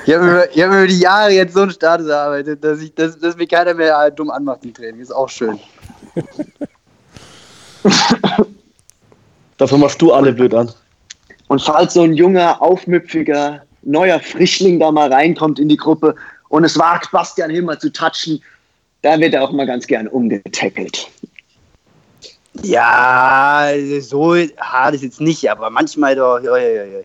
Ich 0.04 0.14
habe 0.14 0.24
mir, 0.24 0.48
ich 0.52 0.62
hab 0.62 0.70
mir 0.70 0.78
über 0.78 0.86
die 0.86 1.00
Jahre 1.00 1.30
jetzt 1.30 1.54
so 1.54 1.62
einen 1.62 1.70
Status 1.70 2.08
erarbeitet, 2.08 2.62
dass, 2.62 2.82
ich, 2.82 2.94
dass, 2.94 3.18
dass 3.18 3.36
mich 3.36 3.48
keiner 3.48 3.72
mehr 3.72 4.10
dumm 4.10 4.30
anmacht 4.30 4.62
im 4.64 4.74
Training. 4.74 5.00
Ist 5.00 5.10
auch 5.10 5.30
schön. 5.30 5.58
Dafür 9.56 9.78
machst 9.78 10.02
du 10.02 10.12
alle 10.12 10.32
blöd 10.32 10.52
an. 10.54 10.70
Und 11.48 11.62
falls 11.62 11.94
so 11.94 12.02
ein 12.02 12.12
junger, 12.12 12.60
aufmüpfiger, 12.60 13.62
neuer 13.82 14.20
Frischling 14.20 14.78
da 14.78 14.92
mal 14.92 15.10
reinkommt 15.10 15.58
in 15.58 15.68
die 15.68 15.76
Gruppe 15.76 16.14
und 16.48 16.64
es 16.64 16.78
wagt, 16.78 17.10
Bastian 17.10 17.50
Himmer 17.50 17.78
zu 17.78 17.90
touchen, 17.90 18.42
da 19.02 19.18
wird 19.18 19.32
er 19.32 19.42
auch 19.44 19.52
mal 19.52 19.66
ganz 19.66 19.86
gern 19.86 20.06
umgetackelt. 20.08 21.08
Ja, 22.62 23.68
so 24.00 24.34
hart 24.58 24.94
ist 24.94 25.02
jetzt 25.02 25.20
nicht, 25.20 25.50
aber 25.50 25.70
manchmal 25.70 26.16
doch. 26.16 26.40
oi, 26.40 26.48
oi, 26.48 26.96
oi. 26.96 27.04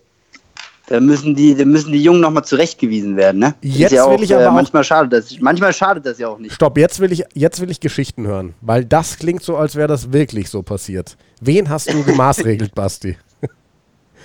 Da 0.87 0.99
müssen 0.99 1.33
die, 1.33 1.55
da 1.55 1.65
müssen 1.65 1.91
die 1.91 2.03
Jungen 2.03 2.21
nochmal 2.21 2.45
zurechtgewiesen 2.45 3.15
werden, 3.15 3.39
ne? 3.39 3.55
Jetzt 3.61 3.91
ist 3.91 3.97
ja 3.97 4.07
will 4.07 4.17
auch, 4.17 4.21
ich 4.21 4.35
aber 4.35 4.45
äh, 4.45 4.51
manchmal 4.51 4.83
schadet 4.83 5.13
das. 5.13 5.39
Manchmal 5.39 5.73
schadet 5.73 6.05
das 6.05 6.19
ja 6.19 6.27
auch 6.27 6.37
nicht. 6.37 6.53
Stopp, 6.53 6.77
jetzt 6.77 6.99
will 6.99 7.11
ich, 7.11 7.23
jetzt 7.33 7.59
will 7.59 7.71
ich 7.71 7.79
Geschichten 7.79 8.27
hören, 8.27 8.53
weil 8.61 8.85
das 8.85 9.17
klingt 9.17 9.41
so, 9.41 9.57
als 9.57 9.75
wäre 9.75 9.87
das 9.87 10.13
wirklich 10.13 10.49
so 10.49 10.61
passiert. 10.61 11.17
Wen 11.41 11.69
hast 11.69 11.91
du 11.91 12.03
gemaßregelt, 12.03 12.75
Basti? 12.75 13.17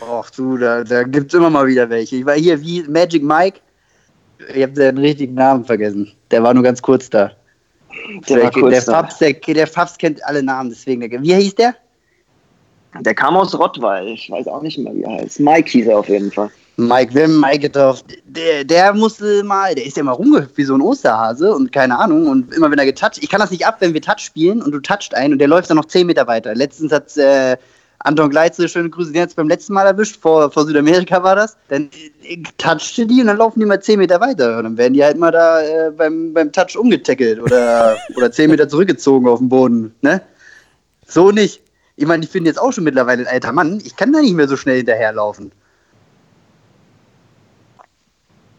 Och 0.00 0.30
du, 0.30 0.56
da, 0.56 0.84
da 0.84 1.02
gibt's 1.02 1.34
immer 1.34 1.50
mal 1.50 1.66
wieder 1.66 1.88
welche. 1.88 2.16
Ich 2.16 2.26
war 2.26 2.34
hier 2.34 2.60
wie 2.60 2.82
Magic 2.82 3.22
Mike. 3.22 3.60
Ich 4.54 4.62
habe 4.62 4.72
den 4.72 4.98
richtigen 4.98 5.34
Namen 5.34 5.64
vergessen. 5.64 6.12
Der 6.30 6.42
war 6.42 6.54
nur 6.54 6.62
ganz 6.62 6.80
kurz 6.80 7.10
da. 7.10 7.32
Der 8.28 8.50
der. 8.50 8.82
Fabs, 8.82 9.18
der, 9.18 9.32
der 9.32 9.66
Fabs 9.66 9.98
kennt 9.98 10.24
alle 10.24 10.42
Namen, 10.42 10.70
deswegen. 10.70 11.02
Wie 11.22 11.34
hieß 11.34 11.54
der? 11.56 11.74
Der 13.00 13.14
kam 13.14 13.36
aus 13.36 13.56
Rottweil, 13.56 14.08
ich 14.08 14.30
weiß 14.30 14.48
auch 14.48 14.62
nicht 14.62 14.78
mehr, 14.78 14.94
wie 14.94 15.02
er 15.02 15.12
heißt. 15.22 15.40
Mike 15.40 15.70
hieß 15.70 15.86
er 15.86 15.98
auf 15.98 16.08
jeden 16.08 16.30
Fall. 16.32 16.50
Mike, 16.76 17.22
haben 17.22 17.40
Mike 17.40 17.60
getauft. 17.60 18.06
Der, 18.24 18.64
der 18.64 18.94
musste 18.94 19.44
mal, 19.44 19.74
der 19.74 19.84
ist 19.84 19.96
ja 19.96 20.00
immer 20.00 20.12
rumgehüpft 20.12 20.56
wie 20.56 20.64
so 20.64 20.74
ein 20.74 20.80
Osterhase 20.80 21.54
und 21.54 21.72
keine 21.72 21.98
Ahnung. 21.98 22.26
Und 22.26 22.54
immer 22.54 22.70
wenn 22.70 22.78
er 22.78 22.86
getoucht, 22.86 23.22
ich 23.22 23.28
kann 23.28 23.40
das 23.40 23.50
nicht 23.50 23.66
ab, 23.66 23.76
wenn 23.80 23.92
wir 23.94 24.00
Touch 24.00 24.20
spielen 24.20 24.62
und 24.62 24.72
du 24.72 24.80
toucht 24.80 25.14
einen 25.14 25.34
und 25.34 25.38
der 25.38 25.48
läuft 25.48 25.68
dann 25.70 25.76
noch 25.76 25.84
10 25.84 26.06
Meter 26.06 26.26
weiter. 26.26 26.54
Letztens 26.54 26.90
hat 26.92 27.16
äh, 27.16 27.56
Anton 28.02 28.30
Gleitze, 28.30 28.66
schöne 28.66 28.88
Grüße, 28.88 29.12
den 29.12 29.22
hat 29.22 29.36
beim 29.36 29.48
letzten 29.48 29.74
Mal 29.74 29.86
erwischt, 29.86 30.20
vor, 30.20 30.50
vor 30.50 30.64
Südamerika 30.64 31.22
war 31.22 31.36
das. 31.36 31.56
Dann 31.68 31.90
äh, 32.22 32.42
touchte 32.56 33.06
die 33.06 33.20
und 33.20 33.26
dann 33.26 33.36
laufen 33.36 33.60
die 33.60 33.66
mal 33.66 33.80
10 33.80 33.98
Meter 33.98 34.20
weiter. 34.20 34.58
Und 34.58 34.64
dann 34.64 34.78
werden 34.78 34.94
die 34.94 35.04
halt 35.04 35.18
mal 35.18 35.30
da 35.30 35.60
äh, 35.60 35.90
beim, 35.90 36.32
beim 36.32 36.50
Touch 36.50 36.76
umgetackelt 36.78 37.40
oder, 37.40 37.98
oder 38.16 38.32
10 38.32 38.50
Meter 38.50 38.68
zurückgezogen 38.68 39.28
auf 39.28 39.38
den 39.38 39.50
Boden. 39.50 39.94
Ne? 40.00 40.22
So 41.06 41.30
nicht. 41.30 41.62
Ich 41.96 42.06
meine, 42.06 42.24
ich 42.24 42.30
bin 42.30 42.46
jetzt 42.46 42.58
auch 42.58 42.72
schon 42.72 42.84
mittlerweile 42.84 43.22
ein 43.22 43.28
alter 43.28 43.52
Mann. 43.52 43.82
Ich 43.84 43.94
kann 43.96 44.12
da 44.12 44.20
nicht 44.20 44.34
mehr 44.34 44.48
so 44.48 44.56
schnell 44.56 44.78
hinterherlaufen. 44.78 45.52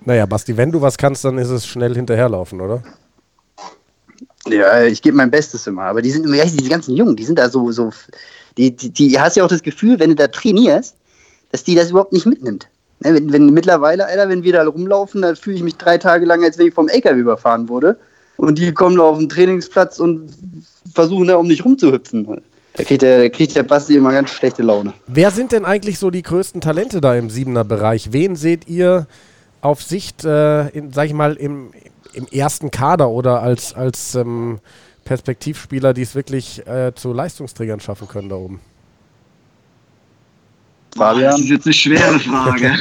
Naja, 0.06 0.27
Basti, 0.27 0.56
wenn 0.56 0.71
du 0.71 0.82
was 0.82 0.97
kannst, 0.97 1.25
dann 1.25 1.39
ist 1.39 1.49
es 1.49 1.65
schnell 1.65 1.95
hinterherlaufen, 1.95 2.62
oder? 2.62 2.84
Ja, 4.47 4.84
ich 4.84 5.01
gebe 5.01 5.17
mein 5.17 5.32
Bestes 5.32 5.65
immer. 5.65 5.83
Aber 5.83 6.04
die 6.04 6.12
sind 6.12 6.25
immer, 6.25 6.35
ja, 6.35 6.46
diese 6.46 6.69
ganzen 6.69 6.96
Jungen, 6.96 7.15
die 7.15 7.23
sind 7.23 7.39
da 7.39 7.50
so, 7.50 7.71
so, 7.71 7.92
die, 8.58 8.75
die, 8.75 8.89
die 8.89 9.19
hast 9.19 9.37
ja 9.37 9.43
auch 9.43 9.49
das 9.49 9.63
Gefühl, 9.63 9.99
wenn 9.99 10.10
du 10.10 10.15
da 10.15 10.27
trainierst, 10.27 10.95
dass 11.52 11.63
die 11.63 11.75
das 11.75 11.91
überhaupt 11.91 12.13
nicht 12.13 12.25
mitnimmt. 12.25 12.67
Ne, 13.04 13.15
wenn, 13.15 13.33
wenn 13.33 13.45
mittlerweile, 13.47 14.06
Alter, 14.06 14.29
wenn 14.29 14.43
wir 14.43 14.54
da 14.54 14.65
rumlaufen, 14.65 15.21
dann 15.21 15.35
fühle 15.35 15.58
ich 15.58 15.63
mich 15.63 15.75
drei 15.75 15.97
Tage 15.97 16.25
lang, 16.25 16.43
als 16.43 16.58
wenn 16.58 16.67
ich 16.67 16.73
vom 16.73 16.87
LKW 16.87 17.19
überfahren 17.19 17.67
wurde. 17.67 17.97
Und 18.37 18.58
die 18.58 18.71
kommen 18.73 18.97
da 18.97 19.04
auf 19.04 19.17
den 19.17 19.29
Trainingsplatz 19.29 19.99
und 19.99 20.29
versuchen 20.93 21.27
da 21.27 21.35
um 21.35 21.47
dich 21.47 21.63
rumzuhüpfen. 21.63 22.41
Da 22.73 22.83
kriegt 22.83 23.02
der, 23.02 23.29
kriegt 23.29 23.56
der 23.56 23.63
Basti 23.63 23.95
immer 23.95 24.12
ganz 24.12 24.29
schlechte 24.29 24.63
Laune. 24.63 24.93
Wer 25.08 25.31
sind 25.31 25.52
denn 25.52 25.65
eigentlich 25.65 25.99
so 25.99 26.10
die 26.10 26.21
größten 26.21 26.62
Talente 26.62 27.02
da 27.02 27.15
im 27.15 27.29
Siebener 27.29 27.63
Bereich? 27.63 28.13
Wen 28.13 28.35
seht 28.35 28.67
ihr 28.67 29.08
auf 29.62 29.83
Sicht, 29.83 30.23
äh, 30.23 30.69
in, 30.69 30.91
sag 30.93 31.06
ich 31.06 31.13
mal, 31.13 31.35
im, 31.35 31.71
im 32.13 32.27
ersten 32.27 32.71
Kader 32.71 33.10
oder 33.10 33.41
als, 33.41 33.73
als 33.73 34.15
ähm, 34.15 34.60
Perspektivspieler, 35.06 35.93
die 35.93 36.04
es 36.04 36.15
wirklich 36.15 36.65
äh, 36.67 36.93
zu 36.95 37.13
Leistungsträgern 37.13 37.79
schaffen 37.79 38.08
können 38.08 38.29
da 38.29 38.35
oben? 38.35 38.60
Fabian? 40.95 41.31
Das 41.31 41.39
ist 41.39 41.49
jetzt 41.49 41.65
eine 41.65 41.73
schwere 41.73 42.19
Frage. 42.19 42.73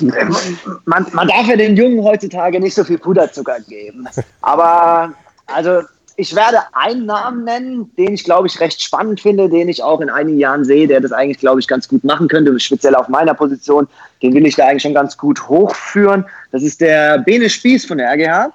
man, 0.86 1.06
man 1.12 1.28
darf 1.28 1.46
ja 1.46 1.56
den 1.56 1.76
Jungen 1.76 2.02
heutzutage 2.02 2.58
nicht 2.60 2.74
so 2.74 2.84
viel 2.84 2.98
Puderzucker 2.98 3.60
geben. 3.68 4.08
Aber 4.40 5.12
also 5.46 5.82
ich 6.20 6.34
werde 6.34 6.58
einen 6.72 7.06
Namen 7.06 7.44
nennen, 7.44 7.92
den 7.96 8.14
ich, 8.14 8.24
glaube 8.24 8.48
ich, 8.48 8.58
recht 8.58 8.82
spannend 8.82 9.20
finde, 9.20 9.48
den 9.48 9.68
ich 9.68 9.84
auch 9.84 10.00
in 10.00 10.10
einigen 10.10 10.38
Jahren 10.40 10.64
sehe, 10.64 10.88
der 10.88 11.00
das 11.00 11.12
eigentlich, 11.12 11.38
glaube 11.38 11.60
ich, 11.60 11.68
ganz 11.68 11.86
gut 11.86 12.02
machen 12.02 12.26
könnte, 12.26 12.58
speziell 12.58 12.96
auf 12.96 13.08
meiner 13.08 13.34
Position. 13.34 13.86
Den 14.20 14.34
will 14.34 14.44
ich 14.44 14.56
da 14.56 14.66
eigentlich 14.66 14.82
schon 14.82 14.94
ganz 14.94 15.16
gut 15.16 15.48
hochführen. 15.48 16.24
Das 16.50 16.64
ist 16.64 16.80
der 16.80 17.18
Bene 17.18 17.48
Spieß 17.48 17.86
von 17.86 17.98
der 17.98 18.10
RGH. 18.10 18.52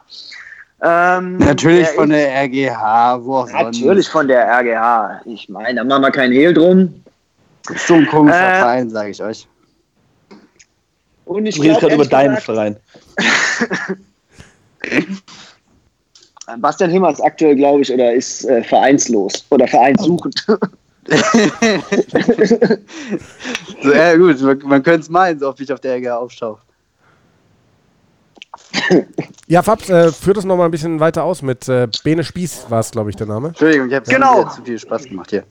Ähm, 0.85 1.37
natürlich 1.37 1.87
der 1.87 1.95
von 1.95 2.09
der 2.09 2.43
RGH. 2.43 3.23
Wo 3.23 3.37
auch 3.37 3.49
natürlich 3.49 4.05
sonst. 4.05 4.09
von 4.09 4.27
der 4.27 4.45
RGH. 4.45 5.21
Ich 5.25 5.47
meine, 5.47 5.75
da 5.75 5.83
machen 5.85 6.01
wir 6.01 6.11
keinen 6.11 6.33
Hehl 6.33 6.53
drum. 6.53 7.01
Das 7.67 7.77
ist 7.77 7.87
so 7.87 7.93
ein 7.93 8.05
komischer 8.07 8.37
äh, 8.37 8.59
Verein, 8.59 8.89
sage 8.89 9.11
ich 9.11 9.23
euch. 9.23 9.47
Und 11.23 11.45
ich 11.45 11.57
rede 11.61 11.79
gerade 11.79 11.95
über 11.95 12.05
deinen 12.05 12.35
Verein. 12.35 12.75
Bastian 16.57 16.89
Himmer 16.89 17.11
ist 17.11 17.21
aktuell, 17.21 17.55
glaube 17.55 17.83
ich, 17.83 17.93
oder 17.93 18.11
ist 18.11 18.43
äh, 18.43 18.61
vereinslos 18.61 19.45
oder 19.49 19.65
vereinssuchend. 19.65 20.43
so, 20.45 20.57
ja, 23.93 24.17
gut, 24.17 24.41
man, 24.41 24.59
man 24.65 24.83
könnte 24.83 24.99
es 24.99 25.09
meinen, 25.09 25.39
so 25.39 25.47
oft 25.47 25.61
ich 25.61 25.71
auf 25.71 25.79
der 25.79 25.95
RGH 25.95 26.17
aufschaue. 26.17 26.57
Ja, 29.47 29.61
Fabs, 29.61 29.89
äh, 29.89 30.11
führt 30.11 30.37
das 30.37 30.45
nochmal 30.45 30.67
ein 30.67 30.71
bisschen 30.71 30.99
weiter 30.99 31.23
aus 31.23 31.41
mit 31.41 31.67
äh, 31.67 31.87
Bene 32.03 32.23
Spieß, 32.23 32.67
war 32.69 32.79
es, 32.79 32.91
glaube 32.91 33.09
ich, 33.09 33.15
der 33.15 33.27
Name. 33.27 33.49
Entschuldigung, 33.49 33.87
ich 33.89 33.93
habe 33.93 34.09
genau. 34.09 34.47
zu 34.49 34.63
viel 34.63 34.79
Spaß 34.79 35.05
gemacht 35.05 35.29
hier. 35.29 35.43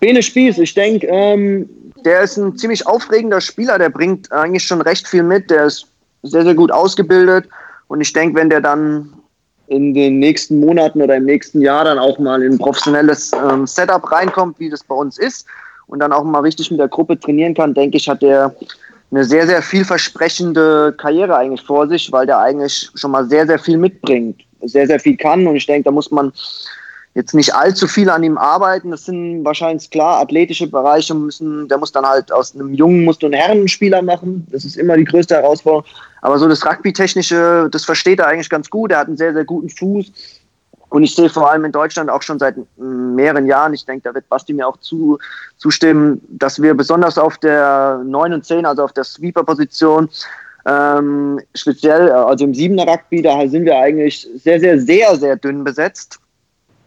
Bene 0.00 0.22
Spieß, 0.22 0.58
ich 0.58 0.74
denke, 0.74 1.06
ähm, 1.06 1.68
der 2.04 2.22
ist 2.22 2.36
ein 2.36 2.56
ziemlich 2.56 2.86
aufregender 2.86 3.40
Spieler, 3.40 3.78
der 3.78 3.88
bringt 3.88 4.30
eigentlich 4.32 4.64
schon 4.64 4.80
recht 4.80 5.06
viel 5.06 5.22
mit, 5.22 5.50
der 5.50 5.66
ist 5.66 5.86
sehr, 6.22 6.42
sehr 6.42 6.54
gut 6.54 6.72
ausgebildet 6.72 7.48
und 7.88 8.00
ich 8.00 8.12
denke, 8.12 8.38
wenn 8.38 8.50
der 8.50 8.60
dann 8.60 9.12
in 9.68 9.94
den 9.94 10.18
nächsten 10.18 10.60
Monaten 10.60 11.00
oder 11.00 11.16
im 11.16 11.24
nächsten 11.24 11.60
Jahr 11.60 11.84
dann 11.84 11.98
auch 11.98 12.18
mal 12.18 12.42
in 12.42 12.52
ein 12.52 12.58
professionelles 12.58 13.32
ähm, 13.32 13.66
Setup 13.66 14.10
reinkommt, 14.10 14.58
wie 14.58 14.68
das 14.68 14.84
bei 14.84 14.94
uns 14.94 15.18
ist, 15.18 15.46
und 15.86 15.98
dann 16.00 16.12
auch 16.12 16.24
mal 16.24 16.40
richtig 16.40 16.70
mit 16.70 16.80
der 16.80 16.88
Gruppe 16.88 17.18
trainieren 17.18 17.54
kann, 17.54 17.74
denke 17.74 17.96
ich, 17.96 18.08
hat 18.08 18.22
der 18.22 18.54
eine 19.14 19.24
sehr, 19.24 19.46
sehr 19.46 19.62
vielversprechende 19.62 20.92
Karriere 20.96 21.36
eigentlich 21.36 21.62
vor 21.62 21.86
sich, 21.86 22.10
weil 22.10 22.26
der 22.26 22.38
eigentlich 22.38 22.90
schon 22.96 23.12
mal 23.12 23.24
sehr, 23.28 23.46
sehr 23.46 23.60
viel 23.60 23.78
mitbringt, 23.78 24.42
sehr, 24.62 24.88
sehr 24.88 24.98
viel 24.98 25.16
kann. 25.16 25.46
Und 25.46 25.54
ich 25.54 25.66
denke, 25.66 25.84
da 25.84 25.90
muss 25.92 26.10
man 26.10 26.32
jetzt 27.14 27.32
nicht 27.32 27.54
allzu 27.54 27.86
viel 27.86 28.10
an 28.10 28.24
ihm 28.24 28.36
arbeiten. 28.36 28.90
Das 28.90 29.04
sind 29.04 29.44
wahrscheinlich 29.44 29.88
klar 29.90 30.18
athletische 30.18 30.66
Bereiche. 30.66 31.14
Müssen, 31.14 31.68
der 31.68 31.78
muss 31.78 31.92
dann 31.92 32.04
halt 32.04 32.32
aus 32.32 32.56
einem 32.56 32.74
Jungen 32.74 33.04
musst 33.04 33.22
du 33.22 33.26
einen 33.26 33.34
Herrenspieler 33.34 34.02
machen. 34.02 34.48
Das 34.50 34.64
ist 34.64 34.76
immer 34.76 34.96
die 34.96 35.04
größte 35.04 35.36
Herausforderung. 35.36 35.84
Aber 36.20 36.36
so 36.38 36.48
das 36.48 36.66
Rugby-technische, 36.66 37.68
das 37.70 37.84
versteht 37.84 38.18
er 38.18 38.26
eigentlich 38.26 38.50
ganz 38.50 38.68
gut. 38.68 38.90
Er 38.90 38.98
hat 38.98 39.06
einen 39.06 39.16
sehr, 39.16 39.32
sehr 39.32 39.44
guten 39.44 39.70
Fuß. 39.70 40.10
Und 40.94 41.02
ich 41.02 41.16
sehe 41.16 41.28
vor 41.28 41.50
allem 41.50 41.64
in 41.64 41.72
Deutschland 41.72 42.08
auch 42.08 42.22
schon 42.22 42.38
seit 42.38 42.54
mehreren 42.76 43.46
Jahren, 43.46 43.74
ich 43.74 43.84
denke, 43.84 44.04
da 44.04 44.14
wird 44.14 44.28
Basti 44.28 44.52
mir 44.52 44.68
auch 44.68 44.76
zu, 44.76 45.18
zustimmen, 45.56 46.20
dass 46.28 46.62
wir 46.62 46.72
besonders 46.74 47.18
auf 47.18 47.36
der 47.38 48.00
9 48.06 48.32
und 48.32 48.44
10, 48.44 48.64
also 48.64 48.84
auf 48.84 48.92
der 48.92 49.02
Sweeper-Position, 49.02 50.08
ähm, 50.66 51.40
speziell, 51.52 52.12
also 52.12 52.44
im 52.44 52.52
7er 52.52 52.86
Rugby, 52.86 53.22
da 53.22 53.44
sind 53.48 53.64
wir 53.64 53.76
eigentlich 53.76 54.28
sehr, 54.36 54.60
sehr, 54.60 54.78
sehr, 54.78 55.16
sehr 55.16 55.34
dünn 55.34 55.64
besetzt. 55.64 56.20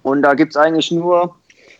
Und 0.04 0.22
da 0.22 0.36
gibt 0.36 0.54
es 0.54 0.56
eigentlich 0.56 0.90
nur, 0.90 1.36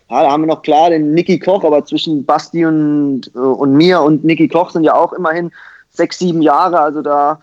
ja, 0.10 0.24
da 0.24 0.30
haben 0.30 0.42
wir 0.42 0.48
noch 0.48 0.64
klar 0.64 0.90
den 0.90 1.14
Niki 1.14 1.40
Koch, 1.40 1.64
aber 1.64 1.86
zwischen 1.86 2.26
Basti 2.26 2.66
und, 2.66 3.32
äh, 3.36 3.40
und 3.40 3.72
mir 3.72 4.02
und 4.02 4.26
Niki 4.26 4.50
Koch 4.50 4.72
sind 4.72 4.84
ja 4.84 4.96
auch 4.96 5.14
immerhin 5.14 5.50
sechs, 5.92 6.20
sieben 6.20 6.42
Jahre. 6.42 6.82
Also 6.82 7.02
da 7.02 7.40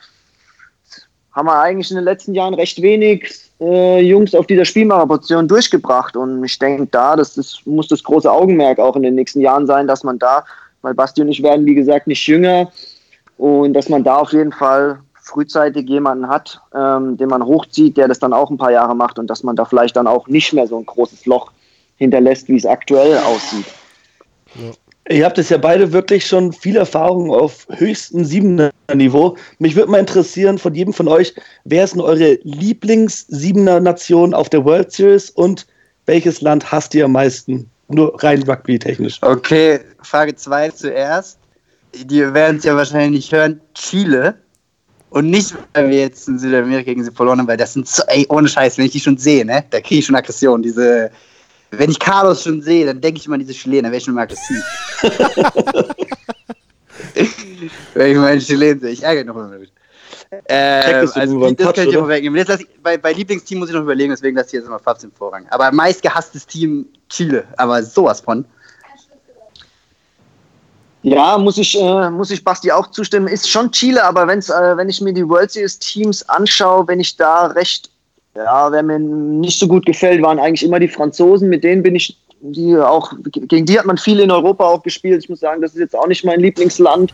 haben 1.33 1.47
wir 1.47 1.59
eigentlich 1.59 1.91
in 1.91 1.97
den 1.97 2.05
letzten 2.05 2.35
Jahren 2.35 2.53
recht 2.53 2.83
wenig 2.83 3.33
äh, 3.65 4.01
Jungs 4.01 4.35
auf 4.35 4.47
dieser 4.47 4.65
Spielmacherposition 4.65 5.49
durchgebracht. 5.49 6.17
Und 6.17 6.45
ich 6.45 6.59
denke, 6.59 6.87
da, 6.91 7.17
das, 7.17 7.35
das 7.35 7.61
muss 7.65 7.89
das 7.89 8.03
große 8.03 8.31
Augenmerk 8.31 8.79
auch 8.79 8.97
in 8.97 9.03
den 9.03 9.15
nächsten 9.15 9.41
Jahren 9.41 9.67
sein, 9.67 9.87
dass 9.87 10.05
man 10.05 10.19
da, 10.19 10.45
weil 10.83 10.95
Basti 10.95 11.23
und 11.23 11.29
ich 11.29 11.43
werden, 11.43 11.67
wie 11.67 11.75
gesagt, 11.75 12.07
nicht 12.07 12.27
jünger 12.27 12.71
und 13.39 13.73
dass 13.75 13.89
man 13.89 14.05
da 14.05 14.19
auf 14.19 14.33
jeden 14.33 14.53
Fall 14.53 15.01
frühzeitig 15.15 15.89
jemanden 15.89 16.29
hat, 16.29 16.61
ähm, 16.75 17.17
den 17.17 17.29
man 17.29 17.45
hochzieht, 17.45 17.97
der 17.97 18.09
das 18.09 18.19
dann 18.19 18.35
auch 18.35 18.51
ein 18.51 18.59
paar 18.59 18.73
Jahre 18.73 18.95
macht 18.95 19.19
und 19.19 19.29
dass 19.29 19.43
man 19.43 19.57
da 19.57 19.65
vielleicht 19.65 19.97
dann 19.97 20.07
auch 20.07 20.29
nicht 20.29 20.53
mehr 20.53 20.67
so 20.67 20.79
ein 20.79 20.85
großes 20.85 21.25
Loch 21.25 21.51
hinterlässt, 21.97 22.49
wie 22.49 22.57
es 22.57 22.67
aktuell 22.67 23.19
aussieht. 23.19 23.67
Ja. 24.55 24.71
Ihr 25.11 25.25
habt 25.27 25.37
es 25.37 25.51
ja 25.51 25.59
beide 25.59 25.93
wirklich 25.93 26.27
schon 26.27 26.53
viel 26.53 26.77
Erfahrung 26.77 27.31
auf 27.31 27.67
höchstem 27.71 28.25
siebener 28.25 28.71
Niveau. 28.95 29.37
Mich 29.59 29.77
würde 29.77 29.91
mal 29.91 29.99
interessieren 29.99 30.57
von 30.57 30.75
jedem 30.75 30.95
von 30.95 31.09
euch, 31.09 31.35
wer 31.65 31.85
ist 31.85 31.95
denn 31.95 32.01
eure 32.01 32.39
Lieblings-Siebener 32.43 33.81
Nation 33.81 34.33
auf 34.33 34.49
der 34.49 34.65
World 34.65 34.91
Series 34.93 35.29
und 35.31 35.67
welches 36.07 36.41
Land 36.41 36.73
hasst 36.73 36.95
ihr 36.95 37.05
am 37.05 37.13
meisten? 37.13 37.69
Nur 37.89 38.23
rein 38.23 38.43
Rugby-technisch. 38.45 39.19
Okay, 39.21 39.81
Frage 40.03 40.35
2 40.35 40.71
zuerst. 40.71 41.39
Die 41.95 42.33
werden 42.33 42.57
es 42.57 42.65
ja 42.65 42.75
wahrscheinlich 42.75 43.11
nicht 43.11 43.33
hören. 43.33 43.61
Chile. 43.75 44.35
Und 45.11 45.31
nicht, 45.31 45.55
weil 45.75 45.91
wir 45.91 45.99
jetzt 45.99 46.29
in 46.29 46.39
Südamerika 46.39 46.83
gegen 46.83 47.05
sie 47.05 47.11
verloren 47.11 47.39
haben, 47.39 47.47
weil 47.47 47.59
das 47.59 47.75
sind 47.75 47.87
so, 47.87 48.03
ey, 48.09 48.27
ohne 48.31 48.49
Scheiß, 48.49 48.79
wenn 48.79 48.87
ich 48.87 48.93
die 48.93 49.01
schon 49.01 49.17
sehe, 49.17 49.45
ne, 49.45 49.65
da 49.71 49.81
kriege 49.81 50.01
ich 50.01 50.07
schon 50.07 50.17
Aggression. 50.17 50.63
Diese, 50.63 51.11
wenn 51.79 51.91
ich 51.91 51.99
Carlos 51.99 52.43
schon 52.43 52.63
sehe, 52.63 52.87
dann 52.87 53.01
denke 53.01 53.19
ich 53.19 53.27
immer 53.27 53.35
an 53.35 53.41
diese 53.41 53.53
Chilenen, 53.53 53.85
dann 53.85 53.93
wäre 53.93 53.99
ich 53.99 54.05
schon 54.05 54.15
mal 54.15 54.23
aggressiv. 54.23 54.63
wenn 57.95 58.13
ich 58.13 58.19
meine 58.19 58.41
Chilenen 58.41 58.81
sehe, 58.81 58.91
ich 58.91 59.03
ärgere 59.03 59.25
mich 59.25 59.27
noch 59.27 59.37
immer 59.37 59.51
damit. 59.51 59.71
Äh, 60.47 60.95
also, 61.15 61.21
das 61.41 61.57
Touch, 61.57 61.75
kann 61.75 61.89
ich 61.89 61.95
immer 61.95 62.09
wegnehmen. 62.09 62.37
Jetzt 62.37 62.61
ich, 62.61 62.69
bei, 62.83 62.97
bei 62.97 63.13
Lieblingsteam 63.13 63.59
muss 63.59 63.69
ich 63.69 63.75
noch 63.75 63.83
überlegen, 63.83 64.11
deswegen 64.11 64.37
lasse 64.37 64.49
ich 64.49 64.53
jetzt 64.55 64.67
immer 64.67 64.79
Fabs 64.79 65.05
im 65.05 65.13
Vorrang. 65.13 65.47
Aber 65.51 65.71
meistgehasstes 65.73 66.47
Team 66.47 66.87
Chile, 67.09 67.45
aber 67.57 67.83
sowas 67.83 68.21
von. 68.21 68.45
Ja, 71.03 71.37
muss 71.37 71.59
ich, 71.59 71.79
äh, 71.79 72.11
muss 72.11 72.31
ich 72.31 72.43
Basti 72.43 72.73
auch 72.73 72.91
zustimmen. 72.91 73.29
Ist 73.29 73.51
schon 73.51 73.71
Chile, 73.71 74.03
aber 74.03 74.27
wenn's, 74.27 74.49
äh, 74.49 74.77
wenn 74.77 74.89
ich 74.89 75.01
mir 75.01 75.13
die 75.13 75.29
World 75.29 75.51
Series 75.51 75.79
Teams 75.79 76.27
anschaue, 76.29 76.89
wenn 76.89 76.99
ich 76.99 77.17
da 77.17 77.47
recht, 77.47 77.91
ja, 78.35 78.73
wer 78.73 78.83
mir 78.83 78.99
nicht 78.99 79.59
so 79.59 79.69
gut 79.69 79.87
gefällt, 79.87 80.23
waren 80.23 80.39
eigentlich 80.39 80.65
immer 80.65 80.81
die 80.81 80.89
Franzosen. 80.89 81.49
Mit 81.49 81.65
denen 81.65 81.83
bin 81.83 81.95
ich, 81.95 82.19
die 82.41 82.77
auch, 82.77 83.13
gegen 83.23 83.67
die 83.67 83.79
hat 83.79 83.87
man 83.87 83.97
viel 83.97 84.21
in 84.21 84.31
Europa 84.31 84.65
auch 84.65 84.83
gespielt. 84.83 85.23
Ich 85.23 85.29
muss 85.29 85.41
sagen, 85.41 85.63
das 85.63 85.73
ist 85.73 85.81
jetzt 85.81 85.97
auch 85.97 86.09
nicht 86.09 86.25
mein 86.25 86.41
Lieblingsland. 86.41 87.13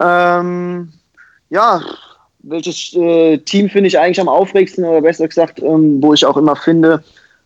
Ähm, 0.00 0.92
ja, 1.50 1.80
welches 2.40 2.94
äh, 2.94 3.38
Team 3.38 3.68
finde 3.68 3.88
ich 3.88 3.98
eigentlich 3.98 4.20
am 4.20 4.28
aufregendsten 4.28 4.84
oder 4.84 5.02
besser 5.02 5.26
gesagt, 5.26 5.60
ähm, 5.60 6.02
wo 6.02 6.14
ich 6.14 6.24
auch 6.24 6.36
immer 6.36 6.54
finde, 6.54 7.02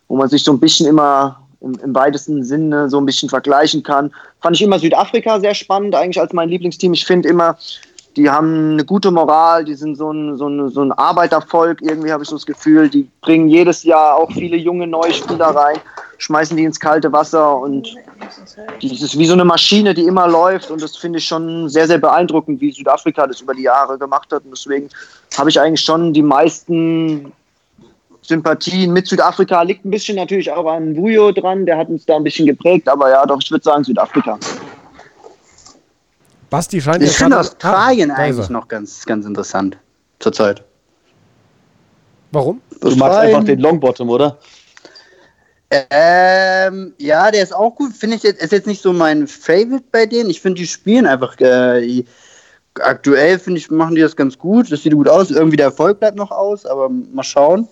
wo 0.07 0.15
man 0.15 0.29
sich 0.29 0.43
so 0.43 0.51
ein 0.51 0.59
bisschen 0.59 0.85
immer 0.85 1.41
im, 1.61 1.73
im 1.83 1.95
weitesten 1.95 2.43
Sinne 2.43 2.89
so 2.89 2.99
ein 2.99 3.05
bisschen 3.05 3.29
vergleichen 3.29 3.81
kann. 3.81 4.11
Fand 4.41 4.55
ich 4.55 4.61
immer 4.61 4.79
Südafrika 4.79 5.39
sehr 5.39 5.55
spannend, 5.55 5.95
eigentlich 5.95 6.19
als 6.19 6.33
mein 6.33 6.49
Lieblingsteam. 6.49 6.93
Ich 6.93 7.05
finde 7.05 7.29
immer, 7.29 7.57
die 8.15 8.29
haben 8.29 8.73
eine 8.73 8.85
gute 8.85 9.11
Moral, 9.11 9.63
die 9.63 9.75
sind 9.75 9.95
so 9.95 10.11
ein, 10.11 10.35
so 10.37 10.47
ein, 10.47 10.69
so 10.69 10.81
ein 10.81 10.91
Arbeitervolk, 10.91 11.81
irgendwie 11.81 12.11
habe 12.11 12.23
ich 12.23 12.29
so 12.29 12.35
das 12.35 12.45
Gefühl. 12.45 12.89
Die 12.89 13.09
bringen 13.21 13.47
jedes 13.47 13.83
Jahr 13.83 14.15
auch 14.17 14.31
viele 14.31 14.57
junge 14.57 14.87
neue 14.87 15.13
Spieler 15.13 15.47
rein, 15.47 15.77
schmeißen 16.17 16.57
die 16.57 16.63
ins 16.63 16.79
kalte 16.79 17.11
Wasser 17.11 17.57
und 17.57 17.95
das 18.81 19.01
ist 19.01 19.17
wie 19.17 19.25
so 19.25 19.33
eine 19.33 19.45
Maschine, 19.45 19.93
die 19.93 20.03
immer 20.03 20.27
läuft 20.27 20.71
und 20.71 20.81
das 20.81 20.97
finde 20.97 21.19
ich 21.19 21.25
schon 21.25 21.69
sehr, 21.69 21.87
sehr 21.87 21.97
beeindruckend, 21.97 22.59
wie 22.59 22.71
Südafrika 22.71 23.27
das 23.27 23.41
über 23.41 23.53
die 23.53 23.63
Jahre 23.63 23.97
gemacht 23.97 24.31
hat 24.31 24.43
und 24.43 24.51
deswegen 24.51 24.89
habe 25.37 25.49
ich 25.49 25.59
eigentlich 25.59 25.81
schon 25.81 26.13
die 26.13 26.21
meisten 26.21 27.31
Sympathien 28.21 28.93
mit 28.93 29.07
Südafrika 29.07 29.61
liegt 29.63 29.83
ein 29.83 29.89
bisschen 29.89 30.15
natürlich 30.15 30.51
auch 30.51 30.65
an 30.71 30.95
Vujo 30.95 31.31
dran, 31.31 31.65
der 31.65 31.77
hat 31.77 31.89
uns 31.89 32.05
da 32.05 32.17
ein 32.17 32.23
bisschen 32.23 32.45
geprägt, 32.45 32.87
aber 32.87 33.09
ja, 33.09 33.25
doch, 33.25 33.39
ich 33.41 33.49
würde 33.49 33.63
sagen 33.63 33.83
Südafrika. 33.83 34.37
Basti 36.51 36.79
scheint 36.79 37.01
Ich 37.01 37.17
finde 37.17 37.39
Australien 37.39 38.11
ah, 38.11 38.17
eigentlich 38.17 38.49
noch 38.49 38.67
ganz, 38.67 39.03
ganz 39.05 39.25
interessant 39.25 39.77
zurzeit. 40.19 40.63
Warum? 42.31 42.61
Du 42.79 42.95
magst 42.95 43.17
einfach 43.17 43.43
den 43.43 43.59
Longbottom, 43.59 44.09
oder? 44.09 44.37
Ähm, 45.71 46.93
ja, 46.99 47.31
der 47.31 47.41
ist 47.41 47.55
auch 47.55 47.73
gut. 47.73 47.93
Finde 47.93 48.17
ich 48.17 48.23
jetzt, 48.23 48.43
ist 48.43 48.51
jetzt 48.51 48.67
nicht 48.67 48.83
so 48.83 48.93
mein 48.93 49.25
Favorite 49.25 49.85
bei 49.91 50.05
denen. 50.05 50.29
Ich 50.29 50.41
finde, 50.41 50.61
die 50.61 50.67
spielen 50.67 51.07
einfach. 51.07 51.39
Äh, 51.39 52.03
aktuell 52.75 53.39
finde 53.39 53.57
ich, 53.59 53.71
machen 53.71 53.95
die 53.95 54.01
das 54.01 54.15
ganz 54.15 54.37
gut. 54.37 54.71
Das 54.71 54.83
sieht 54.83 54.93
gut 54.93 55.07
aus. 55.07 55.31
Irgendwie 55.31 55.57
der 55.57 55.67
Erfolg 55.67 55.99
bleibt 55.99 56.17
noch 56.17 56.31
aus, 56.31 56.67
aber 56.67 56.89
mal 56.89 57.23
schauen 57.23 57.67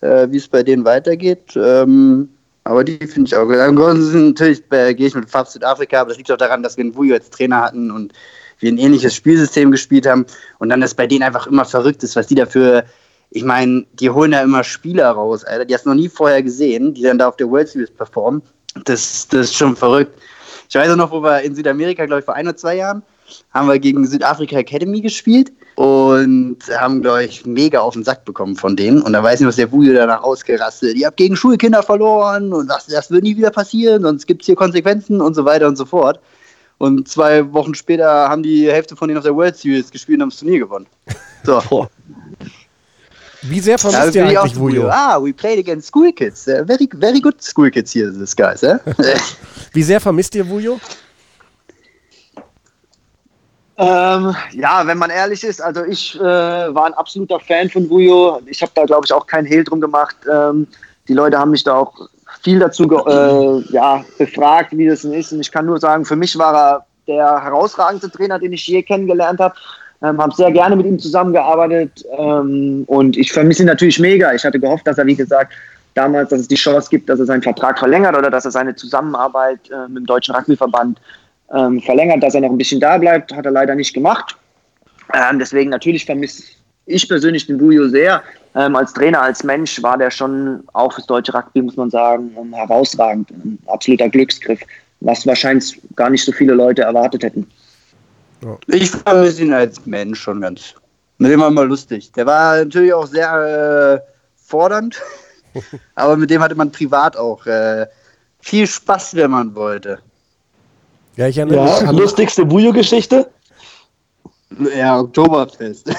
äh, 0.00 0.30
wie 0.30 0.36
es 0.36 0.48
bei 0.48 0.62
denen 0.62 0.84
weitergeht. 0.84 1.56
Ähm, 1.56 2.28
aber 2.64 2.84
die 2.84 2.98
finde 2.98 3.28
ich 3.28 3.36
auch 3.36 3.46
gut. 3.46 3.56
Ansonsten 3.56 4.28
natürlich 4.28 4.62
äh, 4.70 4.94
gehe 4.94 5.06
ich 5.06 5.14
mit 5.14 5.30
Fab 5.30 5.48
Südafrika, 5.48 6.00
aber 6.00 6.10
das 6.10 6.18
liegt 6.18 6.30
auch 6.30 6.36
daran, 6.36 6.62
dass 6.62 6.76
wir 6.76 6.84
einen 6.84 6.94
Vujo 6.94 7.14
als 7.14 7.30
Trainer 7.30 7.62
hatten 7.62 7.90
und 7.90 8.12
wir 8.58 8.70
ein 8.70 8.78
ähnliches 8.78 9.14
Spielsystem 9.14 9.70
gespielt 9.70 10.06
haben. 10.06 10.26
Und 10.58 10.68
dann 10.68 10.82
ist 10.82 10.94
bei 10.94 11.06
denen 11.06 11.22
einfach 11.22 11.46
immer 11.46 11.64
verrückt 11.64 12.02
ist, 12.02 12.16
was 12.16 12.26
die 12.26 12.34
dafür. 12.34 12.84
Ich 13.30 13.44
meine, 13.44 13.86
die 13.94 14.10
holen 14.10 14.32
ja 14.32 14.42
immer 14.42 14.64
Spieler 14.64 15.10
raus, 15.10 15.44
Alter. 15.44 15.64
Die 15.64 15.74
hast 15.74 15.86
du 15.86 15.90
noch 15.90 15.96
nie 15.96 16.08
vorher 16.08 16.42
gesehen, 16.42 16.92
die 16.94 17.02
dann 17.02 17.18
da 17.18 17.28
auf 17.28 17.36
der 17.36 17.48
World 17.48 17.68
Series 17.68 17.90
performen. 17.90 18.42
Das, 18.84 19.26
das 19.28 19.46
ist 19.46 19.56
schon 19.56 19.76
verrückt. 19.76 20.20
Ich 20.68 20.74
weiß 20.74 20.90
auch 20.90 20.96
noch, 20.96 21.10
wo 21.10 21.22
wir 21.22 21.40
in 21.40 21.54
Südamerika, 21.54 22.06
glaube 22.06 22.20
ich, 22.20 22.24
vor 22.24 22.34
ein 22.34 22.46
oder 22.46 22.56
zwei 22.56 22.76
Jahren, 22.76 23.02
haben 23.52 23.68
wir 23.68 23.78
gegen 23.78 24.06
Südafrika 24.06 24.58
Academy 24.58 25.00
gespielt 25.00 25.52
und 25.80 26.58
haben, 26.78 27.00
glaube 27.00 27.24
ich, 27.24 27.46
mega 27.46 27.80
auf 27.80 27.94
den 27.94 28.04
Sack 28.04 28.26
bekommen 28.26 28.54
von 28.54 28.76
denen. 28.76 29.00
Und 29.00 29.14
da 29.14 29.22
weiß 29.22 29.40
ich, 29.40 29.46
was 29.46 29.56
der 29.56 29.72
Wujo 29.72 29.94
danach 29.94 30.22
ausgerastet. 30.22 30.94
Ihr 30.94 31.06
habt 31.06 31.16
gegen 31.16 31.36
Schulkinder 31.36 31.82
verloren 31.82 32.52
und 32.52 32.68
das, 32.68 32.84
das 32.84 33.10
wird 33.10 33.22
nie 33.22 33.34
wieder 33.34 33.48
passieren, 33.48 34.02
sonst 34.02 34.26
gibt 34.26 34.42
es 34.42 34.46
hier 34.46 34.56
Konsequenzen 34.56 35.22
und 35.22 35.32
so 35.32 35.46
weiter 35.46 35.66
und 35.68 35.76
so 35.76 35.86
fort. 35.86 36.20
Und 36.76 37.08
zwei 37.08 37.50
Wochen 37.54 37.74
später 37.74 38.28
haben 38.28 38.42
die 38.42 38.70
Hälfte 38.70 38.94
von 38.94 39.08
denen 39.08 39.16
auf 39.16 39.24
der 39.24 39.34
World 39.34 39.56
Series 39.56 39.90
gespielt 39.90 40.18
und 40.18 40.24
haben 40.24 40.28
das 40.28 40.40
Turnier 40.40 40.58
gewonnen. 40.58 40.86
So. 41.44 41.62
Wie 43.40 43.60
sehr 43.60 43.78
vermisst 43.78 44.14
ihr 44.14 44.26
eigentlich 44.26 44.56
Wujo. 44.56 44.86
Ah, 44.90 45.18
we 45.18 45.32
played 45.32 45.60
against 45.60 45.88
school 45.88 46.12
kids. 46.12 46.46
Uh, 46.46 46.62
very, 46.66 46.86
very 46.92 47.22
good 47.22 47.42
school 47.42 47.70
kids 47.70 47.94
here, 47.94 48.12
this 48.12 48.36
guys. 48.36 48.62
Eh? 48.62 48.78
Wie 49.72 49.82
sehr 49.82 49.98
vermisst 49.98 50.34
ihr 50.34 50.46
Wujo? 50.46 50.78
Ähm, 53.80 54.36
ja, 54.52 54.86
wenn 54.86 54.98
man 54.98 55.08
ehrlich 55.08 55.42
ist, 55.42 55.62
also 55.62 55.82
ich 55.86 56.14
äh, 56.16 56.22
war 56.22 56.84
ein 56.84 56.92
absoluter 56.92 57.40
Fan 57.40 57.70
von 57.70 57.88
Vujo. 57.88 58.42
Ich 58.44 58.60
habe 58.60 58.72
da, 58.74 58.84
glaube 58.84 59.06
ich, 59.06 59.12
auch 59.12 59.26
keinen 59.26 59.46
Hehl 59.46 59.64
drum 59.64 59.80
gemacht. 59.80 60.16
Ähm, 60.30 60.66
die 61.08 61.14
Leute 61.14 61.38
haben 61.38 61.50
mich 61.50 61.64
da 61.64 61.76
auch 61.76 61.94
viel 62.42 62.58
dazu 62.58 62.84
äh, 62.84 63.72
ja, 63.72 64.04
befragt, 64.18 64.76
wie 64.76 64.86
das 64.86 65.00
denn 65.00 65.14
ist. 65.14 65.32
Und 65.32 65.40
ich 65.40 65.50
kann 65.50 65.64
nur 65.64 65.80
sagen, 65.80 66.04
für 66.04 66.16
mich 66.16 66.36
war 66.36 66.54
er 66.54 66.86
der 67.06 67.42
herausragendste 67.42 68.10
Trainer, 68.10 68.38
den 68.38 68.52
ich 68.52 68.66
je 68.66 68.82
kennengelernt 68.82 69.40
habe. 69.40 69.54
Ähm, 70.02 70.20
habe 70.20 70.34
sehr 70.34 70.52
gerne 70.52 70.76
mit 70.76 70.84
ihm 70.84 70.98
zusammengearbeitet 70.98 72.04
ähm, 72.18 72.84
und 72.86 73.16
ich 73.16 73.32
vermisse 73.32 73.62
ihn 73.62 73.66
natürlich 73.66 73.98
mega. 73.98 74.32
Ich 74.34 74.44
hatte 74.44 74.60
gehofft, 74.60 74.86
dass 74.86 74.98
er, 74.98 75.06
wie 75.06 75.16
gesagt, 75.16 75.54
damals, 75.94 76.28
dass 76.30 76.40
es 76.40 76.48
die 76.48 76.54
Chance 76.54 76.88
gibt, 76.90 77.08
dass 77.08 77.18
er 77.18 77.26
seinen 77.26 77.42
Vertrag 77.42 77.78
verlängert 77.78 78.16
oder 78.16 78.30
dass 78.30 78.44
er 78.44 78.50
seine 78.50 78.74
Zusammenarbeit 78.74 79.70
äh, 79.70 79.88
mit 79.88 79.98
dem 79.98 80.06
Deutschen 80.06 80.34
Rugbyverband 80.34 80.98
ähm, 81.54 81.80
verlängert, 81.80 82.22
dass 82.22 82.34
er 82.34 82.40
noch 82.40 82.50
ein 82.50 82.58
bisschen 82.58 82.80
da 82.80 82.98
bleibt. 82.98 83.34
Hat 83.34 83.44
er 83.44 83.52
leider 83.52 83.74
nicht 83.74 83.94
gemacht. 83.94 84.36
Ähm, 85.14 85.38
deswegen 85.38 85.70
natürlich 85.70 86.04
vermisse 86.04 86.42
ich 86.86 87.08
persönlich 87.08 87.46
den 87.46 87.58
Bujo 87.58 87.88
sehr. 87.88 88.22
Ähm, 88.54 88.74
als 88.74 88.92
Trainer, 88.92 89.22
als 89.22 89.44
Mensch 89.44 89.82
war 89.82 89.96
der 89.96 90.10
schon 90.10 90.62
auch 90.72 90.92
fürs 90.92 91.06
deutsche 91.06 91.32
Rugby, 91.32 91.62
muss 91.62 91.76
man 91.76 91.90
sagen, 91.90 92.32
ähm, 92.38 92.52
herausragend. 92.52 93.30
Ein 93.30 93.58
absoluter 93.66 94.08
Glücksgriff, 94.08 94.60
was 95.00 95.26
wahrscheinlich 95.26 95.80
gar 95.94 96.10
nicht 96.10 96.24
so 96.24 96.32
viele 96.32 96.54
Leute 96.54 96.82
erwartet 96.82 97.22
hätten. 97.22 97.46
Ich 98.68 98.90
vermisse 98.90 99.42
ihn 99.42 99.52
als 99.52 99.84
Mensch 99.86 100.20
schon 100.20 100.40
ganz. 100.40 100.74
Mit 101.18 101.30
dem 101.30 101.40
war 101.40 101.48
immer 101.48 101.64
lustig. 101.64 102.10
Der 102.12 102.26
war 102.26 102.56
natürlich 102.56 102.92
auch 102.92 103.06
sehr 103.06 104.00
äh, 104.02 104.10
fordernd, 104.36 105.00
aber 105.94 106.16
mit 106.16 106.30
dem 106.30 106.40
hatte 106.40 106.54
man 106.54 106.72
privat 106.72 107.16
auch 107.16 107.44
äh, 107.46 107.86
viel 108.40 108.66
Spaß, 108.66 109.14
wenn 109.14 109.30
man 109.30 109.54
wollte. 109.54 109.98
Ja, 111.20 111.28
ich 111.28 111.36
erinnere 111.36 111.64
mich 111.64 111.80
Ja, 111.82 111.88
an, 111.88 111.96
lustigste 111.98 112.46
Bujo-Geschichte? 112.46 113.28
Ja, 114.74 115.00
Oktoberfest. 115.00 115.86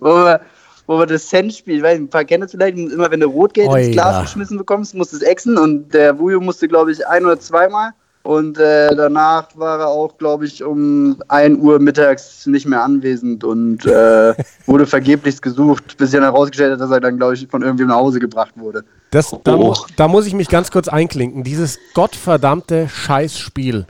wo, 0.00 0.08
wir, 0.08 0.40
wo 0.88 0.98
wir 0.98 1.06
das 1.06 1.28
Cent-Spiel, 1.28 1.76
ich 1.76 1.82
weiß 1.84 2.00
nicht, 2.00 2.08
ein 2.08 2.10
paar 2.10 2.24
kennen 2.24 2.40
das 2.40 2.50
vielleicht, 2.50 2.76
immer 2.76 3.08
wenn 3.08 3.20
du 3.20 3.28
Rotgeld 3.28 3.68
Oi, 3.68 3.84
ins 3.84 3.92
Glas 3.92 4.22
geschmissen 4.22 4.58
bekommst, 4.58 4.96
musst 4.96 5.12
du 5.12 5.18
es 5.18 5.22
exen 5.22 5.56
und 5.56 5.94
der 5.94 6.18
Wujo 6.18 6.40
musste, 6.40 6.66
glaube 6.66 6.90
ich, 6.90 7.06
ein 7.06 7.24
oder 7.24 7.38
zweimal. 7.38 7.92
Und 8.24 8.58
äh, 8.58 8.92
danach 8.96 9.50
war 9.54 9.78
er 9.78 9.86
auch, 9.86 10.18
glaube 10.18 10.46
ich, 10.46 10.64
um 10.64 11.22
1 11.28 11.60
Uhr 11.60 11.78
mittags 11.78 12.44
nicht 12.46 12.66
mehr 12.66 12.82
anwesend 12.82 13.44
und 13.44 13.86
äh, 13.86 14.34
wurde 14.66 14.84
vergeblich 14.84 15.40
gesucht, 15.40 15.96
bis 15.96 16.10
sich 16.10 16.18
dann 16.18 16.28
herausgestellt 16.28 16.72
hat, 16.72 16.80
dass 16.80 16.90
er 16.90 16.98
dann, 16.98 17.18
glaube 17.18 17.34
ich, 17.34 17.46
von 17.46 17.62
irgendwem 17.62 17.86
nach 17.86 17.98
Hause 17.98 18.18
gebracht 18.18 18.54
wurde. 18.56 18.84
Das, 19.10 19.34
da, 19.44 19.54
Oh. 19.56 19.74
da 19.96 20.08
muss 20.08 20.26
ich 20.26 20.34
mich 20.34 20.48
ganz 20.48 20.70
kurz 20.70 20.88
einklinken. 20.88 21.44
Dieses 21.44 21.78
gottverdammte 21.94 22.88
Scheißspiel. 22.88 23.86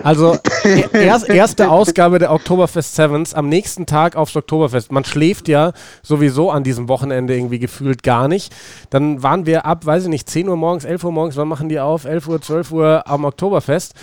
Also, 0.00 0.36
e- 0.64 0.84
erst, 0.92 1.28
erste 1.28 1.70
Ausgabe 1.70 2.20
der 2.20 2.32
Oktoberfest 2.32 2.94
Sevens, 2.94 3.34
am 3.34 3.48
nächsten 3.48 3.84
Tag 3.86 4.14
aufs 4.14 4.36
Oktoberfest. 4.36 4.92
Man 4.92 5.04
schläft 5.04 5.48
ja 5.48 5.72
sowieso 6.02 6.50
an 6.52 6.62
diesem 6.62 6.88
Wochenende 6.88 7.34
irgendwie 7.34 7.58
gefühlt 7.58 8.04
gar 8.04 8.28
nicht. 8.28 8.54
Dann 8.90 9.22
waren 9.24 9.44
wir 9.46 9.66
ab, 9.66 9.86
weiß 9.86 10.04
ich 10.04 10.08
nicht, 10.08 10.28
10 10.30 10.48
Uhr 10.48 10.56
morgens, 10.56 10.84
11 10.84 11.02
Uhr 11.02 11.10
morgens, 11.12 11.36
wann 11.36 11.48
machen 11.48 11.68
die 11.68 11.80
auf? 11.80 12.04
11 12.04 12.28
Uhr, 12.28 12.40
12 12.40 12.70
Uhr 12.70 13.02
am 13.06 13.24
Oktoberfest. 13.24 13.94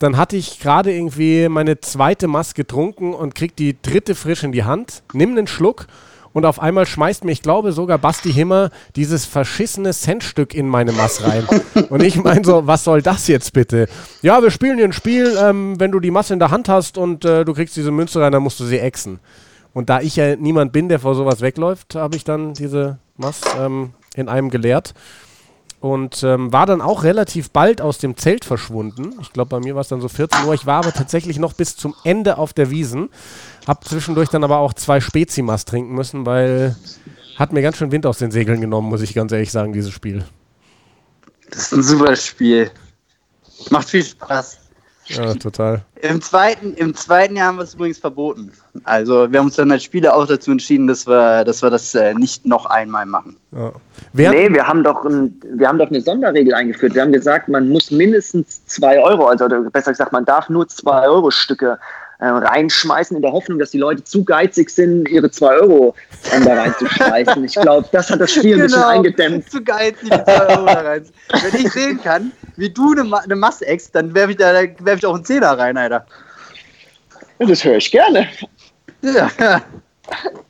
Dann 0.00 0.16
hatte 0.16 0.36
ich 0.36 0.58
gerade 0.58 0.92
irgendwie 0.92 1.48
meine 1.48 1.80
zweite 1.80 2.26
Maß 2.26 2.54
getrunken 2.54 3.14
und 3.14 3.36
krieg 3.36 3.54
die 3.54 3.76
dritte 3.80 4.16
frisch 4.16 4.42
in 4.42 4.50
die 4.50 4.64
Hand, 4.64 5.04
nimm 5.12 5.30
einen 5.30 5.46
Schluck 5.46 5.86
und 6.34 6.44
auf 6.44 6.60
einmal 6.60 6.84
schmeißt 6.84 7.24
mir, 7.24 7.32
ich 7.32 7.42
glaube 7.42 7.72
sogar 7.72 7.96
Basti 7.96 8.32
Himmer, 8.32 8.70
dieses 8.96 9.24
verschissene 9.24 9.94
Centstück 9.94 10.52
in 10.52 10.68
meine 10.68 10.92
Mass 10.92 11.22
rein. 11.22 11.46
und 11.88 12.02
ich 12.02 12.22
meine 12.22 12.44
so, 12.44 12.66
was 12.66 12.84
soll 12.84 13.00
das 13.00 13.28
jetzt 13.28 13.52
bitte? 13.54 13.88
Ja, 14.20 14.42
wir 14.42 14.50
spielen 14.50 14.76
hier 14.76 14.84
ein 14.84 14.92
Spiel, 14.92 15.38
ähm, 15.40 15.78
wenn 15.78 15.92
du 15.92 16.00
die 16.00 16.10
Masse 16.10 16.34
in 16.34 16.40
der 16.40 16.50
Hand 16.50 16.68
hast 16.68 16.98
und 16.98 17.24
äh, 17.24 17.44
du 17.44 17.54
kriegst 17.54 17.76
diese 17.76 17.92
Münze 17.92 18.20
rein, 18.20 18.32
dann 18.32 18.42
musst 18.42 18.58
du 18.60 18.64
sie 18.64 18.78
exen. 18.78 19.20
Und 19.72 19.88
da 19.90 20.00
ich 20.00 20.16
ja 20.16 20.34
niemand 20.34 20.72
bin, 20.72 20.88
der 20.88 20.98
vor 20.98 21.14
sowas 21.14 21.40
wegläuft, 21.40 21.94
habe 21.94 22.16
ich 22.16 22.24
dann 22.24 22.54
diese 22.54 22.98
Mass 23.16 23.40
ähm, 23.58 23.94
in 24.16 24.28
einem 24.28 24.50
geleert. 24.50 24.92
Und 25.80 26.22
ähm, 26.22 26.50
war 26.50 26.64
dann 26.64 26.80
auch 26.80 27.04
relativ 27.04 27.50
bald 27.50 27.82
aus 27.82 27.98
dem 27.98 28.16
Zelt 28.16 28.46
verschwunden. 28.46 29.14
Ich 29.20 29.34
glaube, 29.34 29.50
bei 29.50 29.60
mir 29.60 29.74
war 29.74 29.82
es 29.82 29.88
dann 29.88 30.00
so 30.00 30.08
14 30.08 30.46
Uhr. 30.46 30.54
Ich 30.54 30.64
war 30.64 30.78
aber 30.78 30.92
tatsächlich 30.92 31.38
noch 31.38 31.52
bis 31.52 31.76
zum 31.76 31.94
Ende 32.04 32.38
auf 32.38 32.54
der 32.54 32.70
Wiesen. 32.70 33.10
Hab 33.66 33.84
zwischendurch 33.84 34.28
dann 34.28 34.44
aber 34.44 34.58
auch 34.58 34.74
zwei 34.74 35.00
Spezimas 35.00 35.64
trinken 35.64 35.94
müssen, 35.94 36.26
weil 36.26 36.76
hat 37.36 37.52
mir 37.52 37.62
ganz 37.62 37.76
schön 37.76 37.90
Wind 37.90 38.06
aus 38.06 38.18
den 38.18 38.30
Segeln 38.30 38.60
genommen, 38.60 38.88
muss 38.88 39.02
ich 39.02 39.14
ganz 39.14 39.32
ehrlich 39.32 39.50
sagen, 39.50 39.72
dieses 39.72 39.92
Spiel. 39.92 40.24
Das 41.50 41.62
ist 41.62 41.72
ein 41.72 41.82
super 41.82 42.14
Spiel. 42.16 42.70
Macht 43.70 43.90
viel 43.90 44.04
Spaß. 44.04 44.58
Ja, 45.06 45.34
total. 45.34 45.82
Im 46.00 46.22
zweiten, 46.22 46.72
Im 46.74 46.94
zweiten 46.94 47.36
Jahr 47.36 47.48
haben 47.48 47.58
wir 47.58 47.64
es 47.64 47.74
übrigens 47.74 47.98
verboten. 47.98 48.50
Also 48.84 49.30
wir 49.30 49.38
haben 49.38 49.46
uns 49.46 49.56
dann 49.56 49.70
als 49.70 49.84
Spieler 49.84 50.16
auch 50.16 50.26
dazu 50.26 50.50
entschieden, 50.50 50.86
dass 50.86 51.06
wir, 51.06 51.44
dass 51.44 51.62
wir 51.62 51.68
das 51.68 51.94
äh, 51.94 52.14
nicht 52.14 52.46
noch 52.46 52.64
einmal 52.66 53.04
machen. 53.04 53.36
Ja. 53.52 53.72
Nee, 54.14 54.50
wir 54.50 54.66
haben, 54.66 54.82
doch 54.82 55.04
ein, 55.04 55.38
wir 55.56 55.68
haben 55.68 55.78
doch 55.78 55.88
eine 55.88 56.00
Sonderregel 56.00 56.54
eingeführt. 56.54 56.94
Wir 56.94 57.02
haben 57.02 57.12
gesagt, 57.12 57.48
man 57.48 57.68
muss 57.68 57.90
mindestens 57.90 58.64
zwei 58.66 58.98
Euro, 58.98 59.26
also 59.26 59.44
oder 59.44 59.60
besser 59.62 59.92
gesagt, 59.92 60.12
man 60.12 60.24
darf 60.24 60.48
nur 60.48 60.66
zwei 60.68 61.06
Euro 61.06 61.30
Stücke 61.30 61.78
äh, 62.24 62.28
reinschmeißen 62.28 63.16
in 63.16 63.22
der 63.22 63.32
Hoffnung, 63.32 63.58
dass 63.58 63.70
die 63.70 63.78
Leute 63.78 64.02
zu 64.02 64.24
geizig 64.24 64.70
sind, 64.70 65.06
ihre 65.10 65.30
zwei 65.30 65.56
Euro 65.56 65.94
da 66.42 66.54
reinzuschmeißen. 66.54 67.44
Ich 67.44 67.54
glaube, 67.54 67.86
das 67.92 68.08
hat 68.08 68.18
das 68.18 68.32
Spiel 68.32 68.54
ein 68.54 68.62
bisschen 68.62 68.82
eingedämmt. 68.82 69.50
Zu 69.50 69.62
geizig, 69.62 70.04
die 70.04 70.24
zwei 70.24 70.46
Euro 70.48 70.64
da 70.64 70.80
rein. 70.80 71.04
Wenn 71.28 71.60
ich 71.60 71.70
sehen 71.70 72.00
kann, 72.02 72.32
wie 72.56 72.70
du 72.70 72.92
eine, 72.92 73.04
Ma 73.04 73.18
eine 73.18 73.36
Masse 73.36 73.66
eckst, 73.66 73.94
dann 73.94 74.14
werfe 74.14 74.30
ich 74.30 74.38
da 74.38 74.54
werf 74.54 74.98
ich 74.98 75.04
auch 75.04 75.14
einen 75.14 75.26
Zehner 75.26 75.58
rein, 75.58 75.76
Alter. 75.76 76.06
Das 77.40 77.62
höre 77.62 77.76
ich 77.76 77.90
gerne. 77.90 78.26
Ja. 79.02 79.30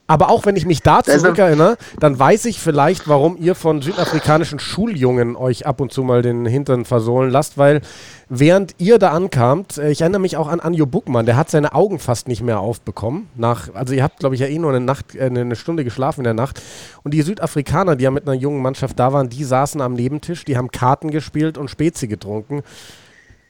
Aber 0.07 0.29
auch 0.29 0.45
wenn 0.45 0.57
ich 0.57 0.67
mich 0.67 0.83
da 0.83 0.97
Also- 0.99 1.19
zurückerinnere, 1.19 1.77
dann 1.99 2.19
weiß 2.19 2.45
ich 2.47 2.61
vielleicht, 2.61 3.09
warum 3.09 3.37
ihr 3.39 3.55
von 3.55 3.81
südafrikanischen 3.81 4.59
Schuljungen 4.59 5.35
euch 5.37 5.67
ab 5.67 5.81
und 5.81 5.93
zu 5.93 6.03
mal 6.03 6.21
den 6.23 6.45
Hintern 6.45 6.85
versohlen 6.85 7.31
lasst, 7.31 7.57
weil 7.57 7.81
während 8.29 8.75
ihr 8.79 8.99
da 8.99 9.11
ankamt, 9.13 9.79
äh, 9.79 9.91
ich 9.91 10.03
erinnere 10.03 10.21
mich 10.21 10.37
auch 10.37 10.49
an 10.49 10.61
Anjo 10.61 10.85
Buckmann, 10.87 11.25
der 11.25 11.37
hat 11.37 11.49
seine 11.51 11.73
Augen 11.75 11.99
fast 11.99 12.29
nicht 12.29 12.43
mehr 12.43 12.61
aufbekommen. 12.61 13.29
Nach, 13.35 13.73
also 13.75 13.95
ihr 13.95 14.03
habt, 14.03 14.19
glaube 14.19 14.35
ich, 14.35 14.41
ja 14.43 14.47
eh 14.47 14.59
nur 14.59 14.71
eine, 14.71 14.81
Nacht, 14.81 15.15
äh, 15.15 15.25
eine 15.27 15.57
Stunde 15.57 15.85
geschlafen 15.85 16.21
in 16.21 16.25
der 16.25 16.35
Nacht. 16.35 16.61
Und 17.03 17.15
die 17.15 17.23
Südafrikaner, 17.23 17.97
die 17.97 18.05
ja 18.05 18.11
mit 18.11 18.27
einer 18.29 18.37
jungen 18.37 18.61
Mannschaft 18.61 18.99
da 18.99 19.13
waren, 19.13 19.29
die 19.31 19.45
saßen 19.45 19.81
am 19.81 19.95
Nebentisch, 19.95 20.45
die 20.45 20.57
haben 20.59 20.71
Karten 20.71 21.11
gespielt 21.11 21.57
und 21.57 21.69
Spezi 21.71 22.09
getrunken. 22.09 22.63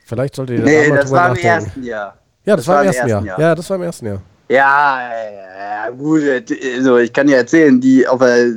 Vielleicht 0.04 0.36
solltet 0.36 0.58
ihr 0.58 0.64
da 0.64 0.70
Nee, 0.70 0.88
mal 0.88 0.96
das 0.98 1.04
drüber 1.06 1.16
war 1.16 1.26
im 1.28 1.32
nachdenken. 1.34 1.64
ersten 1.66 1.82
Jahr. 1.82 2.18
Ja, 2.44 2.56
das, 2.56 2.68
war 2.68 2.80
im 2.82 2.86
ersten 2.88 3.08
Jahr. 3.08 3.24
Ja, 3.38 3.54
das 3.54 3.70
war 3.70 3.76
im 3.76 3.82
ersten 3.82 4.06
Jahr. 4.06 4.22
Ja, 4.48 5.10
ja, 5.58 5.90
gut. 5.90 6.22
Also 6.76 6.98
ich 6.98 7.12
kann 7.12 7.26
dir 7.26 7.36
erzählen, 7.36 7.80
die 7.80 8.06
auf 8.06 8.20
der 8.20 8.54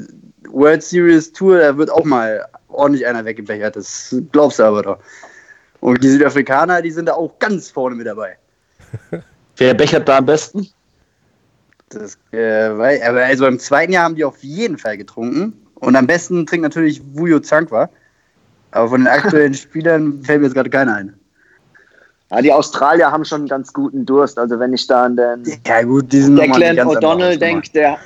World 0.49 0.83
Series 0.83 1.31
Tour, 1.31 1.59
da 1.59 1.77
wird 1.77 1.89
auch 1.89 2.03
mal 2.03 2.45
ordentlich 2.67 3.05
einer 3.05 3.23
weggebechert. 3.23 3.75
Das 3.75 4.15
glaubst 4.31 4.59
du 4.59 4.63
aber 4.63 4.83
doch. 4.83 4.99
Und 5.79 6.03
die 6.03 6.09
Südafrikaner, 6.09 6.81
die 6.81 6.91
sind 6.91 7.05
da 7.05 7.13
auch 7.13 7.37
ganz 7.39 7.69
vorne 7.69 7.95
mit 7.95 8.07
dabei. 8.07 8.37
Wer 9.57 9.73
bechert 9.73 10.07
da 10.07 10.17
am 10.17 10.25
besten? 10.25 10.67
Das, 11.89 12.17
äh, 12.31 12.77
weil, 12.77 13.01
aber 13.01 13.23
also 13.23 13.45
im 13.45 13.59
zweiten 13.59 13.93
Jahr 13.93 14.03
haben 14.03 14.15
die 14.15 14.25
auf 14.25 14.43
jeden 14.43 14.77
Fall 14.77 14.97
getrunken. 14.97 15.53
Und 15.75 15.95
am 15.95 16.07
besten 16.07 16.45
trinkt 16.45 16.63
natürlich 16.63 17.01
Wujo 17.13 17.39
Zankwa. 17.39 17.89
Aber 18.71 18.89
von 18.89 19.01
den 19.01 19.07
aktuellen 19.13 19.53
Spielern 19.53 20.21
fällt 20.23 20.41
mir 20.41 20.47
jetzt 20.47 20.55
gerade 20.55 20.69
keiner 20.69 20.95
ein. 20.95 21.16
Ja, 22.29 22.41
die 22.41 22.51
Australier 22.51 23.11
haben 23.11 23.23
schon 23.23 23.41
einen 23.41 23.47
ganz 23.47 23.71
guten 23.71 24.05
Durst. 24.05 24.37
Also 24.37 24.59
wenn 24.59 24.73
ich 24.73 24.85
da 24.87 25.05
an 25.05 25.15
den 25.15 25.43
Ja 25.65 25.81
gut, 25.83 26.11
Declan 26.11 26.77
O'Donnell 26.79 27.37
denke, 27.37 27.69
der, 27.71 27.97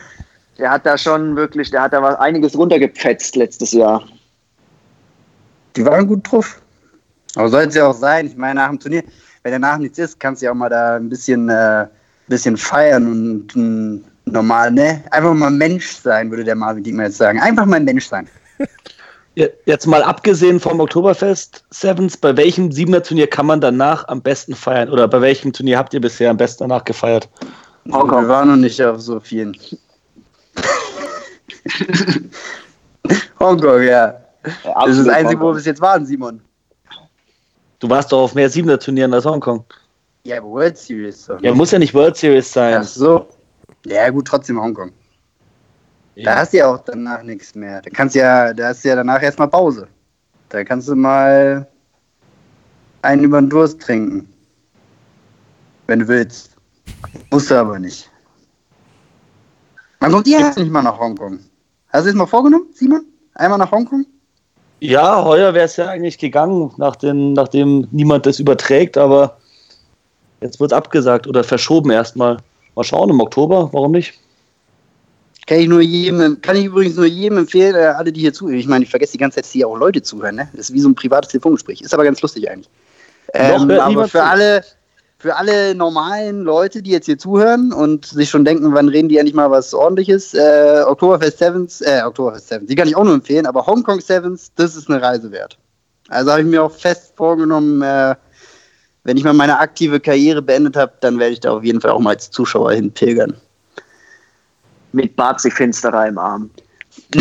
der 0.58 0.72
hat 0.72 0.86
da 0.86 0.98
schon 0.98 1.36
wirklich, 1.36 1.72
der 1.72 1.84
hat 1.84 1.94
da 1.94 2.02
was, 2.02 2.16
einiges 2.20 2.56
runtergepfetzt 2.56 3.36
letztes 3.36 3.72
Jahr. 3.72 4.04
Die 5.76 5.86
waren 5.86 6.08
gut 6.08 6.32
drauf. 6.32 6.62
Aber 7.36 7.50
soll 7.50 7.64
es 7.64 7.76
ja 7.76 7.88
auch 7.88 7.96
sein. 7.96 8.28
Ich 8.28 8.36
meine, 8.36 8.56
nach 8.56 8.70
dem 8.70 8.80
Turnier, 8.80 9.04
wenn 9.44 9.54
danach 9.54 9.78
nichts 9.78 9.98
ist, 9.98 10.20
kannst 10.20 10.42
du 10.42 10.46
ja 10.46 10.52
auch 10.52 10.56
mal 10.56 10.70
da 10.70 10.98
ein 10.98 11.10
bisschen, 11.10 11.50
äh, 11.50 11.88
bisschen 12.28 12.58
feiern 12.58 13.08
und 13.08 13.56
mm, 13.56 14.04
normal, 14.26 14.72
ne? 14.72 15.04
Einfach 15.12 15.34
mal 15.34 15.50
Mensch 15.50 15.96
sein, 15.96 16.30
würde 16.30 16.44
der 16.44 16.56
Marvin 16.56 16.84
Diekmann 16.84 17.06
jetzt 17.06 17.18
sagen. 17.18 17.40
Einfach 17.40 17.66
mal 17.66 17.80
Mensch 17.80 18.08
sein. 18.08 18.28
Jetzt 19.36 19.88
mal 19.88 20.04
abgesehen 20.04 20.60
vom 20.60 20.82
Oktoberfest 20.82 21.64
Sevens, 21.70 22.18
bei 22.18 22.36
welchem 22.36 22.72
Siebener 22.72 23.02
Turnier 23.02 23.28
kann 23.28 23.46
man 23.46 23.62
danach 23.62 24.06
am 24.10 24.22
besten 24.22 24.54
feiern? 24.54 24.90
Oder 24.90 25.08
bei 25.08 25.22
welchem 25.22 25.54
Turnier 25.54 25.78
habt 25.78 25.94
ihr 25.94 26.02
bisher 26.02 26.30
am 26.30 26.38
besten 26.38 26.66
danach 26.66 26.84
gefeiert? 26.84 27.30
Hongkong. 27.90 28.24
Wir 28.24 28.28
waren 28.28 28.50
noch 28.50 28.58
nicht 28.58 28.84
auf 28.84 29.00
so 29.00 29.22
vielen. 29.22 29.58
Hongkong, 33.40 33.84
ja. 33.84 34.20
ja 34.64 34.86
das 34.86 34.98
ist 34.98 35.08
das 35.08 35.16
Einzige, 35.16 35.40
wo 35.40 35.48
wir 35.48 35.54
bis 35.54 35.66
jetzt 35.66 35.80
waren, 35.80 36.06
Simon. 36.06 36.42
Du 37.80 37.90
warst 37.90 38.12
doch 38.12 38.24
auf 38.24 38.36
mehr 38.36 38.50
Siebener 38.50 38.80
Turnieren 38.80 39.14
als 39.14 39.24
Hongkong. 39.26 39.64
Ja, 40.24 40.40
aber 40.40 40.50
World 40.50 40.78
Series. 40.78 41.26
Doch. 41.26 41.42
Ja, 41.42 41.54
muss 41.54 41.72
ja 41.72 41.80
nicht 41.80 41.94
World 41.94 42.18
Series 42.18 42.52
sein. 42.52 42.82
Ach 42.82 42.84
so. 42.84 43.28
Ja, 43.86 44.10
gut, 44.10 44.28
trotzdem 44.28 44.62
Hongkong. 44.62 44.92
Da 46.16 46.36
hast 46.36 46.54
du 46.54 46.58
ja 46.58 46.68
auch 46.68 46.80
danach 46.80 47.24
nichts 47.24 47.56
mehr. 47.56 47.82
Da 47.82 47.90
kannst 47.90 48.16
ja, 48.16 48.54
da 48.54 48.68
hast 48.68 48.84
du 48.84 48.90
ja 48.90 48.96
danach 48.96 49.22
erstmal 49.22 49.48
Pause. 49.48 49.88
Da 50.50 50.64
kannst 50.64 50.88
du 50.90 50.96
mal 50.96 51.68
einen 53.02 53.24
über 53.24 53.40
den 53.40 53.50
Durst 53.50 53.82
trinken. 53.82 54.28
Wenn 55.88 56.00
du 56.00 56.08
willst. 56.08 56.56
Musst 57.32 57.50
du 57.50 57.56
aber 57.56 57.80
nicht. 57.80 58.10
Man 60.00 60.12
kommt 60.12 60.28
ihr 60.28 60.40
nicht 60.40 60.72
mal 60.72 60.82
nach 60.82 61.00
Hongkong. 61.00 61.40
Hast 61.90 62.06
du 62.06 62.10
es 62.10 62.16
mal 62.16 62.26
vorgenommen, 62.26 62.68
Simon? 62.74 63.06
Einmal 63.36 63.60
nach 63.60 63.72
Hongkong? 63.72 64.06
Ja, 64.80 65.24
heuer 65.24 65.54
wäre 65.54 65.66
es 65.66 65.78
ja 65.78 65.90
eigentlich 65.90 66.18
gegangen, 66.18 66.72
nach 66.78 66.96
den, 66.96 67.34
nachdem 67.34 67.88
niemand 67.92 68.26
das 68.26 68.40
überträgt, 68.40 68.98
aber 68.98 69.38
jetzt 70.42 70.60
wird 70.60 70.72
es 70.72 70.78
abgesagt 70.78 71.28
oder 71.28 71.44
verschoben 71.44 71.92
erstmal. 71.92 72.38
Mal 72.76 72.84
schauen 72.84 73.12
im 73.12 73.20
Oktober, 73.20 73.70
warum 73.74 73.92
nicht? 73.92 74.20
Kann 75.48 75.60
ich 75.60 75.68
nur 75.68 75.82
jedem, 75.82 76.40
kann 76.42 76.56
ich 76.56 76.66
übrigens 76.66 76.96
nur 76.96 77.06
jedem 77.06 77.40
empfehlen, 77.40 77.76
äh, 77.76 77.80
alle, 77.80 78.12
die 78.12 78.22
hier 78.22 78.34
zuhören. 78.34 78.60
Ich 78.60 78.68
meine, 78.68 78.84
ich 78.84 78.90
vergesse 78.90 79.14
die 79.14 79.18
ganze 79.18 79.36
Zeit, 79.36 79.46
dass 79.46 79.52
hier 79.52 79.68
auch 79.68 79.78
Leute 79.78 80.02
zuhören. 80.02 80.36
Ne? 80.36 80.48
Das 80.54 80.70
ist 80.70 80.74
wie 80.74 80.80
so 80.80 80.90
ein 80.90 80.96
privates 80.96 81.32
Telefongespräch. 81.32 81.82
Ist 81.82 81.94
aber 81.94 82.04
ganz 82.04 82.22
lustig 82.22 82.50
eigentlich. 82.50 82.70
Ähm, 83.34 83.72
aber 83.72 84.08
für 84.08 84.24
alle, 84.24 84.64
für 85.18 85.36
alle 85.36 85.74
normalen 85.74 86.42
Leute, 86.42 86.82
die 86.82 86.92
jetzt 86.92 87.06
hier 87.06 87.18
zuhören 87.18 87.74
und 87.74 88.06
sich 88.06 88.30
schon 88.30 88.46
denken, 88.46 88.74
wann 88.74 88.90
reden 88.90 89.10
die 89.10 89.18
endlich 89.18 89.36
mal 89.36 89.50
was 89.50 89.74
ordentliches, 89.74 90.34
äh, 90.34 90.84
Oktoberfest 90.86 91.40
Sevens, 91.40 91.82
äh, 91.82 92.02
Oktoberfest 92.06 92.50
Sevens, 92.50 92.68
die 92.68 92.76
kann 92.76 92.88
ich 92.88 92.96
auch 92.96 93.04
nur 93.04 93.14
empfehlen, 93.14 93.46
aber 93.46 93.66
Hongkong 93.66 94.00
Sevens, 94.00 94.52
das 94.56 94.76
ist 94.76 94.90
eine 94.90 95.02
Reise 95.02 95.32
wert. 95.32 95.58
Also 96.10 96.32
habe 96.32 96.42
ich 96.42 96.48
mir 96.48 96.62
auch 96.64 96.72
fest 96.72 97.14
vorgenommen, 97.16 97.82
äh, 97.82 98.16
wenn 99.04 99.18
ich 99.18 99.24
mal 99.24 99.34
meine 99.34 99.60
aktive 99.60 100.00
Karriere 100.00 100.42
beendet 100.42 100.76
habe, 100.76 100.94
dann 101.00 101.18
werde 101.18 101.34
ich 101.34 101.40
da 101.40 101.52
auf 101.54 101.64
jeden 101.64 101.82
Fall 101.82 101.92
auch 101.92 102.00
mal 102.00 102.12
als 102.12 102.30
Zuschauer 102.30 102.74
hinpilgern 102.74 103.36
mit 104.94 105.16
Bazi-Finsterei 105.16 106.10
im 106.10 106.18
Arm. 106.18 106.50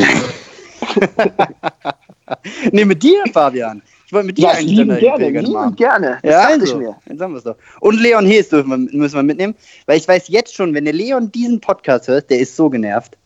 nee, 2.73 2.85
mit 2.85 3.03
dir, 3.03 3.23
Fabian. 3.33 3.83
Ich 4.07 4.13
wollte 4.13 4.27
mit 4.27 4.39
dir 4.39 4.43
ja, 4.43 4.51
eigentlich 4.51 4.79
lieben 4.79 4.99
gerne, 4.99 5.41
lieben 5.41 5.77
gerne. 5.77 6.19
Das 6.23 6.33
ja, 6.33 6.41
also, 6.41 6.65
ich 6.65 6.75
mir. 6.75 6.97
Jetzt 7.09 7.21
haben 7.21 7.33
wir 7.33 7.39
es 7.39 7.45
doch. 7.45 7.57
Und 7.81 8.01
Leon 8.01 8.27
Hees 8.27 8.49
dürfen 8.49 8.71
wir, 8.71 8.99
müssen 8.99 9.15
wir 9.15 9.23
mitnehmen, 9.23 9.55
weil 9.87 9.99
ich 9.99 10.09
weiß 10.09 10.27
jetzt 10.29 10.55
schon, 10.55 10.75
wenn 10.75 10.85
der 10.85 10.95
Leon 10.95 11.31
diesen 11.31 11.61
Podcast 11.61 12.09
hört, 12.09 12.29
der 12.29 12.41
ist 12.41 12.57
so 12.57 12.69
genervt. 12.69 13.17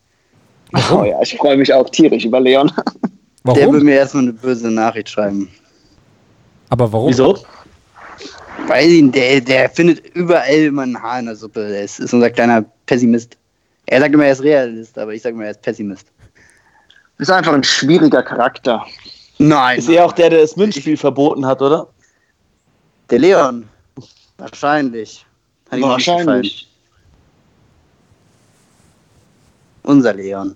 Oh 0.91 1.03
ja, 1.03 1.19
ich 1.21 1.35
freue 1.37 1.57
mich 1.57 1.73
auch 1.73 1.89
tierisch 1.89 2.25
über 2.25 2.39
Leon. 2.39 2.71
Warum? 3.43 3.59
Der 3.59 3.71
will 3.71 3.83
mir 3.83 3.95
erstmal 3.95 4.23
eine 4.23 4.33
böse 4.33 4.69
Nachricht 4.69 5.09
schreiben. 5.09 5.49
Aber 6.69 6.91
warum? 6.91 7.09
Wieso? 7.09 7.37
Weil 8.67 8.89
ihn, 8.89 9.11
der, 9.11 9.41
der 9.41 9.69
findet 9.69 10.05
überall 10.15 10.55
immer 10.55 10.83
ein 10.83 11.01
Haar 11.01 11.19
in 11.19 11.25
der 11.25 11.35
Suppe. 11.35 11.67
Der 11.67 11.83
ist, 11.83 11.99
ist 11.99 12.13
unser 12.13 12.29
kleiner 12.29 12.65
Pessimist. 12.85 13.37
Er 13.87 13.99
sagt 13.99 14.13
immer, 14.13 14.25
er 14.25 14.31
ist 14.31 14.41
Realist, 14.41 14.97
aber 14.97 15.13
ich 15.13 15.21
sage 15.21 15.35
immer, 15.35 15.45
er 15.45 15.51
ist 15.51 15.61
Pessimist. 15.61 16.07
Ist 17.17 17.31
einfach 17.31 17.53
ein 17.53 17.63
schwieriger 17.63 18.23
Charakter. 18.23 18.85
Nein. 19.37 19.79
Ist 19.79 19.89
er 19.89 20.05
auch 20.05 20.11
der, 20.11 20.29
der 20.29 20.41
das 20.41 20.55
Münzspiel 20.55 20.97
verboten 20.97 21.45
hat, 21.45 21.61
oder? 21.61 21.87
Der 23.09 23.19
Leon. 23.19 23.67
Wahrscheinlich. 24.37 25.25
Hat 25.71 25.81
Wahrscheinlich. 25.81 26.67
Unser 29.83 30.13
Leon. 30.13 30.55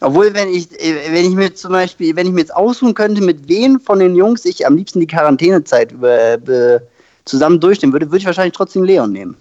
Obwohl, 0.00 0.34
wenn 0.34 0.48
ich, 0.48 0.68
wenn 0.70 1.24
ich 1.24 1.34
mir 1.34 1.54
zum 1.54 1.72
Beispiel, 1.72 2.14
wenn 2.16 2.26
ich 2.26 2.32
mir 2.32 2.40
jetzt 2.40 2.54
aussuchen 2.54 2.94
könnte, 2.94 3.22
mit 3.22 3.48
wem 3.48 3.80
von 3.80 4.00
den 4.00 4.16
Jungs 4.16 4.44
ich 4.44 4.66
am 4.66 4.76
liebsten 4.76 5.00
die 5.00 5.06
Quarantänezeit 5.06 5.92
über, 5.92 6.36
be, 6.36 6.86
zusammen 7.24 7.60
durchnehmen 7.60 7.92
würde, 7.92 8.06
würde 8.06 8.18
ich 8.18 8.26
wahrscheinlich 8.26 8.54
trotzdem 8.54 8.84
Leon 8.84 9.12
nehmen. 9.12 9.36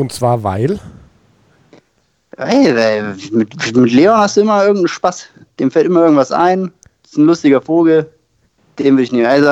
Und 0.00 0.14
zwar 0.14 0.42
weil? 0.42 0.80
Hey, 2.38 3.02
mit, 3.32 3.76
mit 3.76 3.92
Leon 3.92 4.16
hast 4.16 4.38
du 4.38 4.40
immer 4.40 4.62
irgendeinen 4.62 4.88
Spaß. 4.88 5.26
Dem 5.58 5.70
fällt 5.70 5.84
immer 5.84 6.00
irgendwas 6.00 6.32
ein. 6.32 6.72
Das 7.02 7.12
ist 7.12 7.18
ein 7.18 7.26
lustiger 7.26 7.60
Vogel. 7.60 8.10
Den 8.78 8.94
würde 8.94 9.02
ich 9.02 9.12
nehmen. 9.12 9.26
Also 9.26 9.50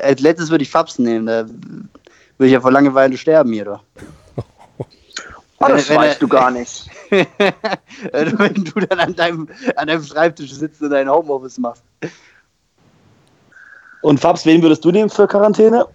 als 0.00 0.20
letztes 0.20 0.50
würde 0.50 0.62
ich 0.62 0.70
Fabs 0.70 1.00
nehmen. 1.00 1.26
Da 1.26 1.46
würde 1.46 2.46
ich 2.46 2.52
ja 2.52 2.60
vor 2.60 2.70
Langeweile 2.70 3.16
sterben 3.16 3.52
hier 3.52 3.64
doch. 3.64 3.82
Oh, 5.60 5.66
das 5.66 5.88
wenn, 5.88 5.96
weißt 5.96 6.22
du 6.22 6.28
gar 6.28 6.52
nicht. 6.52 6.88
wenn 7.10 8.54
du 8.54 8.78
dann 8.78 9.00
an 9.00 9.16
deinem, 9.16 9.48
an 9.74 9.88
deinem 9.88 10.04
Schreibtisch 10.04 10.52
sitzt 10.52 10.80
und 10.80 10.90
dein 10.90 11.10
Homeoffice 11.10 11.58
machst. 11.58 11.82
Und 14.02 14.20
Fabs, 14.20 14.46
wen 14.46 14.62
würdest 14.62 14.84
du 14.84 14.92
nehmen 14.92 15.10
für 15.10 15.26
Quarantäne? 15.26 15.88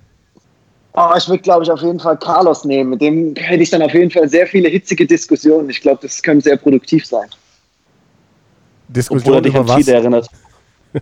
Oh, 0.95 1.11
ich 1.17 1.27
würde, 1.27 1.41
glaube 1.41 1.63
ich, 1.63 1.71
auf 1.71 1.81
jeden 1.81 1.99
Fall 1.99 2.17
Carlos 2.17 2.65
nehmen. 2.65 2.91
Mit 2.91 3.01
dem 3.01 3.35
hätte 3.35 3.63
ich 3.63 3.71
dann 3.71 3.81
auf 3.81 3.93
jeden 3.93 4.11
Fall 4.11 4.29
sehr 4.29 4.45
viele 4.45 4.69
hitzige 4.69 5.07
Diskussionen. 5.07 5.69
Ich 5.69 5.81
glaube, 5.81 5.99
das 6.03 6.21
könnte 6.21 6.43
sehr 6.43 6.57
produktiv 6.57 7.05
sein. 7.05 7.27
Diskussion 8.87 9.43
über 9.43 9.67
was? 9.67 9.77
Chile 9.77 9.93
erinnert. 9.93 10.29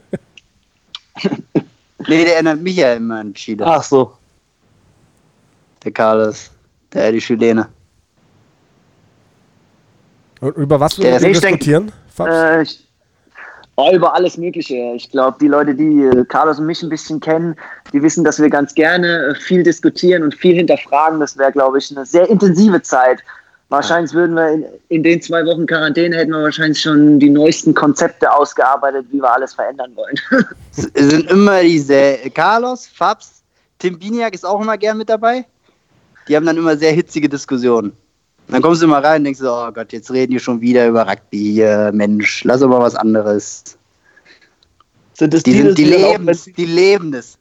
nee, 2.07 2.23
der 2.23 2.35
erinnert 2.35 2.61
mich 2.61 2.77
ja 2.77 2.93
immer 2.93 3.19
an 3.19 3.33
Chile. 3.33 3.65
Ach 3.65 3.83
so. 3.83 4.13
Der 5.83 5.91
Carlos, 5.91 6.51
der 6.93 7.11
die 7.11 7.19
Chilene. 7.19 7.67
Und 10.39 10.55
über 10.55 10.79
was 10.79 10.97
würden 10.97 11.21
wir 11.21 11.29
diskutieren? 11.29 11.91
Äh, 12.19 12.63
ich, 12.63 12.87
Oh, 13.77 13.89
über 13.93 14.13
alles 14.13 14.37
Mögliche. 14.37 14.75
Ich 14.95 15.09
glaube, 15.09 15.37
die 15.39 15.47
Leute, 15.47 15.73
die 15.73 16.03
äh, 16.03 16.25
Carlos 16.25 16.59
und 16.59 16.65
mich 16.65 16.83
ein 16.83 16.89
bisschen 16.89 17.19
kennen, 17.19 17.55
die 17.93 18.01
wissen, 18.03 18.23
dass 18.23 18.39
wir 18.39 18.49
ganz 18.49 18.75
gerne 18.75 19.27
äh, 19.27 19.35
viel 19.35 19.63
diskutieren 19.63 20.23
und 20.23 20.35
viel 20.35 20.55
hinterfragen. 20.55 21.19
Das 21.19 21.37
wäre, 21.37 21.51
glaube 21.51 21.77
ich, 21.77 21.89
eine 21.95 22.05
sehr 22.05 22.29
intensive 22.29 22.81
Zeit. 22.81 23.23
Wahrscheinlich 23.69 24.13
würden 24.13 24.35
wir 24.35 24.49
in, 24.49 24.65
in, 24.89 25.03
den 25.03 25.21
zwei 25.21 25.45
Wochen 25.45 25.65
Quarantäne 25.65 26.17
hätten 26.17 26.31
wir 26.31 26.43
wahrscheinlich 26.43 26.81
schon 26.81 27.19
die 27.19 27.29
neuesten 27.29 27.73
Konzepte 27.73 28.29
ausgearbeitet, 28.29 29.05
wie 29.11 29.21
wir 29.21 29.33
alles 29.33 29.53
verändern 29.53 29.95
wollen. 29.95 30.19
es 30.75 31.09
sind 31.09 31.31
immer 31.31 31.61
diese 31.61 32.17
Carlos, 32.33 32.85
Fabs, 32.85 33.41
Tim 33.79 33.97
Biniak 33.97 34.33
ist 34.33 34.45
auch 34.45 34.61
immer 34.61 34.77
gern 34.77 34.97
mit 34.97 35.09
dabei. 35.09 35.45
Die 36.27 36.35
haben 36.35 36.45
dann 36.45 36.57
immer 36.57 36.75
sehr 36.75 36.91
hitzige 36.91 37.29
Diskussionen. 37.29 37.93
Dann 38.47 38.61
kommst 38.61 38.81
du 38.81 38.87
mal 38.87 39.03
rein 39.03 39.21
und 39.21 39.25
denkst 39.25 39.39
so, 39.39 39.51
oh 39.51 39.71
Gott, 39.71 39.93
jetzt 39.93 40.11
reden 40.11 40.33
die 40.33 40.39
schon 40.39 40.59
wieder 40.61 40.87
über 40.87 41.07
Rugby 41.07 41.53
hier. 41.53 41.91
Mensch, 41.93 42.43
lass 42.43 42.61
aber 42.61 42.79
was 42.79 42.95
anderes. 42.95 43.77
Sind 45.13 45.33
es 45.33 45.43
die, 45.43 45.53
die, 45.53 45.61
sind, 45.61 45.77
die, 45.77 45.85
leben, 45.85 46.29
auch, 46.29 46.35
die 46.57 46.65
leben 46.65 47.11
das. 47.11 47.37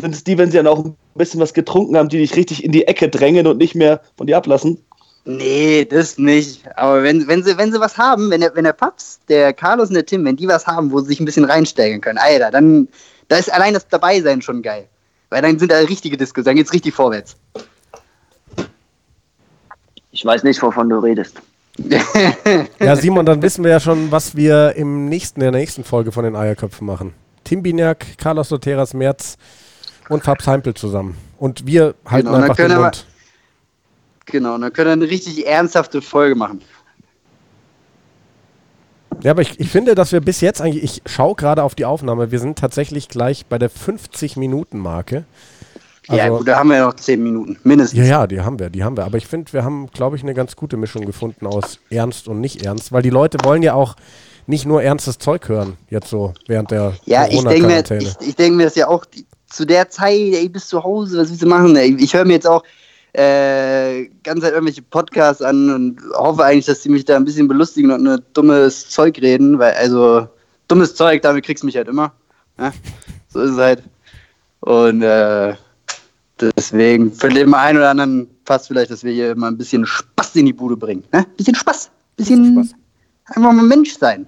Sind 0.00 0.14
es 0.14 0.24
die, 0.24 0.36
wenn 0.36 0.50
sie 0.50 0.56
dann 0.56 0.66
auch 0.66 0.84
ein 0.84 0.96
bisschen 1.14 1.40
was 1.40 1.54
getrunken 1.54 1.96
haben, 1.96 2.08
die 2.08 2.18
dich 2.18 2.34
richtig 2.36 2.64
in 2.64 2.72
die 2.72 2.86
Ecke 2.86 3.08
drängen 3.08 3.46
und 3.46 3.58
nicht 3.58 3.74
mehr 3.74 4.00
von 4.16 4.26
dir 4.26 4.36
ablassen? 4.36 4.78
Nee, 5.24 5.84
das 5.84 6.18
nicht. 6.18 6.62
Aber 6.76 7.02
wenn, 7.02 7.26
wenn, 7.26 7.42
sie, 7.42 7.58
wenn 7.58 7.72
sie 7.72 7.80
was 7.80 7.98
haben, 7.98 8.30
wenn 8.30 8.40
der, 8.40 8.54
wenn 8.54 8.64
der 8.64 8.72
Paps, 8.72 9.18
der 9.28 9.52
Carlos 9.52 9.88
und 9.88 9.94
der 9.94 10.06
Tim, 10.06 10.24
wenn 10.24 10.36
die 10.36 10.46
was 10.46 10.66
haben, 10.66 10.92
wo 10.92 11.00
sie 11.00 11.08
sich 11.08 11.20
ein 11.20 11.24
bisschen 11.24 11.44
reinsteigen 11.44 12.00
können, 12.00 12.18
Alter, 12.18 12.50
dann 12.50 12.88
da 13.28 13.36
ist 13.36 13.52
allein 13.52 13.74
das 13.74 13.88
Dabeisein 13.88 14.42
schon 14.42 14.62
geil. 14.62 14.88
Weil 15.30 15.42
dann 15.42 15.58
sind 15.58 15.72
da 15.72 15.78
richtige 15.78 16.16
Diskussionen, 16.16 16.44
dann 16.44 16.56
geht's 16.56 16.72
richtig 16.72 16.94
vorwärts. 16.94 17.36
Ich 20.16 20.24
weiß 20.24 20.44
nicht, 20.44 20.62
wovon 20.62 20.88
du 20.88 20.96
redest. 20.98 21.42
ja, 22.80 22.96
Simon, 22.96 23.26
dann 23.26 23.42
wissen 23.42 23.62
wir 23.62 23.70
ja 23.70 23.80
schon, 23.80 24.10
was 24.10 24.34
wir 24.34 24.74
im 24.74 25.10
nächsten, 25.10 25.42
in 25.42 25.52
der 25.52 25.60
nächsten 25.60 25.84
Folge 25.84 26.10
von 26.10 26.24
den 26.24 26.34
Eierköpfen 26.34 26.86
machen. 26.86 27.12
Tim 27.44 27.62
Biniak, 27.62 28.16
Carlos 28.16 28.48
Soteras 28.48 28.94
Merz 28.94 29.36
und 30.08 30.24
Fabs 30.24 30.46
Heimpel 30.46 30.72
zusammen. 30.72 31.18
Und 31.36 31.66
wir 31.66 31.94
halten 32.06 32.28
genau, 32.28 32.38
einfach 32.38 32.56
den 32.56 32.74
Mund. 32.76 33.04
Wir, 34.24 34.32
genau, 34.32 34.56
dann 34.56 34.72
können 34.72 34.88
wir 34.88 35.04
eine 35.04 35.10
richtig 35.10 35.46
ernsthafte 35.46 36.00
Folge 36.00 36.34
machen. 36.34 36.62
Ja, 39.22 39.32
aber 39.32 39.42
ich, 39.42 39.60
ich 39.60 39.68
finde, 39.68 39.94
dass 39.94 40.12
wir 40.12 40.22
bis 40.22 40.40
jetzt 40.40 40.62
eigentlich, 40.62 40.82
ich 40.82 41.02
schaue 41.04 41.34
gerade 41.34 41.62
auf 41.62 41.74
die 41.74 41.84
Aufnahme, 41.84 42.30
wir 42.30 42.38
sind 42.38 42.58
tatsächlich 42.58 43.10
gleich 43.10 43.44
bei 43.44 43.58
der 43.58 43.70
50-Minuten-Marke. 43.70 45.26
Also, 46.08 46.22
ja, 46.22 46.28
gut, 46.28 46.46
da 46.46 46.58
haben 46.58 46.68
wir 46.68 46.76
ja 46.76 46.86
noch 46.86 46.94
zehn 46.94 47.22
Minuten, 47.22 47.58
mindestens. 47.64 47.98
Ja, 47.98 48.04
ja, 48.04 48.26
die 48.26 48.40
haben 48.40 48.58
wir, 48.58 48.70
die 48.70 48.84
haben 48.84 48.96
wir. 48.96 49.04
Aber 49.04 49.18
ich 49.18 49.26
finde, 49.26 49.52
wir 49.52 49.64
haben, 49.64 49.88
glaube 49.88 50.16
ich, 50.16 50.22
eine 50.22 50.34
ganz 50.34 50.54
gute 50.54 50.76
Mischung 50.76 51.04
gefunden 51.04 51.46
aus 51.46 51.80
Ernst 51.90 52.28
und 52.28 52.40
nicht 52.40 52.64
Ernst, 52.64 52.92
weil 52.92 53.02
die 53.02 53.10
Leute 53.10 53.38
wollen 53.42 53.62
ja 53.62 53.74
auch 53.74 53.96
nicht 54.46 54.66
nur 54.66 54.82
ernstes 54.82 55.18
Zeug 55.18 55.48
hören, 55.48 55.76
jetzt 55.90 56.08
so 56.08 56.32
während 56.46 56.70
der 56.70 56.94
ja, 57.04 57.26
Corona-Quarantäne. 57.26 57.78
Ich 57.80 57.84
denke 57.88 58.04
mir, 58.04 58.20
ich, 58.20 58.28
ich 58.28 58.36
denk 58.36 58.56
mir 58.56 58.64
das 58.64 58.76
ja 58.76 58.86
auch, 58.86 59.04
zu 59.48 59.64
der 59.64 59.88
Zeit, 59.88 60.12
ey, 60.12 60.48
bist 60.48 60.68
zu 60.68 60.82
Hause, 60.82 61.18
was 61.18 61.30
willst 61.30 61.42
du 61.42 61.46
machen? 61.46 61.74
Ey? 61.76 61.96
Ich 61.98 62.14
höre 62.14 62.24
mir 62.24 62.34
jetzt 62.34 62.46
auch, 62.46 62.62
äh, 63.12 64.08
ganz 64.22 64.42
halt 64.42 64.52
irgendwelche 64.52 64.82
Podcasts 64.82 65.42
an 65.42 65.70
und 65.72 66.00
hoffe 66.14 66.44
eigentlich, 66.44 66.66
dass 66.66 66.82
sie 66.82 66.90
mich 66.90 67.04
da 67.04 67.16
ein 67.16 67.24
bisschen 67.24 67.48
belustigen 67.48 67.90
und 67.90 68.02
nur 68.02 68.18
dummes 68.34 68.90
Zeug 68.90 69.18
reden, 69.20 69.58
weil 69.58 69.72
also 69.74 70.28
dummes 70.68 70.94
Zeug, 70.94 71.22
damit 71.22 71.44
kriegst 71.44 71.62
du 71.62 71.66
mich 71.66 71.76
halt 71.76 71.88
immer. 71.88 72.12
Ja? 72.58 72.72
So 73.28 73.40
ist 73.40 73.52
es 73.52 73.56
halt. 73.56 73.82
Und 74.60 75.02
äh, 75.02 75.54
deswegen 76.40 77.12
für 77.12 77.28
den 77.28 77.52
einen 77.54 77.78
oder 77.78 77.90
anderen 77.90 78.28
passt 78.44 78.68
vielleicht, 78.68 78.90
dass 78.90 79.04
wir 79.04 79.12
hier 79.12 79.34
mal 79.36 79.48
ein 79.48 79.58
bisschen 79.58 79.86
Spaß 79.86 80.36
in 80.36 80.46
die 80.46 80.52
Bude 80.52 80.76
bringen. 80.76 81.04
Ne? 81.12 81.26
Bisschen 81.36 81.54
Spaß. 81.54 81.90
Bisschen 82.16 82.52
Spaß. 82.52 82.74
einfach 83.26 83.52
mal 83.52 83.62
Mensch 83.62 83.96
sein. 83.98 84.26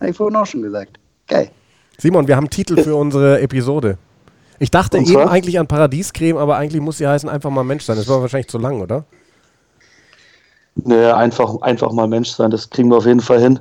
Habe 0.00 0.10
ich 0.10 0.16
vorhin 0.16 0.36
auch 0.36 0.46
schon 0.46 0.62
gesagt. 0.62 0.98
Geil. 1.26 1.50
Simon, 1.98 2.28
wir 2.28 2.36
haben 2.36 2.48
Titel 2.48 2.82
für 2.82 2.94
unsere 2.94 3.40
Episode. 3.40 3.98
Ich 4.60 4.70
dachte 4.70 4.98
eben 4.98 5.16
eigentlich 5.16 5.58
an 5.58 5.66
Paradiescreme, 5.66 6.36
aber 6.36 6.56
eigentlich 6.56 6.80
muss 6.82 6.98
sie 6.98 7.06
heißen 7.06 7.28
einfach 7.28 7.50
mal 7.50 7.64
Mensch 7.64 7.84
sein. 7.84 7.96
Das 7.96 8.08
war 8.08 8.20
wahrscheinlich 8.20 8.48
zu 8.48 8.58
lang, 8.58 8.80
oder? 8.80 9.04
Naja, 10.76 11.16
einfach, 11.16 11.60
einfach 11.62 11.92
mal 11.92 12.06
Mensch 12.06 12.30
sein, 12.30 12.50
das 12.50 12.70
kriegen 12.70 12.88
wir 12.90 12.96
auf 12.96 13.06
jeden 13.06 13.20
Fall 13.20 13.40
hin. 13.40 13.60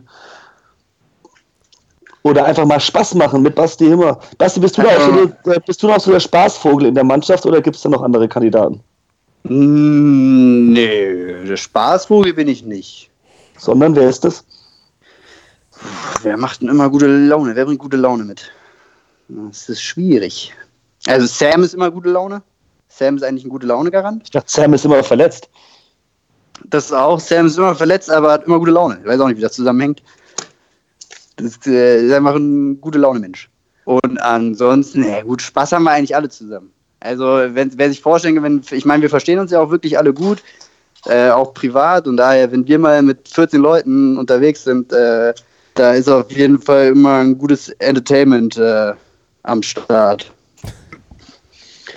Oder 2.28 2.44
einfach 2.44 2.66
mal 2.66 2.80
Spaß 2.80 3.16
machen 3.16 3.42
mit 3.42 3.56
Basti 3.56 3.86
Himmer. 3.86 4.20
Basti, 4.38 4.60
bist 4.60 4.78
du, 4.78 4.82
da 4.82 4.90
auch 4.90 5.32
so 5.46 5.54
bist 5.66 5.82
du 5.82 5.88
noch 5.88 6.00
so 6.02 6.12
der 6.12 6.20
Spaßvogel 6.20 6.88
in 6.88 6.96
der 6.96 7.06
Mannschaft 7.06 7.46
oder 7.46 7.62
gibt 7.62 7.78
es 7.78 7.84
da 7.84 7.90
noch 7.90 8.02
andere 8.02 8.28
Kandidaten? 8.28 8.82
Mm, 9.44 10.74
nee, 10.74 11.46
der 11.46 11.56
Spaßvogel 11.56 12.34
bin 12.34 12.50
ich 12.50 12.66
nicht. 12.66 13.10
Sondern 13.58 13.96
wer 13.96 14.10
ist 14.10 14.26
das? 14.26 14.44
Wer 16.22 16.36
macht 16.36 16.62
denn 16.62 16.68
immer 16.68 16.90
gute 16.90 17.08
Laune? 17.08 17.56
Wer 17.56 17.64
bringt 17.64 17.80
gute 17.80 17.96
Laune 17.96 18.26
mit? 18.26 18.52
Das 19.30 19.70
ist 19.70 19.82
schwierig. 19.82 20.54
Also 21.08 21.28
Sam 21.28 21.64
ist 21.64 21.76
immer 21.76 21.92
gute 21.92 22.10
Laune. 22.10 22.42
Sam 22.90 23.16
ist 23.16 23.24
eigentlich 23.24 23.46
ein 23.46 23.50
gute 23.50 23.68
Laune-Garant. 23.68 24.24
Ich 24.26 24.32
dachte, 24.32 24.52
Sam 24.52 24.74
ist 24.74 24.84
immer 24.84 25.02
verletzt. 25.02 25.48
Das 26.66 26.92
auch. 26.92 27.22
Sam 27.22 27.46
ist 27.46 27.58
immer 27.58 27.74
verletzt, 27.74 28.10
aber 28.10 28.34
hat 28.34 28.48
immer 28.48 28.60
gute 28.60 28.72
Laune. 28.72 28.98
Ich 29.02 29.08
weiß 29.08 29.22
auch 29.22 29.28
nicht, 29.28 29.38
wie 29.38 29.42
das 29.42 29.54
zusammenhängt. 29.54 30.04
Das 31.38 31.46
ist, 31.46 31.68
äh, 31.68 32.06
ist 32.06 32.14
einfach 32.14 32.36
ein 32.36 32.82
gute 32.82 32.98
Laune-Mensch. 33.00 33.50
Und 33.86 34.22
ansonsten, 34.22 35.08
ja 35.08 35.22
gut, 35.22 35.42
Spaß 35.42 35.72
haben 35.72 35.84
wir 35.84 35.92
eigentlich 35.92 36.16
alle 36.16 36.30
zusammen. 36.30 36.72
Also, 37.00 37.26
wenn, 37.26 37.72
wer 37.78 37.90
sich 37.90 38.02
vorstellen 38.02 38.42
wenn, 38.44 38.62
ich 38.72 38.86
meine, 38.86 39.04
wir 39.04 39.10
verstehen 39.10 39.40
uns 39.40 39.52
ja 39.52 39.62
auch 39.62 39.70
wirklich 39.70 39.98
alle 39.98 40.14
gut, 40.14 40.44
äh, 41.06 41.30
auch 41.30 41.54
privat. 41.54 42.08
Und 42.08 42.18
daher, 42.18 42.52
wenn 42.52 42.68
wir 42.68 42.80
mal 42.80 43.02
mit 43.02 43.30
14 43.30 43.62
Leuten 43.62 44.18
unterwegs 44.18 44.64
sind, 44.64 44.92
äh, 44.92 45.34
da 45.76 45.94
ist 45.94 46.10
auf 46.10 46.32
jeden 46.32 46.60
Fall 46.60 46.88
immer 46.88 47.20
ein 47.20 47.38
gutes 47.38 47.70
Entertainment 47.70 48.58
äh, 48.58 48.94
am 49.44 49.62
Start. 49.62 50.32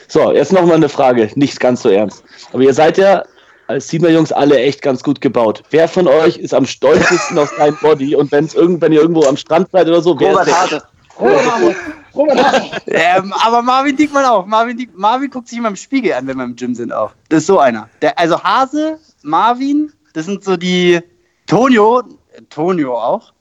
So, 0.06 0.32
jetzt 0.32 0.52
noch 0.52 0.66
mal 0.66 0.74
eine 0.74 0.88
Frage, 0.88 1.30
nicht 1.34 1.58
ganz 1.60 1.82
so 1.82 1.88
ernst. 1.88 2.22
Aber 2.52 2.62
ihr 2.62 2.74
seid 2.74 2.98
ja 2.98 3.24
als 3.70 3.88
Siebener-Jungs 3.88 4.32
alle 4.32 4.58
echt 4.58 4.82
ganz 4.82 5.02
gut 5.02 5.20
gebaut. 5.20 5.62
Wer 5.70 5.88
von 5.88 6.06
euch 6.08 6.36
ist 6.36 6.52
am 6.52 6.66
stolzesten 6.66 7.38
auf 7.38 7.52
sein 7.56 7.76
Body? 7.80 8.16
Und 8.16 8.30
wenn's 8.32 8.54
irgend, 8.54 8.82
wenn 8.82 8.92
ihr 8.92 9.00
irgendwo 9.00 9.24
am 9.24 9.36
Strand 9.36 9.70
seid 9.70 9.86
oder 9.86 10.02
so, 10.02 10.18
wer 10.18 10.30
Robert 10.30 10.48
ist 10.48 10.54
der, 10.54 10.60
Hase. 10.60 10.82
Robert, 11.18 11.76
Robert 12.14 12.42
Hase. 12.42 12.70
Ähm, 12.88 13.32
aber 13.44 13.62
Marvin 13.62 13.96
Diekmann 13.96 14.24
auch. 14.24 14.44
Marvin, 14.44 14.76
Diek 14.76 14.90
Marvin 14.96 15.30
guckt 15.30 15.46
sich 15.46 15.58
immer 15.58 15.68
im 15.68 15.76
Spiegel 15.76 16.12
an, 16.12 16.26
wenn 16.26 16.36
wir 16.36 16.44
im 16.44 16.56
Gym 16.56 16.74
sind 16.74 16.92
auch. 16.92 17.12
Das 17.28 17.42
ist 17.42 17.46
so 17.46 17.60
einer. 17.60 17.88
Der, 18.02 18.18
also 18.18 18.42
Hase, 18.42 18.98
Marvin, 19.22 19.92
das 20.12 20.26
sind 20.26 20.42
so 20.42 20.56
die 20.56 20.98
Tonio, 21.46 22.02
Tonio 22.48 22.98
auch. 22.98 23.32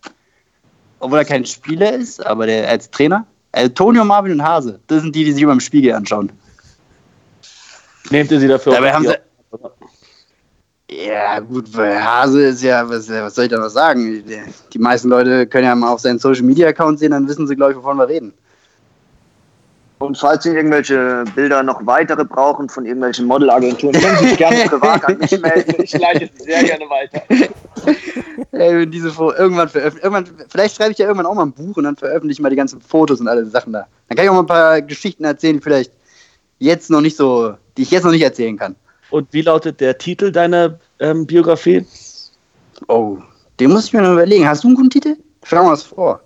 Obwohl 0.99 1.17
er 1.17 1.25
kein 1.25 1.45
Spieler 1.45 1.93
ist, 1.93 2.23
aber 2.23 2.45
der 2.45 2.69
als 2.69 2.91
Trainer. 2.91 3.25
Also 3.53 3.69
Tonio, 3.69 4.05
Marvin 4.05 4.33
und 4.33 4.43
Hase, 4.43 4.79
das 4.85 5.01
sind 5.01 5.15
die, 5.15 5.25
die 5.25 5.31
sich 5.31 5.41
immer 5.41 5.53
im 5.53 5.59
Spiegel 5.59 5.93
anschauen. 5.93 6.31
nehmt 8.11 8.29
ihr 8.29 8.39
sie 8.39 8.47
dafür? 8.47 8.73
Dabei 8.73 8.93
haben 8.93 9.07
sie. 9.07 9.15
Ja, 10.91 11.39
gut, 11.39 11.65
weil 11.77 12.03
Hase 12.03 12.47
ist 12.47 12.63
ja, 12.63 12.87
was, 12.89 13.09
was 13.09 13.35
soll 13.35 13.45
ich 13.45 13.51
da 13.51 13.59
noch 13.59 13.69
sagen? 13.69 14.23
Die, 14.73 14.79
meisten 14.79 15.09
Leute 15.09 15.45
können 15.45 15.65
ja 15.65 15.75
mal 15.75 15.91
auf 15.91 15.99
seinen 15.99 16.17
Social 16.17 16.43
Media 16.43 16.67
Account 16.67 16.97
sehen, 16.97 17.11
dann 17.11 17.27
wissen 17.27 17.47
sie, 17.47 17.55
glaube 17.55 17.73
ich, 17.73 17.77
wovon 17.77 17.97
wir 17.97 18.07
reden. 18.07 18.33
Und 19.99 20.17
falls 20.17 20.43
Sie 20.43 20.49
irgendwelche 20.49 21.25
Bilder 21.35 21.61
noch 21.61 21.85
weitere 21.85 22.23
brauchen 22.23 22.69
von 22.69 22.85
irgendwelchen 22.85 23.25
Modelagenturen, 23.25 24.01
können 24.01 24.17
Sie 24.19 24.29
sich 24.29 24.37
gerne 24.37 24.63
privat 24.63 25.03
an 25.03 25.17
mich 25.17 25.31
melden. 25.41 25.75
Ich 25.83 25.91
leite 25.97 26.29
sie 26.37 26.43
sehr 26.45 26.63
gerne 26.63 26.85
weiter. 26.89 27.21
Ey, 28.53 28.79
wenn 28.79 28.91
diese 28.91 29.11
Fo 29.11 29.33
irgendwann 29.33 29.67
veröffentlichen, 29.67 30.13
irgendwann, 30.13 30.47
vielleicht 30.47 30.77
schreibe 30.77 30.93
ich 30.93 30.97
ja 30.97 31.05
irgendwann 31.05 31.25
auch 31.25 31.35
mal 31.35 31.43
ein 31.43 31.51
Buch 31.51 31.75
und 31.75 31.83
dann 31.83 31.97
veröffentliche 31.97 32.39
ich 32.39 32.41
mal 32.41 32.49
die 32.49 32.55
ganzen 32.55 32.79
Fotos 32.79 33.19
und 33.19 33.27
alle 33.27 33.45
Sachen 33.45 33.73
da. 33.73 33.87
Dann 34.07 34.15
kann 34.15 34.23
ich 34.23 34.29
auch 34.29 34.35
mal 34.35 34.39
ein 34.39 34.47
paar 34.47 34.81
Geschichten 34.81 35.25
erzählen, 35.25 35.57
die 35.57 35.61
vielleicht 35.61 35.91
jetzt 36.59 36.89
noch 36.89 37.01
nicht 37.01 37.17
so, 37.17 37.55
die 37.75 37.81
ich 37.81 37.91
jetzt 37.91 38.05
noch 38.05 38.11
nicht 38.11 38.23
erzählen 38.23 38.57
kann. 38.57 38.77
Und 39.09 39.27
wie 39.31 39.41
lautet 39.41 39.79
der 39.79 39.97
Titel 39.97 40.31
deiner 40.31 40.79
ähm, 40.99 41.25
Biografie? 41.25 41.85
Oh, 42.87 43.17
den 43.59 43.71
muss 43.71 43.85
ich 43.85 43.93
mir 43.93 44.01
noch 44.01 44.13
überlegen. 44.13 44.47
Hast 44.47 44.63
du 44.63 44.67
einen 44.67 44.75
guten 44.75 44.89
Titel? 44.89 45.15
Schau 45.43 45.63
mal 45.63 45.71
was 45.71 45.83
vor. 45.83 46.21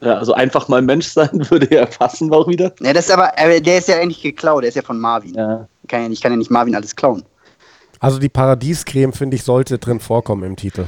Ja, 0.00 0.14
also 0.16 0.32
einfach 0.32 0.68
mal 0.68 0.80
Mensch 0.80 1.08
sein 1.08 1.28
würde 1.50 1.74
ja 1.74 1.84
passen 1.86 2.32
auch 2.32 2.48
wieder. 2.48 2.72
Ja, 2.80 2.92
das 2.92 3.06
ist 3.06 3.12
aber, 3.12 3.32
der 3.36 3.78
ist 3.78 3.88
ja 3.88 3.96
eigentlich 3.96 4.22
geklaut, 4.22 4.62
der 4.62 4.68
ist 4.68 4.74
ja 4.76 4.82
von 4.82 4.98
Marvin. 4.98 5.34
Ja. 5.34 5.68
Kann 5.88 6.04
ja, 6.04 6.10
ich 6.10 6.20
kann 6.20 6.32
ja 6.32 6.38
nicht 6.38 6.50
Marvin 6.50 6.74
alles 6.74 6.96
klauen, 6.96 7.22
Also 7.98 8.18
die 8.18 8.28
Paradiescreme, 8.30 9.12
finde 9.12 9.36
ich, 9.36 9.44
sollte 9.44 9.78
drin 9.78 10.00
vorkommen 10.00 10.44
im 10.44 10.56
Titel. 10.56 10.86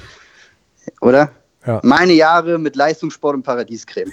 oder? 1.01 1.31
Ja. 1.67 1.81
Meine 1.85 2.15
Jahre 2.15 2.59
mit 2.59 2.75
Leistungssport 2.75 3.37
und 3.37 3.43
Paradiescreme. 3.43 4.11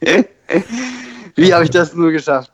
Wie 1.34 1.52
habe 1.52 1.64
ich 1.64 1.70
das 1.70 1.94
nur 1.94 2.12
geschafft? 2.12 2.52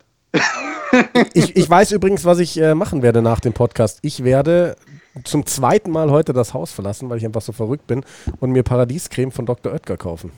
Ich, 1.32 1.56
ich 1.56 1.68
weiß 1.68 1.92
übrigens, 1.92 2.24
was 2.24 2.38
ich 2.38 2.60
äh, 2.60 2.74
machen 2.74 3.02
werde 3.02 3.20
nach 3.22 3.40
dem 3.40 3.52
Podcast. 3.52 3.98
Ich 4.02 4.22
werde 4.22 4.76
zum 5.24 5.46
zweiten 5.46 5.90
Mal 5.90 6.10
heute 6.10 6.32
das 6.32 6.54
Haus 6.54 6.72
verlassen, 6.72 7.08
weil 7.10 7.18
ich 7.18 7.24
einfach 7.24 7.42
so 7.42 7.52
verrückt 7.52 7.86
bin 7.86 8.04
und 8.40 8.50
mir 8.50 8.62
Paradiescreme 8.62 9.32
von 9.32 9.46
Dr. 9.46 9.72
Oetker 9.72 9.96
kaufen. 9.96 10.30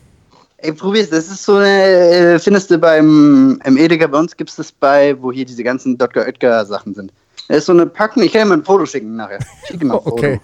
Ey, 0.59 0.73
probier's, 0.73 1.11
das 1.11 1.29
ist 1.29 1.45
so 1.45 1.57
eine, 1.57 1.69
äh, 1.69 2.39
findest 2.39 2.71
du 2.71 2.79
beim 2.79 3.61
im 3.65 3.77
Edeka, 3.77 4.07
bei 4.07 4.19
uns 4.19 4.37
gibt 4.37 4.51
es 4.51 4.57
das 4.57 4.73
bei, 4.73 5.15
wo 5.21 5.31
hier 5.31 5.45
diese 5.45 5.63
ganzen 5.63 5.99
Dr. 5.99 6.25
Oetker 6.25 6.65
Sachen 6.65 6.95
sind. 6.95 7.13
Das 7.49 7.59
ist 7.59 7.67
so 7.67 7.73
eine 7.73 7.87
Packung, 7.87 8.23
ich 8.23 8.33
kann 8.33 8.43
dir 8.43 8.49
mal 8.49 8.59
ein 8.59 8.65
Foto 8.65 8.87
schicken 8.87 9.17
nachher. 9.17 9.39
Schick 9.67 9.81
dir 9.81 9.87
mal 9.87 9.99
ein 9.99 10.01
Foto. 10.05 10.17
Okay. 10.17 10.41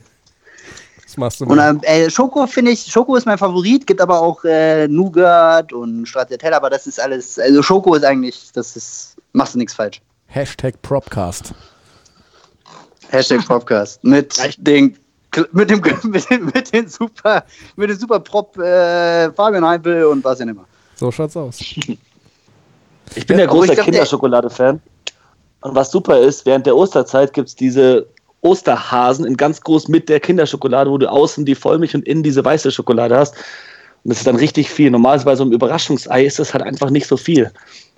Das 1.03 1.17
machst 1.17 1.41
du 1.41 1.45
Und 1.47 1.57
mal. 1.57 1.79
äh, 1.83 2.09
Schoko 2.11 2.47
finde 2.47 2.71
ich, 2.71 2.83
Schoko 2.85 3.17
ist 3.17 3.27
mein 3.27 3.39
Favorit, 3.39 3.87
gibt 3.87 4.01
aber 4.01 4.21
auch 4.21 4.45
äh, 4.45 4.87
Nougat 4.89 5.73
und 5.73 6.07
Stracciatella, 6.07 6.57
aber 6.57 6.71
das 6.71 6.87
ist 6.87 7.01
alles, 7.01 7.39
also 7.39 7.63
Schoko 7.63 7.95
ist 7.95 8.05
eigentlich, 8.05 8.51
das 8.55 8.77
ist, 8.77 9.12
machst 9.33 9.55
du 9.55 9.59
nichts 9.59 9.75
falsch. 9.75 10.01
Hashtag 10.27 10.81
Propcast. 10.83 11.53
Hashtag 13.11 13.47
Podcast. 13.47 14.03
Mit 14.05 14.39
den 14.59 14.97
mit 15.53 15.71
dem 15.71 15.81
mit 16.05 16.31
den, 16.31 16.45
mit 16.47 16.73
den 16.73 16.89
super 16.89 17.45
mit 17.77 17.91
den 17.91 17.99
super 17.99 18.21
Prop 18.21 18.57
äh, 18.59 19.31
Fabian 19.33 19.65
Heimpel 19.65 20.05
und 20.05 20.25
was 20.25 20.39
ja 20.39 20.47
immer. 20.47 20.65
So 20.97 21.11
schaut's 21.11 21.37
aus. 21.37 21.59
Ich 23.15 23.27
bin 23.27 23.39
ja 23.39 23.45
großer 23.45 23.77
Kinderschokolade-Fan. 23.77 24.81
Und 25.61 25.75
was 25.75 25.91
super 25.91 26.19
ist, 26.19 26.47
während 26.47 26.65
der 26.65 26.75
Osterzeit 26.75 27.35
gibt 27.35 27.49
es 27.49 27.55
diese 27.55 28.07
Osterhasen 28.41 29.27
in 29.27 29.37
ganz 29.37 29.61
groß 29.61 29.89
mit 29.89 30.09
der 30.09 30.19
Kinderschokolade, 30.19 30.91
wo 30.91 30.97
du 30.97 31.11
außen 31.11 31.45
die 31.45 31.55
Vollmilch 31.55 31.95
und 31.95 32.07
innen 32.07 32.23
diese 32.23 32.43
weiße 32.43 32.71
Schokolade 32.71 33.15
hast. 33.15 33.35
Und 34.05 34.11
das 34.11 34.19
ist 34.19 34.27
dann 34.27 34.37
richtig 34.37 34.71
viel. 34.71 34.91
Normalerweise 34.91 35.25
bei 35.27 35.37
so 35.37 35.43
einem 35.43 35.53
Überraschungsei 35.53 36.25
ist 36.25 36.39
das 36.39 36.55
halt 36.55 36.65
einfach 36.65 36.89
nicht 36.89 37.07
so 37.07 37.19
viel. 37.19 37.53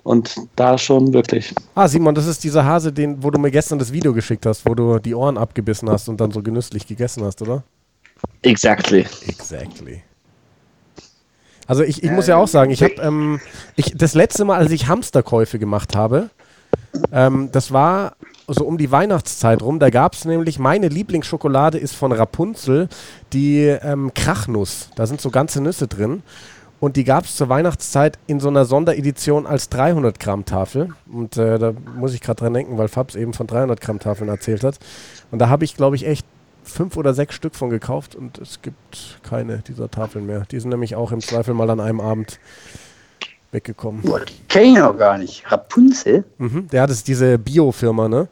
Und 0.05 0.35
da 0.55 0.77
schon 0.77 1.13
wirklich. 1.13 1.51
Ah, 1.73 1.87
Simon, 1.87 2.13
das 2.13 2.27
ist 2.27 2.43
dieser 2.43 2.63
Hase, 2.63 2.93
den, 2.93 3.23
wo 3.23 3.31
du 3.31 3.39
mir 3.39 3.49
gestern 3.49 3.79
das 3.79 3.91
Video 3.91 4.13
geschickt 4.13 4.45
hast, 4.45 4.63
wo 4.67 4.75
du 4.75 4.99
die 4.99 5.15
Ohren 5.15 5.35
abgebissen 5.35 5.89
hast 5.89 6.07
und 6.09 6.21
dann 6.21 6.29
so 6.29 6.43
genüsslich 6.43 6.85
gegessen 6.85 7.23
hast, 7.23 7.41
oder? 7.41 7.63
Exactly. 8.43 9.03
Exactly. 9.27 10.03
Also 11.65 11.81
ich, 11.81 12.03
ich 12.03 12.11
muss 12.11 12.27
ja 12.27 12.37
auch 12.37 12.47
sagen, 12.47 12.69
ich 12.69 12.83
habe 12.83 12.93
ähm, 13.01 13.39
ich, 13.75 13.93
das 13.97 14.13
letzte 14.13 14.45
Mal, 14.45 14.59
als 14.59 14.71
ich 14.71 14.87
Hamsterkäufe 14.87 15.57
gemacht 15.57 15.95
habe, 15.95 16.29
ähm, 17.11 17.49
das 17.51 17.71
war 17.71 18.15
so 18.47 18.63
um 18.63 18.77
die 18.77 18.91
Weihnachtszeit 18.91 19.63
rum. 19.63 19.79
Da 19.79 19.89
gab 19.89 20.13
es 20.13 20.23
nämlich, 20.23 20.59
meine 20.59 20.87
Lieblingsschokolade 20.87 21.79
ist 21.79 21.95
von 21.95 22.11
Rapunzel, 22.11 22.89
die 23.33 23.61
ähm, 23.63 24.11
Krachnuss. 24.13 24.91
Da 24.95 25.07
sind 25.07 25.19
so 25.19 25.31
ganze 25.31 25.61
Nüsse 25.61 25.87
drin. 25.87 26.21
Und 26.79 26.97
die 26.97 27.03
gab 27.03 27.25
es 27.25 27.35
zur 27.35 27.49
Weihnachtszeit 27.49 28.19
in 28.27 28.39
so 28.39 28.49
einer 28.49 28.65
Sonderedition 28.65 29.47
als 29.47 29.69
300 29.69 30.19
Gramm 30.19 30.45
Tafel. 30.45 30.89
Und 31.11 31.37
äh, 31.37 31.57
da 31.57 31.73
muss 31.97 32.13
ich 32.13 32.21
gerade 32.21 32.39
dran 32.39 32.53
denken, 32.53 32.77
weil 32.77 32.89
Fabs 32.89 33.15
eben 33.15 33.33
von 33.33 33.47
300 33.47 33.79
Gramm 33.81 33.99
Tafeln 33.99 34.29
erzählt 34.29 34.63
hat. 34.63 34.77
Und 35.31 35.39
da 35.39 35.49
habe 35.49 35.63
ich, 35.65 35.75
glaube 35.75 35.95
ich, 35.95 36.05
echt 36.05 36.25
fünf 36.63 36.97
oder 36.97 37.13
sechs 37.13 37.35
Stück 37.35 37.55
von 37.55 37.69
gekauft 37.69 38.15
und 38.15 38.39
es 38.39 38.61
gibt 38.61 39.19
keine 39.23 39.59
dieser 39.59 39.89
Tafeln 39.89 40.25
mehr. 40.25 40.45
Die 40.51 40.59
sind 40.59 40.71
nämlich 40.71 40.95
auch 40.95 41.11
im 41.11 41.21
Zweifel 41.21 41.53
mal 41.53 41.69
an 41.69 41.79
einem 41.79 42.01
Abend 42.01 42.39
weggekommen. 43.51 44.01
Boah, 44.01 44.19
die 44.19 44.33
kenn 44.49 44.73
ich 44.73 44.77
noch 44.79 44.97
gar 44.97 45.17
nicht. 45.17 45.43
Rapunzel? 45.51 46.23
Mhm. 46.37 46.67
Ja, 46.71 46.87
das 46.87 46.97
ist 46.97 47.07
diese 47.07 47.37
Bio-Firma, 47.37 48.07
ne? 48.07 48.27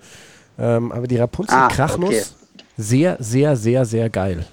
Ähm, 0.60 0.91
aber 0.91 1.08
die 1.08 1.18
Rapunzel 1.18 1.56
Ah, 1.56 1.68
Krachnuss, 1.68 2.36
okay. 2.54 2.64
sehr, 2.78 3.18
sehr, 3.20 3.56
sehr, 3.56 3.86
sehr 3.86 4.10
geil. 4.10 4.46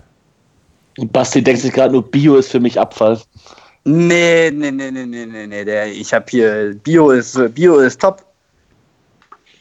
Und 0.99 1.13
Basti 1.13 1.43
denkt 1.43 1.63
sich 1.63 1.73
gerade 1.73 1.93
nur, 1.93 2.03
Bio 2.09 2.37
ist 2.37 2.51
für 2.51 2.61
mich 2.61 2.79
Abfall. 2.79 3.19
Nee, 3.85 4.51
nee, 4.51 4.71
nee, 4.71 4.91
nee, 4.91 5.07
nee, 5.07 5.27
nee, 5.27 5.47
nee. 5.47 5.65
Der, 5.65 5.87
ich 5.91 6.13
habe 6.13 6.27
hier 6.29 6.75
Bio 6.83 7.11
ist 7.11 7.39
Bio 7.55 7.79
ist 7.79 8.01
top. 8.01 8.25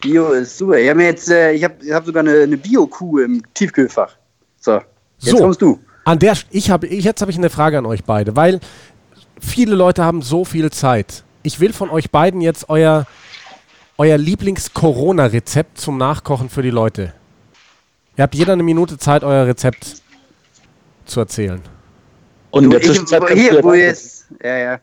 Bio 0.02 0.32
ist 0.32 0.58
super. 0.58 0.78
Ich 0.78 0.90
habe 0.90 1.04
jetzt, 1.04 1.30
äh, 1.30 1.52
ich 1.52 1.64
habe 1.64 1.76
ich 1.82 1.92
hab 1.92 2.06
sogar 2.06 2.22
eine, 2.22 2.44
eine 2.44 2.58
Bio-Kuh 2.58 3.20
im 3.20 3.42
Tiefkühlfach. 3.54 4.16
So, 4.60 4.82
jetzt 5.20 5.32
So. 5.32 5.38
kommst 5.38 5.62
du. 5.62 5.80
An 6.06 6.20
der, 6.20 6.36
ich 6.52 6.70
habe, 6.70 6.88
ich, 6.88 7.04
jetzt 7.04 7.22
habe 7.22 7.32
ich 7.32 7.38
eine 7.38 7.50
Frage 7.50 7.78
an 7.78 7.86
euch 7.86 8.04
beide, 8.04 8.36
weil 8.36 8.60
viele 9.40 9.76
Leute 9.76 10.04
haben 10.04 10.22
so 10.22 10.46
viel 10.46 10.72
Zeit. 10.72 11.24
Ich 11.44 11.60
will 11.60 11.74
von 11.74 11.90
euch 11.90 12.12
beiden 12.12 12.42
jetzt 12.42 12.70
euer, 12.70 13.06
euer 13.98 14.18
Lieblings-Corona-Rezept 14.18 15.80
zum 15.80 15.98
Nachkochen 15.98 16.50
für 16.50 16.62
die 16.62 16.70
Leute. 16.70 17.14
Ihr 18.18 18.24
habt 18.24 18.36
jeder 18.36 18.54
eine 18.54 18.64
Minute 18.64 18.98
Zeit, 18.98 19.24
euer 19.24 19.46
Rezept 19.48 20.02
zu 21.06 21.20
erzählen. 21.20 21.62
Und 22.52 22.66
in 22.66 22.70
der 22.72 22.82
Zwischenzeit 22.82 23.22
wo, 23.22 23.26
kannst 23.26 23.42
hier, 23.42 23.64
wo 23.64 23.74
jetzt, 23.74 24.26
ja, 24.44 24.58
ja. 24.58 24.80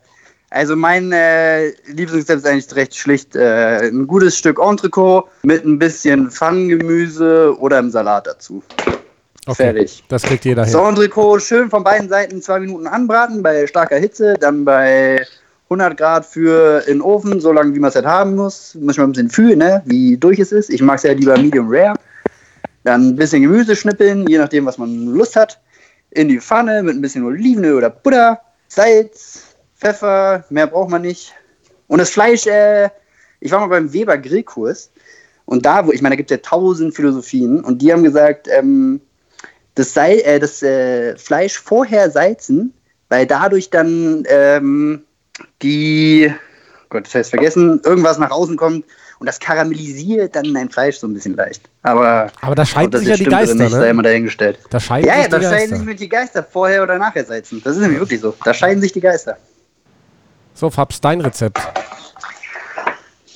Also 0.51 0.77
mein 0.77 1.11
äh, 1.13 1.71
Lieblingsrezept 1.87 2.39
ist 2.39 2.47
eigentlich 2.47 2.77
recht 2.77 2.97
schlicht. 2.97 3.35
Äh, 3.35 3.89
ein 3.89 4.07
gutes 4.07 4.39
Stück 4.39 4.61
Entrecot 4.61 5.25
mit 5.43 5.65
ein 5.65 5.79
bisschen 5.79 6.31
Pfannengemüse 6.31 7.57
oder 7.59 7.79
im 7.79 7.91
Salat 7.91 8.29
dazu. 8.29 8.63
Fertig. 9.55 10.05
Das 10.09 10.23
kriegt 10.23 10.45
jeder 10.45 10.65
hin. 10.65 10.73
So, 10.73 10.85
Entrecot 10.87 11.43
schön 11.43 11.69
von 11.69 11.85
beiden 11.85 12.09
Seiten 12.09 12.41
zwei 12.43 12.61
Minuten 12.61 12.87
anbraten 12.87 13.43
bei 13.43 13.67
starker 13.67 13.97
Hitze, 13.97 14.35
dann 14.41 14.65
bei 14.65 15.25
100 15.69 15.97
Grad 15.97 16.25
für 16.25 16.83
in 16.87 16.99
den 16.99 17.03
Ofen, 17.03 17.41
so 17.41 17.53
lange 17.53 17.75
wie 17.75 17.81
man 17.81 17.89
es 17.89 17.97
halt 17.97 18.07
haben 18.07 18.37
muss. 18.37 18.77
Muss 18.77 18.97
man 18.97 19.09
ein 19.09 19.13
bisschen 19.13 19.31
fühlen, 19.31 19.59
ne? 19.59 19.83
wie 19.85 20.17
durch 20.17 20.39
es 20.39 20.53
ist. 20.53 20.71
Ich 20.71 20.81
mag 20.81 20.97
es 20.97 21.03
ja 21.03 21.13
lieber 21.13 21.37
medium 21.37 21.67
rare. 21.69 21.95
Dann 22.85 23.09
ein 23.09 23.17
bisschen 23.17 23.43
Gemüse 23.43 23.75
schnippeln, 23.75 24.27
je 24.29 24.39
nachdem, 24.39 24.65
was 24.65 24.79
man 24.79 25.07
Lust 25.07 25.35
hat. 25.35 25.59
In 26.17 26.29
die 26.29 26.41
Pfanne 26.41 26.83
mit 26.83 26.97
ein 26.97 27.03
bisschen 27.03 27.25
Olivenöl 27.25 27.75
oder 27.75 27.91
Butter, 27.91 28.41
Salz, 28.69 29.55
Pfeffer, 29.77 30.45
mehr 30.49 30.67
braucht 30.67 30.89
man 30.89 31.03
nicht. 31.03 31.35
Und 31.89 31.99
das 31.99 32.09
Fleisch, 32.09 32.47
äh, 32.47 32.89
ich 33.41 33.53
war 33.53 33.61
mal 33.61 33.67
beim 33.67 33.93
Weber 33.93 34.17
Grillkurs 34.17 34.91
und 35.45 35.67
da, 35.67 35.87
wo, 35.87 35.93
ich 35.93 36.01
meine, 36.01 36.15
da 36.15 36.17
gibt 36.17 36.31
es 36.31 36.37
ja 36.39 36.43
tausend 36.43 36.97
Philosophien 36.97 37.63
und 37.63 37.83
die 37.83 37.93
haben 37.93 38.03
gesagt, 38.03 38.49
ähm, 38.49 39.03
das, 39.75 39.93
Sal 39.93 40.19
äh, 40.21 40.39
das 40.39 40.63
äh, 40.63 41.19
Fleisch 41.19 41.59
vorher 41.59 42.11
salzen, 42.11 42.73
weil 43.11 43.27
dadurch 43.27 43.69
dann 43.69 44.25
ähm, 44.27 45.05
die, 45.61 46.33
Gott, 46.89 47.07
das 47.07 47.15
heißt 47.15 47.31
vergessen, 47.31 47.81
irgendwas 47.85 48.19
nach 48.19 48.31
außen 48.31 48.57
kommt 48.57 48.85
und 49.19 49.27
das 49.27 49.39
karamellisiert 49.41 50.37
dann 50.37 50.53
dein 50.55 50.69
Fleisch 50.71 50.99
so 50.99 51.07
ein 51.07 51.15
bisschen 51.15 51.35
leicht. 51.37 51.63
Aber, 51.83 52.31
Aber 52.41 52.55
da 52.55 52.65
scheiden 52.67 52.99
sich 53.01 53.09
ja 53.09 53.17
die 53.17 53.25
Geister, 53.25 53.55
nicht, 53.55 53.71
sei 53.71 53.79
ne? 53.79 53.89
immer 53.89 54.03
dahingestellt. 54.03 54.59
Da 54.71 54.79
scheiden 54.79 55.09
Ja, 55.09 55.17
ja, 55.17 55.23
sich 55.23 55.31
da 55.31 55.39
die 55.39 55.45
scheiden 55.45 55.59
Geister. 55.61 55.77
sich 55.77 55.85
mit 55.87 56.01
die 56.01 56.09
Geister 56.09 56.43
vorher 56.45 56.83
oder 56.83 56.99
nachher 56.99 57.25
salzen. 57.25 57.63
Das 57.65 57.77
ist 57.77 57.83
nämlich 57.83 58.01
wirklich 58.01 58.21
so. 58.21 58.35
Da 58.45 58.53
scheiden 58.55 58.81
sich 58.83 58.93
die 58.93 59.01
Geister. 59.01 59.37
So, 60.55 60.71
Fabs, 60.71 61.01
dein 61.01 61.21
Rezept. 61.21 61.61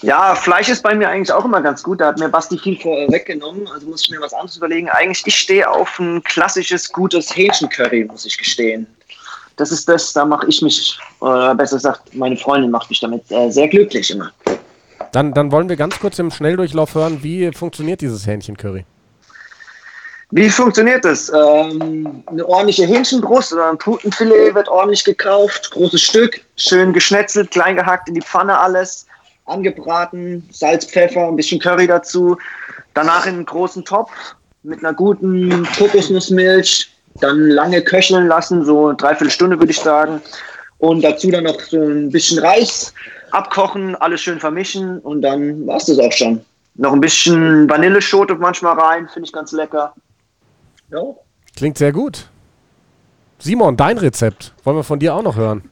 Ja, 0.02 0.34
Fleisch 0.34 0.70
ist 0.70 0.82
bei 0.82 0.94
mir 0.94 1.08
eigentlich 1.10 1.30
auch 1.32 1.44
immer 1.44 1.60
ganz 1.60 1.82
gut. 1.82 2.00
Da 2.00 2.06
hat 2.08 2.18
mir 2.18 2.30
Basti 2.30 2.58
viel 2.58 2.78
vorweggenommen. 2.80 3.68
Also 3.68 3.86
muss 3.86 4.02
ich 4.02 4.10
mir 4.10 4.20
was 4.20 4.32
anderes 4.32 4.56
überlegen. 4.56 4.88
Eigentlich, 4.88 5.26
ich 5.26 5.36
stehe 5.36 5.68
auf 5.68 5.98
ein 5.98 6.22
klassisches, 6.24 6.90
gutes 6.90 7.36
Hähnchencurry, 7.36 8.04
muss 8.04 8.24
ich 8.24 8.38
gestehen. 8.38 8.86
Das 9.60 9.70
ist 9.70 9.86
das, 9.90 10.14
da 10.14 10.24
mache 10.24 10.46
ich 10.48 10.62
mich, 10.62 10.98
oder 11.20 11.54
besser 11.54 11.76
gesagt, 11.76 12.14
meine 12.14 12.34
Freundin 12.34 12.70
macht 12.70 12.88
mich 12.88 13.00
damit 13.00 13.30
äh, 13.30 13.50
sehr 13.50 13.68
glücklich 13.68 14.10
immer. 14.10 14.32
Dann, 15.12 15.34
dann 15.34 15.52
wollen 15.52 15.68
wir 15.68 15.76
ganz 15.76 16.00
kurz 16.00 16.18
im 16.18 16.30
Schnelldurchlauf 16.30 16.94
hören, 16.94 17.22
wie 17.22 17.52
funktioniert 17.52 18.00
dieses 18.00 18.26
Hähnchencurry. 18.26 18.86
Wie 20.30 20.48
funktioniert 20.48 21.04
das? 21.04 21.28
Ähm, 21.28 22.24
eine 22.24 22.48
ordentliche 22.48 22.86
Hähnchenbrust 22.86 23.52
oder 23.52 23.68
ein 23.68 23.76
Putenfilet 23.76 24.54
wird 24.54 24.68
ordentlich 24.68 25.04
gekauft, 25.04 25.70
großes 25.72 26.00
Stück, 26.00 26.40
schön 26.56 26.94
geschnetzelt, 26.94 27.50
klein 27.50 27.76
gehackt 27.76 28.08
in 28.08 28.14
die 28.14 28.22
Pfanne 28.22 28.58
alles, 28.58 29.06
angebraten, 29.44 30.48
Salz, 30.52 30.86
Pfeffer, 30.86 31.28
ein 31.28 31.36
bisschen 31.36 31.60
Curry 31.60 31.86
dazu. 31.86 32.38
Danach 32.94 33.26
in 33.26 33.34
einen 33.34 33.44
großen 33.44 33.84
Topf 33.84 34.10
mit 34.62 34.78
einer 34.78 34.94
guten 34.94 35.68
Kokosnussmilch, 35.76 36.90
dann 37.20 37.50
lange 37.50 37.82
köcheln 37.82 38.26
lassen, 38.26 38.64
so 38.64 38.88
eine 38.88 38.96
Dreiviertelstunde 38.96 39.58
würde 39.58 39.72
ich 39.72 39.80
sagen. 39.80 40.20
Und 40.78 41.02
dazu 41.02 41.30
dann 41.30 41.44
noch 41.44 41.60
so 41.60 41.80
ein 41.80 42.10
bisschen 42.10 42.38
Reis 42.38 42.94
abkochen, 43.32 43.94
alles 43.96 44.22
schön 44.22 44.40
vermischen 44.40 44.98
und 45.00 45.22
dann 45.22 45.66
war 45.66 45.76
es 45.76 45.86
das 45.86 45.98
auch 45.98 46.12
schon. 46.12 46.40
Noch 46.74 46.92
ein 46.92 47.00
bisschen 47.00 47.68
Vanilleschote 47.68 48.34
manchmal 48.36 48.78
rein, 48.78 49.08
finde 49.12 49.26
ich 49.26 49.32
ganz 49.32 49.52
lecker. 49.52 49.94
Ja. 50.90 51.02
Klingt 51.56 51.78
sehr 51.78 51.92
gut. 51.92 52.28
Simon, 53.38 53.76
dein 53.76 53.98
Rezept. 53.98 54.52
Wollen 54.64 54.76
wir 54.76 54.84
von 54.84 54.98
dir 54.98 55.14
auch 55.14 55.22
noch 55.22 55.36
hören. 55.36 55.70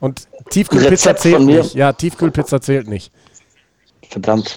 Und 0.00 0.26
Tiefkühlpizza 0.50 1.10
Rezept 1.10 1.20
zählt 1.20 1.40
nicht. 1.42 1.74
Ja, 1.74 1.92
Tiefkühlpizza 1.92 2.60
zählt 2.60 2.88
nicht. 2.88 3.12
Verdammt. 4.10 4.56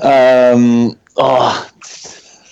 ähm, 0.00 0.96
oh, 1.14 1.50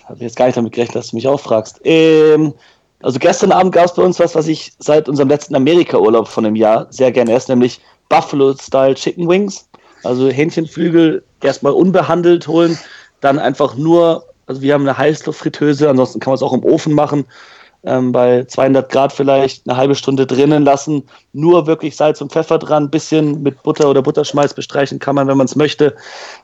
habe 0.08 0.20
jetzt 0.20 0.36
gar 0.36 0.46
nicht 0.46 0.56
damit 0.56 0.72
gerechnet, 0.72 0.96
dass 0.96 1.10
du 1.10 1.16
mich 1.16 1.28
auch 1.28 1.40
fragst. 1.40 1.80
Ähm, 1.84 2.54
also 3.00 3.18
gestern 3.18 3.52
Abend 3.52 3.72
gab 3.72 3.86
es 3.86 3.94
bei 3.94 4.02
uns 4.02 4.18
was, 4.18 4.34
was 4.34 4.48
ich 4.48 4.72
seit 4.78 5.08
unserem 5.08 5.28
letzten 5.28 5.54
Amerika-Urlaub 5.54 6.26
von 6.26 6.44
einem 6.44 6.56
Jahr 6.56 6.86
sehr 6.90 7.12
gerne 7.12 7.32
esse, 7.32 7.52
nämlich 7.52 7.80
Buffalo-Style 8.08 8.94
Chicken 8.94 9.28
Wings. 9.28 9.68
Also 10.04 10.28
Hähnchenflügel 10.28 11.24
erstmal 11.42 11.72
unbehandelt 11.72 12.46
holen, 12.46 12.78
dann 13.20 13.38
einfach 13.38 13.76
nur, 13.76 14.24
also 14.46 14.62
wir 14.62 14.74
haben 14.74 14.82
eine 14.82 14.96
Heißluftfritteuse, 14.96 15.88
ansonsten 15.88 16.20
kann 16.20 16.30
man 16.30 16.36
es 16.36 16.42
auch 16.42 16.52
im 16.52 16.64
Ofen 16.64 16.92
machen, 16.92 17.26
ähm, 17.84 18.12
bei 18.12 18.44
200 18.44 18.90
Grad 18.90 19.12
vielleicht 19.12 19.68
eine 19.68 19.76
halbe 19.76 19.94
Stunde 19.94 20.26
drinnen 20.26 20.64
lassen, 20.64 21.04
nur 21.32 21.66
wirklich 21.66 21.96
Salz 21.96 22.20
und 22.20 22.32
Pfeffer 22.32 22.58
dran, 22.58 22.90
bisschen 22.90 23.42
mit 23.42 23.62
Butter 23.62 23.88
oder 23.88 24.02
Butterschmalz 24.02 24.54
bestreichen 24.54 24.98
kann 24.98 25.14
man, 25.14 25.28
wenn 25.28 25.36
man 25.36 25.46
es 25.46 25.56
möchte 25.56 25.94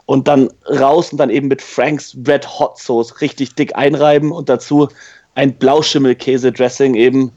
und 0.06 0.28
dann 0.28 0.48
raus 0.68 1.10
und 1.10 1.18
dann 1.18 1.30
eben 1.30 1.48
mit 1.48 1.62
Franks 1.62 2.16
Red 2.26 2.58
Hot 2.58 2.78
Sauce 2.78 3.20
richtig 3.20 3.54
dick 3.54 3.76
einreiben 3.76 4.30
und 4.30 4.48
dazu 4.48 4.88
ein 5.34 5.54
Blauschimmelkäse-Dressing 5.54 6.94
eben 6.94 7.32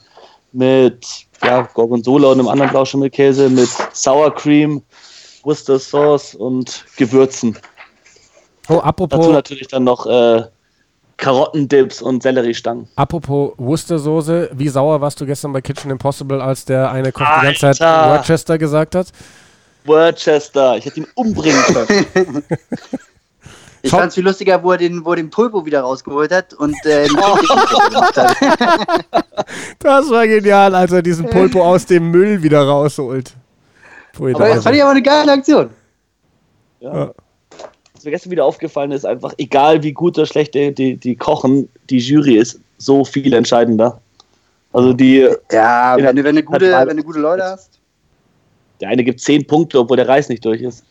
mit 0.53 1.05
ja, 1.43 1.61
Gorgonzola 1.73 2.29
und 2.29 2.39
einem 2.39 2.47
anderen 2.47 2.71
Blauschimmelkäse 2.71 3.49
mit 3.49 3.69
Sour 3.93 4.33
Cream, 4.33 4.81
Worcester 5.43 5.79
Sauce 5.79 6.35
und 6.35 6.85
Gewürzen. 6.97 7.57
Oh, 8.69 8.75
Dazu 8.75 8.83
apropos, 8.83 9.27
natürlich 9.29 9.67
dann 9.67 9.83
noch 9.85 10.05
äh, 10.05 10.43
Karottendips 11.17 12.01
und 12.01 12.21
Selleriestangen. 12.21 12.87
apropos 12.95 13.53
Worcestersoße. 13.57 14.49
Wie 14.53 14.67
sauer 14.67 14.99
warst 14.99 15.21
du 15.21 15.25
gestern 15.25 15.53
bei 15.53 15.61
Kitchen 15.61 15.89
Impossible, 15.89 16.41
als 16.41 16.65
der 16.65 16.91
eine 16.91 17.11
Koch 17.11 17.25
die 17.39 17.45
ganze 17.45 17.71
Zeit! 17.71 17.79
Worcester 18.09 18.57
gesagt 18.57 18.95
hat? 18.95 19.07
Worcester, 19.85 20.77
ich 20.77 20.85
hätte 20.85 20.99
ihn 20.99 21.07
umbringen 21.15 21.61
können. 21.63 22.43
Ich 23.87 23.91
Schau- 23.91 23.99
fand's 23.99 24.15
viel 24.15 24.23
lustiger, 24.25 24.61
wo 24.61 24.71
er 24.73 24.77
den, 24.77 25.03
wo 25.05 25.11
er 25.11 25.15
den 25.15 25.29
Pulpo 25.29 25.65
wieder 25.65 25.81
rausgeholt 25.81 26.31
hat 26.31 26.53
und 26.53 26.75
äh, 26.85 27.07
gemacht 27.07 28.17
hat. 28.17 28.35
Das 29.79 30.09
war 30.09 30.27
genial, 30.27 30.73
als 30.75 30.91
er 30.91 31.01
diesen 31.01 31.25
Pulpo 31.29 31.63
aus 31.63 31.85
dem 31.85 32.11
Müll 32.11 32.41
wieder 32.43 32.63
rausholt. 32.63 33.33
Pui, 34.13 34.33
Aber 34.35 34.47
da 34.47 34.55
das 34.55 34.63
fand 34.63 34.75
ich 34.75 34.81
aber 34.81 34.91
eine 34.91 35.01
geile 35.01 35.31
Aktion. 35.31 35.69
Ja. 36.79 37.11
Was 37.93 38.03
mir 38.03 38.11
gestern 38.11 38.31
wieder 38.31 38.45
aufgefallen 38.45 38.91
ist, 38.91 39.05
einfach 39.05 39.33
egal 39.37 39.81
wie 39.83 39.93
gut 39.93 40.17
oder 40.17 40.27
schlecht 40.27 40.53
die, 40.53 40.73
die, 40.73 40.97
die 40.97 41.15
kochen, 41.15 41.69
die 41.89 41.99
Jury 41.99 42.35
ist 42.37 42.59
so 42.77 43.05
viel 43.05 43.33
entscheidender. 43.33 44.01
Also 44.73 44.93
die, 44.93 45.19
Ja, 45.51 45.97
Ja, 45.97 45.97
wenn 45.97 46.15
du, 46.15 46.23
wenn 46.23 46.35
du, 46.35 46.43
gute, 46.43 46.75
hat- 46.75 46.87
wenn 46.87 46.97
du 46.97 47.03
gute 47.03 47.19
Leute 47.19 47.43
hast. 47.43 47.79
der 48.81 48.89
eine 48.89 49.03
gibt 49.03 49.19
10 49.21 49.47
Punkte, 49.47 49.79
obwohl 49.79 49.97
der 49.97 50.07
Reis 50.07 50.29
nicht 50.29 50.43
durch 50.43 50.61
ist. 50.61 50.83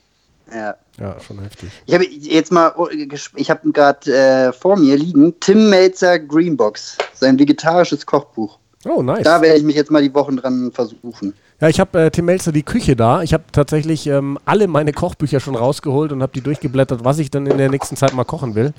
Ja. 0.52 0.76
ja, 1.00 1.16
schon 1.20 1.40
heftig. 1.40 1.70
Ich 1.86 1.94
habe 1.94 2.04
jetzt 2.04 2.52
mal, 2.52 2.72
oh, 2.76 2.88
ich 2.88 3.50
habe 3.50 3.72
gerade 3.72 4.12
äh, 4.12 4.52
vor 4.52 4.76
mir 4.76 4.96
liegen 4.96 5.34
Tim 5.40 5.70
Melzer 5.70 6.18
Greenbox, 6.18 6.96
sein 7.14 7.38
vegetarisches 7.38 8.06
Kochbuch. 8.06 8.58
Oh, 8.84 9.02
nice. 9.02 9.24
Da 9.24 9.42
werde 9.42 9.58
ich 9.58 9.64
mich 9.64 9.74
jetzt 9.74 9.90
mal 9.90 10.02
die 10.02 10.14
Wochen 10.14 10.36
dran 10.36 10.70
versuchen. 10.72 11.34
Ja, 11.60 11.68
ich 11.68 11.80
habe 11.80 12.00
äh, 12.00 12.10
Tim 12.10 12.26
Melzer 12.26 12.52
die 12.52 12.62
Küche 12.62 12.94
da. 12.94 13.22
Ich 13.22 13.32
habe 13.32 13.44
tatsächlich 13.50 14.06
ähm, 14.06 14.38
alle 14.44 14.68
meine 14.68 14.92
Kochbücher 14.92 15.40
schon 15.40 15.56
rausgeholt 15.56 16.12
und 16.12 16.22
habe 16.22 16.32
die 16.32 16.42
durchgeblättert, 16.42 17.04
was 17.04 17.18
ich 17.18 17.30
dann 17.30 17.46
in 17.46 17.58
der 17.58 17.70
nächsten 17.70 17.96
Zeit 17.96 18.14
mal 18.14 18.24
kochen 18.24 18.54
will. 18.54 18.72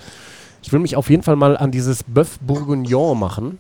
Ich 0.61 0.71
will 0.71 0.79
mich 0.79 0.95
auf 0.95 1.09
jeden 1.09 1.23
Fall 1.23 1.35
mal 1.35 1.57
an 1.57 1.71
dieses 1.71 2.05
Bœuf 2.05 2.37
Bourguignon 2.39 3.19
machen. 3.19 3.59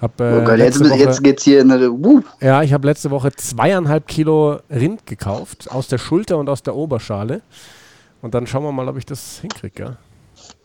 Hab, 0.00 0.20
äh, 0.20 0.38
oh 0.38 0.44
Gott, 0.44 0.58
jetzt, 0.58 0.80
Woche, 0.80 0.98
jetzt 0.98 1.22
geht's 1.22 1.44
hier 1.44 1.60
in 1.60 1.70
eine. 1.70 1.90
Uh, 1.90 2.22
ja, 2.40 2.62
ich 2.62 2.72
habe 2.72 2.86
letzte 2.86 3.10
Woche 3.10 3.32
zweieinhalb 3.32 4.06
Kilo 4.06 4.60
Rind 4.70 5.04
gekauft, 5.06 5.70
aus 5.70 5.88
der 5.88 5.98
Schulter 5.98 6.38
und 6.38 6.48
aus 6.48 6.62
der 6.62 6.74
Oberschale. 6.74 7.42
Und 8.22 8.34
dann 8.34 8.46
schauen 8.46 8.62
wir 8.62 8.72
mal, 8.72 8.88
ob 8.88 8.96
ich 8.96 9.06
das 9.06 9.38
hinkriege. 9.40 9.82
Ja? 9.82 9.96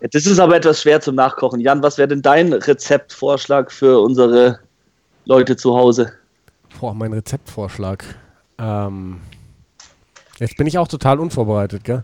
Ja, 0.02 0.08
das 0.12 0.26
ist 0.26 0.40
aber 0.40 0.56
etwas 0.56 0.82
schwer 0.82 1.02
zum 1.02 1.16
Nachkochen. 1.16 1.60
Jan, 1.60 1.84
was 1.84 1.98
wäre 1.98 2.08
denn 2.08 2.22
dein 2.22 2.54
Rezeptvorschlag 2.54 3.72
für 3.72 4.02
unsere 4.02 4.60
Leute 5.26 5.56
zu 5.56 5.76
Hause? 5.76 6.14
Boah, 6.80 6.94
mein 6.94 7.14
Rezeptvorschlag. 7.14 8.04
Ähm, 8.58 9.20
jetzt 10.40 10.58
bin 10.58 10.68
ich 10.68 10.78
auch 10.78 10.88
total 10.88 11.20
unvorbereitet, 11.20 11.84
gell? 11.84 12.04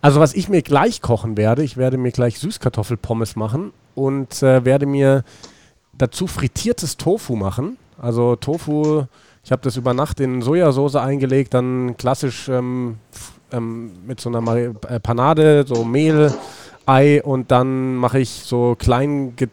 Also 0.00 0.20
was 0.20 0.34
ich 0.34 0.48
mir 0.48 0.62
gleich 0.62 1.02
kochen 1.02 1.36
werde, 1.36 1.62
ich 1.62 1.76
werde 1.76 1.98
mir 1.98 2.12
gleich 2.12 2.38
Süßkartoffelpommes 2.38 3.36
machen 3.36 3.72
und 3.94 4.42
äh, 4.42 4.64
werde 4.64 4.86
mir 4.86 5.24
dazu 6.00 6.26
frittiertes 6.26 6.96
Tofu 6.96 7.36
machen. 7.36 7.76
Also 8.00 8.36
Tofu, 8.36 9.04
ich 9.44 9.52
habe 9.52 9.62
das 9.62 9.76
über 9.76 9.94
Nacht 9.94 10.20
in 10.20 10.42
Sojasauce 10.42 10.96
eingelegt, 10.96 11.54
dann 11.54 11.96
klassisch 11.96 12.48
ähm, 12.48 12.96
ähm, 13.52 13.92
mit 14.06 14.20
so 14.20 14.30
einer 14.30 14.56
äh, 14.56 15.00
Panade, 15.00 15.64
so 15.66 15.84
Mehl, 15.84 16.32
Ei 16.86 17.22
und 17.22 17.50
dann 17.50 17.96
mache 17.96 18.18
ich 18.20 18.30
so 18.30 18.76
klein 18.78 19.36
ge 19.36 19.48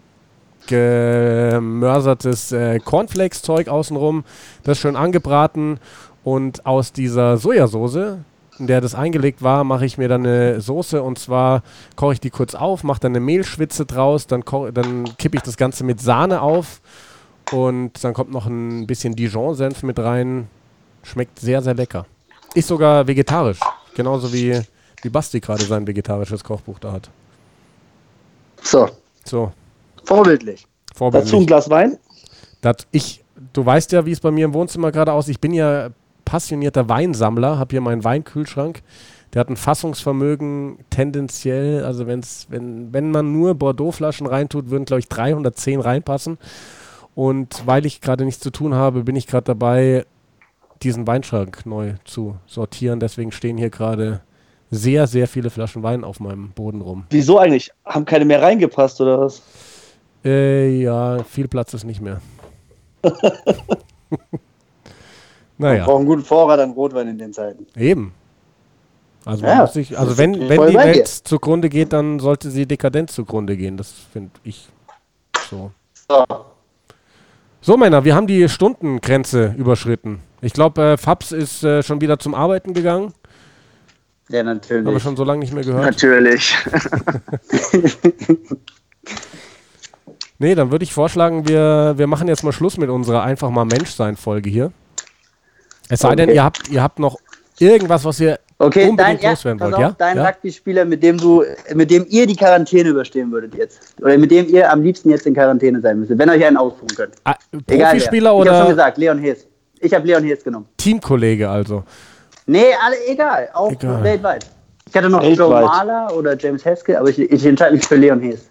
gemörsertes 0.67 2.51
äh, 2.51 2.79
Cornflakes-Zeug 2.79 3.69
außenrum. 3.69 4.25
Das 4.63 4.77
schön 4.77 4.97
angebraten 4.97 5.79
und 6.25 6.65
aus 6.65 6.91
dieser 6.91 7.37
Sojasauce, 7.37 8.17
in 8.59 8.67
der 8.67 8.81
das 8.81 8.95
eingelegt 8.95 9.41
war, 9.41 9.63
mache 9.63 9.85
ich 9.85 9.97
mir 9.97 10.07
dann 10.07 10.25
eine 10.25 10.61
Soße 10.61 11.01
und 11.01 11.19
zwar 11.19 11.63
koche 11.95 12.13
ich 12.13 12.19
die 12.19 12.29
kurz 12.29 12.55
auf, 12.55 12.83
mache 12.83 12.99
dann 13.01 13.11
eine 13.11 13.19
Mehlschwitze 13.19 13.85
draus, 13.85 14.27
dann, 14.27 14.43
dann 14.73 15.17
kippe 15.17 15.37
ich 15.37 15.43
das 15.43 15.57
Ganze 15.57 15.83
mit 15.83 16.01
Sahne 16.01 16.41
auf 16.41 16.81
und 17.51 18.03
dann 18.03 18.13
kommt 18.13 18.31
noch 18.31 18.45
ein 18.45 18.87
bisschen 18.87 19.15
Dijon-Senf 19.15 19.83
mit 19.83 19.99
rein. 19.99 20.47
Schmeckt 21.03 21.39
sehr, 21.39 21.61
sehr 21.61 21.73
lecker. 21.73 22.05
Ist 22.53 22.67
sogar 22.67 23.07
vegetarisch. 23.07 23.59
Genauso 23.95 24.33
wie, 24.33 24.59
wie 25.01 25.09
Basti 25.09 25.39
gerade 25.39 25.63
sein 25.63 25.87
vegetarisches 25.87 26.43
Kochbuch 26.43 26.79
da 26.79 26.91
hat. 26.91 27.09
So. 28.61 28.89
So. 29.23 29.51
Vorbildlich. 30.03 30.65
Vorbildlich. 30.95 31.31
Dazu 31.31 31.41
ein 31.41 31.45
Glas 31.45 31.69
Wein? 31.69 31.97
Das 32.61 32.77
ich, 32.91 33.23
du 33.53 33.65
weißt 33.65 33.91
ja, 33.91 34.05
wie 34.05 34.11
es 34.11 34.19
bei 34.19 34.31
mir 34.31 34.45
im 34.45 34.53
Wohnzimmer 34.53 34.91
gerade 34.91 35.13
aussieht. 35.13 35.35
Ich 35.35 35.41
bin 35.41 35.53
ja 35.53 35.89
passionierter 36.27 36.89
Weinsammler, 36.89 37.57
habe 37.57 37.71
hier 37.71 37.79
meinen 37.79 38.03
Weinkühlschrank. 38.03 38.81
Der 39.33 39.39
hat 39.39 39.49
ein 39.49 39.55
Fassungsvermögen 39.55 40.79
tendenziell, 40.89 41.85
also 41.85 42.05
wenn's, 42.05 42.47
wenn, 42.49 42.91
wenn 42.91 43.11
man 43.11 43.31
nur 43.31 43.55
Bordeaux-Flaschen 43.55 44.27
reintut, 44.27 44.69
würden, 44.69 44.83
glaube 44.83 44.99
ich, 44.99 45.07
310 45.07 45.79
reinpassen. 45.79 46.37
Und 47.15 47.63
weil 47.65 47.85
ich 47.85 48.01
gerade 48.01 48.25
nichts 48.25 48.41
zu 48.41 48.51
tun 48.51 48.73
habe, 48.73 49.05
bin 49.05 49.15
ich 49.15 49.25
gerade 49.25 49.45
dabei, 49.45 50.05
diesen 50.83 51.07
Weinschrank 51.07 51.65
neu 51.65 51.93
zu 52.03 52.35
sortieren. 52.45 52.99
Deswegen 52.99 53.31
stehen 53.31 53.57
hier 53.57 53.69
gerade 53.69 54.19
sehr, 54.69 55.07
sehr 55.07 55.29
viele 55.29 55.49
Flaschen 55.49 55.81
Wein 55.81 56.03
auf 56.03 56.19
meinem 56.19 56.49
Boden 56.49 56.81
rum. 56.81 57.05
Wieso 57.09 57.39
eigentlich? 57.39 57.71
Haben 57.85 58.03
keine 58.03 58.25
mehr 58.25 58.41
reingepasst 58.41 58.99
oder 58.99 59.21
was? 59.21 59.41
Äh, 60.25 60.81
ja, 60.81 61.23
viel 61.23 61.47
Platz 61.47 61.73
ist 61.73 61.85
nicht 61.85 62.01
mehr. 62.01 62.19
Man 65.57 65.71
naja, 65.71 65.85
braucht 65.85 65.97
einen 65.97 66.05
guten 66.05 66.23
Vorrat 66.23 66.59
an 66.59 66.71
Rotwein 66.71 67.07
in 67.07 67.17
den 67.17 67.33
Zeiten. 67.33 67.65
eben. 67.75 68.13
Also, 69.25 69.43
man 69.43 69.55
Ja, 69.55 69.61
muss 69.63 69.73
sich, 69.73 69.97
also 69.97 70.17
wenn, 70.17 70.47
wenn 70.47 70.67
die. 70.67 70.75
Welt 70.75 71.07
zugrunde 71.07 71.67
geht, 71.69 71.91
dann 71.93 72.19
sollte 72.19 72.49
sie 72.49 72.65
dekadent 72.65 73.11
zugrunde 73.11 73.57
gehen. 73.57 73.75
Das 73.75 73.91
finde 74.13 74.31
ich 74.43 74.69
so. 75.49 75.71
So. 76.07 76.25
So, 77.59 77.75
Männer, 77.75 78.05
wir 78.05 78.15
haben 78.15 78.27
die 78.27 78.47
Stundengrenze 78.47 79.53
überschritten. 79.57 80.19
Ich 80.41 80.53
glaube, 80.53 80.81
äh, 80.81 80.97
Fabs 80.97 81.31
ist 81.33 81.63
äh, 81.63 81.83
schon 81.83 81.99
wieder 81.99 82.19
zum 82.19 82.33
Arbeiten 82.35 82.73
gegangen. 82.73 83.13
Ja, 84.29 84.39
Haben 84.39 84.45
wir 84.45 84.53
natürlich. 84.53 85.03
schon 85.03 85.17
so 85.17 85.23
lange 85.23 85.39
nicht 85.39 85.53
mehr 85.53 85.63
gehört. 85.63 85.83
Natürlich. 85.85 86.55
Nee, 90.39 90.53
dann 90.53 90.69
würde 90.71 90.83
ich 90.83 90.93
vorschlagen, 90.93 91.47
wir, 91.47 91.95
wir 91.97 92.05
machen 92.05 92.27
jetzt 92.27 92.43
mal 92.43 92.51
Schluss 92.51 92.77
mit 92.77 92.89
unserer 92.91 93.23
einfach 93.23 93.49
mal 93.49 93.65
Menschsein-Folge 93.65 94.49
hier. 94.51 94.71
Es 95.89 95.99
sei 96.01 96.15
denn, 96.15 96.29
Okay. 96.29 96.35
ihr 96.35 96.43
habt, 96.43 96.69
ihr 96.69 96.83
habt 96.83 96.99
noch 96.99 97.17
irgendwas, 97.59 98.03
was 98.05 98.19
ihr 98.19 98.39
Okay, 98.59 98.81
dein, 98.81 98.89
unbedingt 98.89 99.21
ja, 99.21 99.29
loswerden 99.31 99.59
wollt, 99.59 99.73
auf, 99.75 99.79
ja? 99.81 99.95
dein 99.97 100.17
ja? 100.17 100.25
Rugby-Spieler, 100.25 100.83
mit 100.85 101.03
dem 101.03 101.17
du, 101.17 101.43
mit 101.75 101.91
dem 101.91 102.05
ihr 102.09 102.25
die 102.25 102.35
Quarantäne 102.35 102.89
überstehen 102.89 103.31
würdet 103.31 103.53
jetzt. 103.55 103.93
Oder 104.01 104.17
mit 104.17 104.31
dem 104.31 104.47
ihr 104.49 104.71
am 104.71 104.81
liebsten 104.81 105.11
jetzt 105.11 105.27
in 105.27 105.35
Quarantäne 105.35 105.79
sein 105.79 105.99
müsstet, 105.99 106.17
wenn 106.17 106.27
ihr 106.29 106.33
euch 106.33 106.45
einen 106.45 106.57
ausruhen 106.57 106.87
könnt. 106.95 107.13
Ah, 107.23 107.35
Egal 107.67 107.91
Profispieler 107.91 108.35
wer. 108.35 108.43
Ich 108.43 108.49
hab 108.49 108.55
schon 108.55 108.63
oder 108.65 108.69
gesagt, 108.69 108.97
Leon 108.97 109.19
Hees. 109.19 109.45
Ich 109.79 109.93
habe 109.93 110.07
Leon 110.07 110.23
Hees 110.23 110.43
genommen. 110.43 110.65
Teamkollege 110.77 111.47
also? 111.47 111.83
Nee, 112.47 112.65
alle 112.83 112.95
egal. 113.07 113.49
Auch 113.53 113.71
Egal. 113.71 114.03
weltweit. 114.03 114.47
Ich 114.89 114.95
hatte 114.95 115.09
noch 115.09 115.21
Weltweit. 115.21 115.37
Joe 115.37 115.49
Mahler 115.61 116.15
oder 116.15 116.35
James 116.37 116.65
Haskell, 116.65 116.95
aber 116.95 117.09
ich, 117.09 117.19
ich 117.19 117.45
entscheide 117.45 117.75
mich 117.75 117.85
für 117.85 117.95
Leon 117.95 118.21
Hees. 118.21 118.49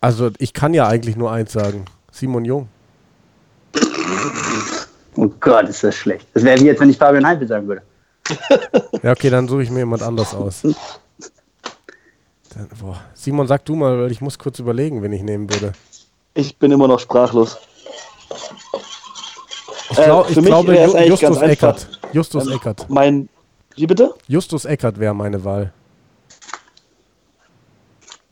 Also 0.00 0.30
ich 0.38 0.54
kann 0.54 0.72
ja 0.72 0.86
eigentlich 0.88 1.16
nur 1.16 1.30
eins 1.30 1.52
sagen. 1.52 1.84
Simon 2.10 2.44
Jung. 2.46 2.68
Oh 5.16 5.28
Gott, 5.40 5.68
ist 5.68 5.84
das 5.84 5.94
schlecht. 5.94 6.26
Das 6.34 6.42
wäre 6.42 6.58
wie 6.60 6.64
jetzt, 6.64 6.80
wenn 6.80 6.90
ich 6.90 6.98
Fabian 6.98 7.26
Heipel 7.26 7.46
sagen 7.46 7.68
würde. 7.68 7.82
Ja, 9.02 9.12
okay, 9.12 9.30
dann 9.30 9.48
suche 9.48 9.62
ich 9.64 9.70
mir 9.70 9.80
jemand 9.80 10.02
anders 10.02 10.34
aus. 10.34 10.62
Dann, 10.62 10.74
boah. 12.80 13.00
Simon, 13.14 13.46
sag 13.46 13.64
du 13.64 13.74
mal, 13.74 14.02
weil 14.02 14.12
ich 14.12 14.20
muss 14.20 14.38
kurz 14.38 14.58
überlegen, 14.58 15.02
wen 15.02 15.12
ich 15.12 15.22
nehmen 15.22 15.50
würde. 15.50 15.72
Ich 16.34 16.56
bin 16.56 16.72
immer 16.72 16.88
noch 16.88 17.00
sprachlos. 17.00 17.58
Ich, 19.90 19.96
glaub, 19.96 20.28
Äh, 20.28 20.32
ich 20.32 20.44
glaube, 20.44 20.74
Justus 20.74 21.20
ganz 21.20 21.36
einfach. 21.38 21.48
Eckert. 21.50 21.88
Justus 22.12 22.46
Ähm, 22.46 22.52
Eckert. 22.52 22.86
Mein. 22.88 23.28
Wie 23.76 23.86
bitte? 23.86 24.14
Justus 24.28 24.64
Eckert 24.64 24.98
wäre 24.98 25.14
meine 25.14 25.44
Wahl. 25.44 25.72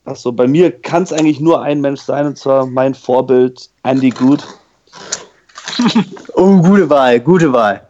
Achso, 0.05 0.33
bei 0.33 0.47
mir 0.47 0.71
kann 0.81 1.03
es 1.03 1.13
eigentlich 1.13 1.41
nur 1.41 1.63
ein 1.63 1.81
Mensch 1.81 2.01
sein, 2.01 2.27
und 2.27 2.39
zwar 2.39 2.67
mein 2.67 2.95
Vorbild 2.95 3.69
Andy 3.83 4.11
Good. 4.11 4.43
Oh, 6.35 6.59
gute 6.63 6.89
Wahl, 6.91 7.21
gute 7.21 7.53
Wahl. 7.53 7.87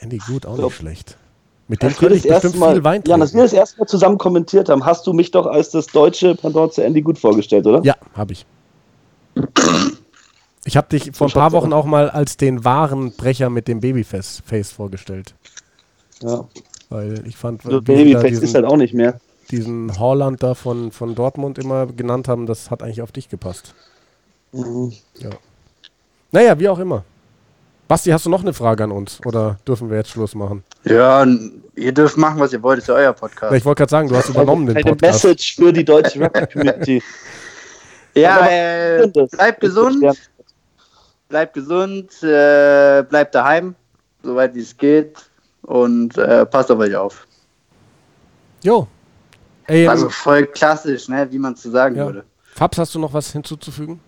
Andy 0.00 0.18
Gut 0.18 0.46
auch 0.46 0.56
Glaub- 0.56 0.70
nicht 0.70 0.76
schlecht. 0.80 1.16
Mit 1.68 1.82
dem 1.82 1.96
könnte 1.96 2.14
ich 2.14 2.22
bestimmt 2.22 2.56
Mal, 2.56 2.74
viel 2.74 2.84
Wein 2.84 3.02
ja, 3.08 3.16
als 3.16 3.32
wir 3.34 3.40
trinken. 3.40 3.44
das 3.44 3.52
erste 3.52 3.78
Mal 3.80 3.86
zusammen 3.86 4.18
kommentiert 4.18 4.68
haben, 4.68 4.84
hast 4.86 5.04
du 5.06 5.12
mich 5.12 5.32
doch 5.32 5.46
als 5.46 5.70
das 5.70 5.86
deutsche 5.86 6.36
Pendant 6.36 6.72
zu 6.72 6.84
Andy 6.84 7.02
Good 7.02 7.18
vorgestellt, 7.18 7.66
oder? 7.66 7.82
Ja, 7.82 7.96
habe 8.14 8.34
ich. 8.34 8.46
Ich 10.64 10.76
habe 10.76 10.88
dich 10.88 11.10
vor 11.16 11.26
ein 11.26 11.30
So 11.30 11.38
paar 11.40 11.50
Wochen 11.52 11.72
auch 11.72 11.84
mal 11.86 12.08
als 12.08 12.36
den 12.36 12.64
wahren 12.64 13.12
Brecher 13.16 13.50
mit 13.50 13.66
dem 13.66 13.80
Babyface 13.80 14.42
Face 14.46 14.70
vorgestellt. 14.70 15.34
ja. 16.22 16.44
Weil 16.88 17.26
ich 17.26 17.36
fand, 17.36 17.62
So 17.62 17.70
da 17.70 17.80
Babyface 17.80 18.30
ist 18.34 18.42
diesen, 18.42 18.54
halt 18.54 18.64
auch 18.66 18.76
nicht 18.76 18.94
mehr. 18.94 19.18
diesen 19.50 19.98
Holland 19.98 20.44
da 20.44 20.54
von, 20.54 20.92
von 20.92 21.16
Dortmund 21.16 21.58
immer 21.58 21.86
genannt 21.86 22.28
haben, 22.28 22.46
das 22.46 22.70
hat 22.70 22.80
eigentlich 22.84 23.02
auf 23.02 23.10
dich 23.10 23.28
gepasst. 23.28 23.74
Mhm. 24.52 24.92
Ja. 25.18 25.30
Naja, 26.32 26.58
wie 26.58 26.68
auch 26.68 26.78
immer. 26.78 27.04
Basti, 27.88 28.10
hast 28.10 28.26
du 28.26 28.30
noch 28.30 28.40
eine 28.42 28.52
Frage 28.52 28.82
an 28.84 28.90
uns? 28.90 29.20
Oder 29.24 29.58
dürfen 29.66 29.88
wir 29.90 29.96
jetzt 29.98 30.10
Schluss 30.10 30.34
machen? 30.34 30.64
Ja, 30.84 31.24
ihr 31.76 31.92
dürft 31.92 32.16
machen, 32.16 32.40
was 32.40 32.52
ihr 32.52 32.62
wollt, 32.62 32.78
ist 32.78 32.88
ja 32.88 32.94
euer 32.94 33.12
Podcast. 33.12 33.54
Ich 33.54 33.64
wollte 33.64 33.80
gerade 33.80 33.90
sagen, 33.90 34.08
du 34.08 34.16
hast 34.16 34.28
übernommen 34.28 34.66
den 34.66 34.76
Eine 34.76 34.90
Podcast. 34.90 35.24
Message 35.24 35.54
für 35.56 35.72
die 35.72 35.84
deutsche 35.84 36.20
Rugby-Community. 36.20 37.02
Ja, 38.18 38.46
äh, 38.48 39.06
bleibt 39.08 39.60
gesund, 39.60 40.02
bleibt 41.28 41.52
gesund, 41.52 42.10
äh, 42.22 43.04
bleibt 43.06 43.34
daheim, 43.34 43.74
soweit 44.22 44.54
wie 44.54 44.60
es 44.62 44.74
geht 44.74 45.18
und 45.60 46.16
äh, 46.16 46.46
passt 46.46 46.70
auf 46.70 46.78
euch 46.78 46.96
auf. 46.96 47.26
Jo. 48.62 48.88
Ey, 49.66 49.86
Also 49.86 50.06
ähm, 50.06 50.10
voll 50.10 50.46
klassisch, 50.46 51.10
ne, 51.10 51.28
wie 51.30 51.38
man 51.38 51.52
es 51.52 51.62
so 51.62 51.70
sagen 51.70 51.94
Ja. 51.96 52.06
würde. 52.06 52.24
Fabs, 52.54 52.78
hast 52.78 52.94
du 52.94 52.98
noch 53.00 53.12
was 53.12 53.32
hinzuzufügen? 53.32 54.00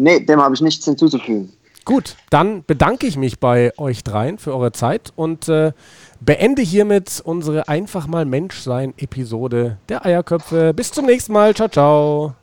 Nee, 0.00 0.20
dem 0.20 0.40
habe 0.40 0.54
ich 0.54 0.62
nichts 0.62 0.84
hinzuzufügen. 0.84 1.52
Gut, 1.84 2.16
dann 2.30 2.64
bedanke 2.66 3.06
ich 3.06 3.16
mich 3.16 3.38
bei 3.38 3.72
euch 3.78 4.04
dreien 4.04 4.38
für 4.38 4.54
eure 4.54 4.72
Zeit 4.72 5.12
und 5.16 5.48
äh, 5.48 5.72
beende 6.20 6.62
hiermit 6.62 7.20
unsere 7.24 7.68
Einfach 7.68 8.06
mal 8.06 8.24
Menschsein-Episode 8.24 9.78
der 9.88 10.06
Eierköpfe. 10.06 10.72
Bis 10.74 10.92
zum 10.92 11.06
nächsten 11.06 11.32
Mal. 11.32 11.54
Ciao, 11.54 11.68
ciao. 11.68 12.34